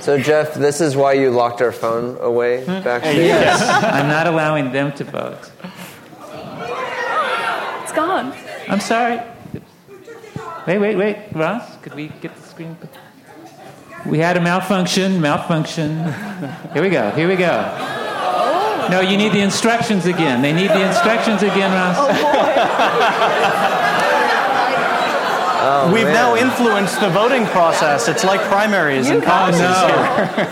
So, 0.00 0.18
Jeff, 0.18 0.54
this 0.54 0.80
is 0.80 0.96
why 0.96 1.12
you 1.12 1.30
locked 1.30 1.60
our 1.60 1.72
phone 1.72 2.16
away 2.20 2.64
hmm? 2.64 2.82
backstage? 2.82 3.18
Yes. 3.18 3.60
I'm 3.84 4.08
not 4.08 4.26
allowing 4.26 4.72
them 4.72 4.92
to 4.92 5.04
vote. 5.04 5.50
It's 7.82 7.92
gone. 7.92 8.32
I'm 8.68 8.80
sorry. 8.80 9.20
Wait, 10.66 10.78
wait, 10.78 10.96
wait. 10.96 11.16
Ross, 11.32 11.76
could 11.82 11.94
we 11.94 12.08
get 12.20 12.34
the 12.34 12.42
screen? 12.42 12.76
We 14.06 14.18
had 14.18 14.36
a 14.36 14.40
malfunction, 14.40 15.20
malfunction. 15.20 16.04
Here 16.72 16.82
we 16.82 16.88
go, 16.90 17.10
here 17.10 17.28
we 17.28 17.36
go. 17.36 17.64
Oh. 17.76 18.88
No, 18.90 19.00
you 19.00 19.16
need 19.16 19.32
the 19.32 19.40
instructions 19.40 20.06
again. 20.06 20.40
They 20.42 20.52
need 20.52 20.70
the 20.70 20.86
instructions 20.86 21.42
again, 21.42 21.72
Ross. 21.72 21.96
Oh, 21.98 22.06
Oh, 25.62 25.92
We've 25.92 26.04
man. 26.04 26.14
now 26.14 26.36
influenced 26.36 26.98
the 27.00 27.10
voting 27.10 27.44
process. 27.46 28.08
It's 28.08 28.24
like 28.24 28.40
primaries 28.42 29.10
and 29.10 29.22
caucuses 29.22 29.60
oh, 29.62 29.88
no. 29.88 29.94
here. 30.34 30.48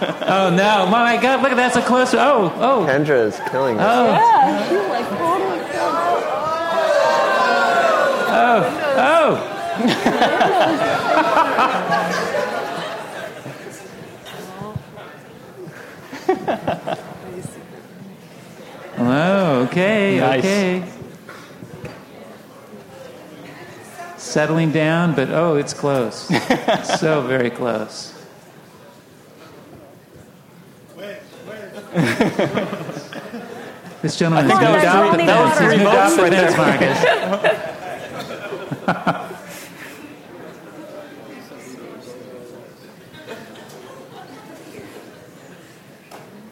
oh 0.26 0.50
no! 0.50 0.86
My 0.90 1.16
God! 1.22 1.40
Look, 1.40 1.52
at 1.52 1.56
that's 1.56 1.76
a 1.76 1.82
close. 1.82 2.14
Oh, 2.14 2.52
oh. 2.56 2.84
Kendra 2.88 3.26
is 3.26 3.38
killing 3.50 3.78
us. 3.78 3.86
Oh. 3.86 4.06
Yeah, 4.06 4.68
she's 4.68 4.88
like 4.88 5.08
Oh, 8.32 8.62
oh. 8.96 9.56
oh, 18.98 19.62
okay, 19.68 20.18
nice. 20.18 20.38
okay. 20.40 20.82
Settling 24.20 24.70
down, 24.70 25.14
but 25.14 25.30
oh, 25.30 25.56
it's 25.56 25.72
close. 25.72 26.28
so 27.00 27.22
very 27.22 27.48
close. 27.48 28.12
this 34.02 34.18
gentleman 34.18 34.44
I 34.44 34.48
think 34.48 34.60
has 34.60 34.74
moved 34.74 34.84
out 34.84 35.04
was 35.04 35.12
the 35.12 35.16
three- 35.16 35.26
that 35.26 35.42
was 35.42 35.58
fence. 35.58 35.58
He's 35.58 35.68
three 35.68 35.84
moved 35.84 35.96
out 35.96 36.16
the 36.16 36.22
right 36.22 36.32
fence, 36.32 36.54
there. 37.02 37.30
Marcus. 37.30 37.70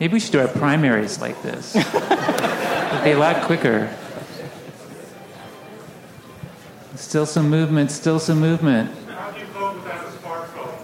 Maybe 0.00 0.12
we 0.14 0.20
should 0.20 0.32
do 0.32 0.40
our 0.40 0.48
primaries 0.48 1.20
like 1.20 1.40
this. 1.42 1.74
It'd 1.76 3.04
be 3.04 3.10
a 3.10 3.18
lot 3.18 3.42
quicker. 3.44 3.94
Still 6.98 7.26
some 7.26 7.48
movement, 7.48 7.92
still 7.92 8.18
some 8.18 8.40
movement. 8.40 8.90
How 9.08 9.30
do 9.30 9.38
you 9.38 9.46
vote 9.46 9.76
without 9.76 10.04
a 10.04 10.10
smartphone? 10.18 10.74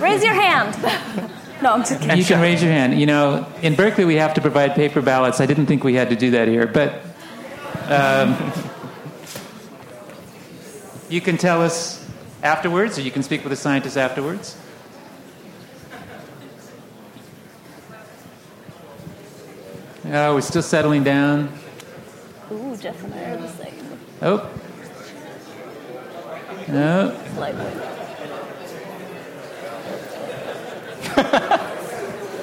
raise 0.00 0.24
your 0.24 0.34
hand. 0.34 0.76
No, 1.62 1.72
I'm 1.72 1.80
just 1.80 2.00
kidding. 2.00 2.18
You 2.18 2.24
can 2.24 2.40
raise 2.42 2.60
your 2.60 2.72
hand. 2.72 2.98
You 2.98 3.06
know, 3.06 3.46
in 3.62 3.76
Berkeley 3.76 4.04
we 4.04 4.16
have 4.16 4.34
to 4.34 4.40
provide 4.40 4.74
paper 4.74 5.00
ballots. 5.00 5.40
I 5.40 5.46
didn't 5.46 5.66
think 5.66 5.84
we 5.84 5.94
had 5.94 6.10
to 6.10 6.16
do 6.16 6.32
that 6.32 6.48
here, 6.48 6.66
but 6.66 7.00
um, 7.88 8.52
you 11.08 11.20
can 11.20 11.38
tell 11.38 11.62
us 11.62 12.04
afterwards, 12.42 12.98
or 12.98 13.02
you 13.02 13.12
can 13.12 13.22
speak 13.22 13.44
with 13.44 13.50
the 13.50 13.56
scientists 13.56 13.96
afterwards. 13.96 14.58
Oh, 20.06 20.34
we're 20.34 20.40
still 20.42 20.60
settling 20.60 21.04
down. 21.04 21.56
Ooh, 22.52 22.76
Jeff 22.76 23.02
and 23.04 23.14
I 23.14 23.24
are 23.30 23.36
the 23.38 23.48
same. 23.48 23.73
Oh. 24.22 24.50
No. 26.68 27.20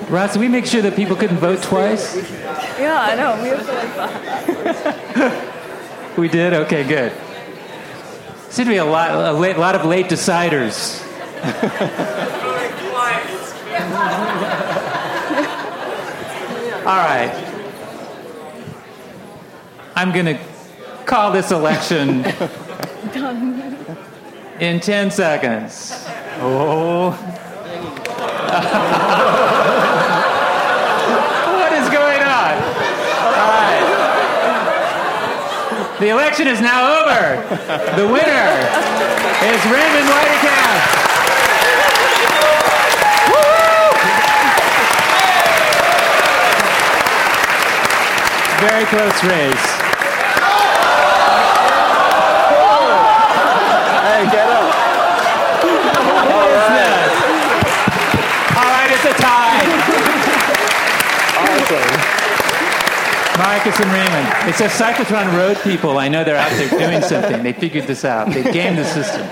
Ross, 0.10 0.34
did 0.34 0.40
we 0.40 0.48
make 0.50 0.66
sure 0.66 0.82
that 0.82 0.96
people 0.96 1.16
couldn't 1.16 1.38
vote 1.38 1.62
twice? 1.72 2.16
Yeah, 2.78 3.00
I 3.00 3.16
know. 3.16 3.42
We 3.42 3.50
have 3.50 3.66
to 3.66 3.74
like 3.74 3.96
that. 3.96 5.48
We 6.18 6.28
did? 6.28 6.54
Okay, 6.54 6.84
good. 6.84 7.14
Seemed 8.50 8.68
to 8.68 8.74
be 8.74 8.78
a 8.78 8.86
lot, 8.86 9.12
a 9.12 9.32
late, 9.32 9.58
lot 9.58 9.76
of 9.76 9.86
late 9.86 10.08
deciders. 10.08 11.02
All 16.86 16.98
right. 16.98 17.32
I'm 19.96 20.12
going 20.12 20.26
to 20.26 20.38
call 21.12 21.30
this 21.30 21.52
election 21.52 22.24
in 24.62 24.80
10 24.80 25.12
seconds. 25.12 26.06
Oh. 26.40 27.10
what 31.52 31.74
is 31.74 31.90
going 31.90 32.22
on? 32.22 32.54
All 33.28 33.44
right. 33.44 33.84
The 36.00 36.08
election 36.08 36.48
is 36.48 36.62
now 36.62 37.02
over. 37.02 37.44
The 37.98 38.08
winner 38.08 38.48
is 39.52 39.66
Raymond 39.66 40.08
Weitekamp. 40.08 40.80
Very 48.62 48.86
close 48.86 49.24
race. 49.26 49.82
Hey, 54.22 54.30
get 54.30 54.50
up. 54.50 54.70
All 56.30 56.50
right. 56.52 57.10
All 58.56 58.70
right, 58.70 58.90
it's 58.92 59.06
a 59.06 59.14
tie. 59.18 59.66
Awesome. 61.42 61.92
Marcus 63.52 63.78
and 63.82 63.92
Raymond. 63.92 64.48
It 64.50 64.56
says 64.56 64.72
Cyclotron 64.72 65.36
Road 65.36 65.58
people. 65.58 65.98
I 65.98 66.08
know 66.08 66.24
they're 66.24 66.38
out 66.38 66.52
there 66.52 66.70
doing 66.70 67.02
something. 67.14 67.44
They 67.44 67.52
figured 67.52 67.86
this 67.86 68.06
out. 68.06 68.32
They 68.32 68.44
gamed 68.44 68.78
the 68.78 68.86
system. 68.86 69.28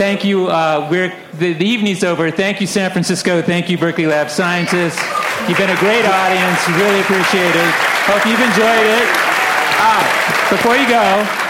Thank 0.00 0.24
you. 0.24 0.46
Uh, 0.46 0.88
we're, 0.90 1.12
the, 1.34 1.52
the 1.52 1.66
evening's 1.66 2.02
over. 2.02 2.30
Thank 2.30 2.62
you, 2.62 2.66
San 2.66 2.90
Francisco. 2.90 3.42
Thank 3.42 3.68
you, 3.68 3.76
Berkeley 3.76 4.06
Lab 4.06 4.30
scientists. 4.30 4.96
You've 5.46 5.58
been 5.58 5.68
a 5.68 5.76
great 5.76 6.06
audience. 6.06 6.56
Really 6.80 7.00
appreciate 7.04 7.52
it. 7.52 7.74
Hope 8.08 8.24
you've 8.24 8.40
enjoyed 8.40 8.86
it. 8.96 9.08
Ah, 9.76 10.48
before 10.48 10.74
you 10.74 10.88
go, 10.88 11.45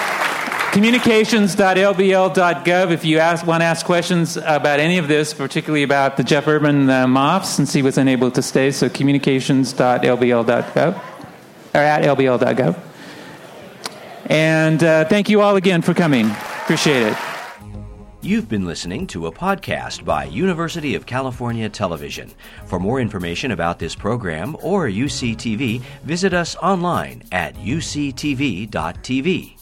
communications.lbl.gov 0.76 2.90
if 2.90 3.02
you 3.02 3.18
ask, 3.18 3.46
want 3.46 3.62
to 3.62 3.64
ask 3.64 3.86
questions 3.86 4.36
about 4.36 4.78
any 4.78 4.98
of 4.98 5.08
this, 5.08 5.32
particularly 5.32 5.82
about 5.82 6.18
the 6.18 6.22
Jeff 6.22 6.46
Urban 6.46 6.90
uh, 6.90 7.06
MOFs, 7.06 7.46
since 7.46 7.72
he 7.72 7.80
was 7.80 7.96
unable 7.96 8.30
to 8.30 8.42
stay. 8.42 8.70
So 8.70 8.90
communications.lbl.gov 8.90 11.02
or 11.74 11.80
at 11.80 12.02
lbl.gov. 12.02 12.78
And 14.26 14.84
uh, 14.84 15.06
thank 15.06 15.30
you 15.30 15.40
all 15.40 15.56
again 15.56 15.80
for 15.80 15.94
coming. 15.94 16.30
Appreciate 16.30 17.06
it. 17.06 17.16
You've 18.20 18.50
been 18.50 18.66
listening 18.66 19.06
to 19.06 19.28
a 19.28 19.32
podcast 19.32 20.04
by 20.04 20.24
University 20.24 20.94
of 20.94 21.06
California 21.06 21.70
Television. 21.70 22.34
For 22.66 22.78
more 22.78 23.00
information 23.00 23.50
about 23.50 23.78
this 23.78 23.94
program 23.94 24.54
or 24.60 24.88
UCTV, 24.88 25.80
visit 26.02 26.34
us 26.34 26.54
online 26.56 27.22
at 27.32 27.54
uctv.tv. 27.54 29.55